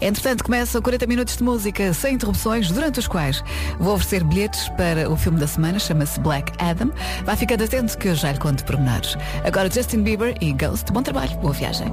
Entretanto, 0.00 0.42
começam 0.42 0.82
40 0.82 1.06
minutos 1.06 1.36
de 1.36 1.44
música 1.44 1.94
sem 1.94 2.16
interrupções, 2.16 2.72
durante 2.72 2.98
os 2.98 3.06
quais 3.06 3.44
vou 3.78 3.94
oferecer 3.94 4.24
bilhetes 4.24 4.68
para 4.70 5.08
o 5.08 5.16
filme 5.16 5.38
da 5.38 5.46
semana, 5.46 5.78
chama-se 5.78 6.18
Black 6.18 6.52
Adam. 6.58 6.90
Vai 7.24 7.36
ficando 7.36 7.62
atento 7.62 7.96
que 7.96 8.08
eu 8.08 8.16
já 8.16 8.32
lhe 8.32 8.38
conto 8.40 8.64
pormenores. 8.64 9.16
Agora 9.44 9.70
Justin 9.70 10.02
Bieber 10.02 10.34
e 10.40 10.52
Ghost. 10.54 10.90
Bom 10.90 11.04
trabalho, 11.04 11.36
boa 11.36 11.52
viagem. 11.52 11.86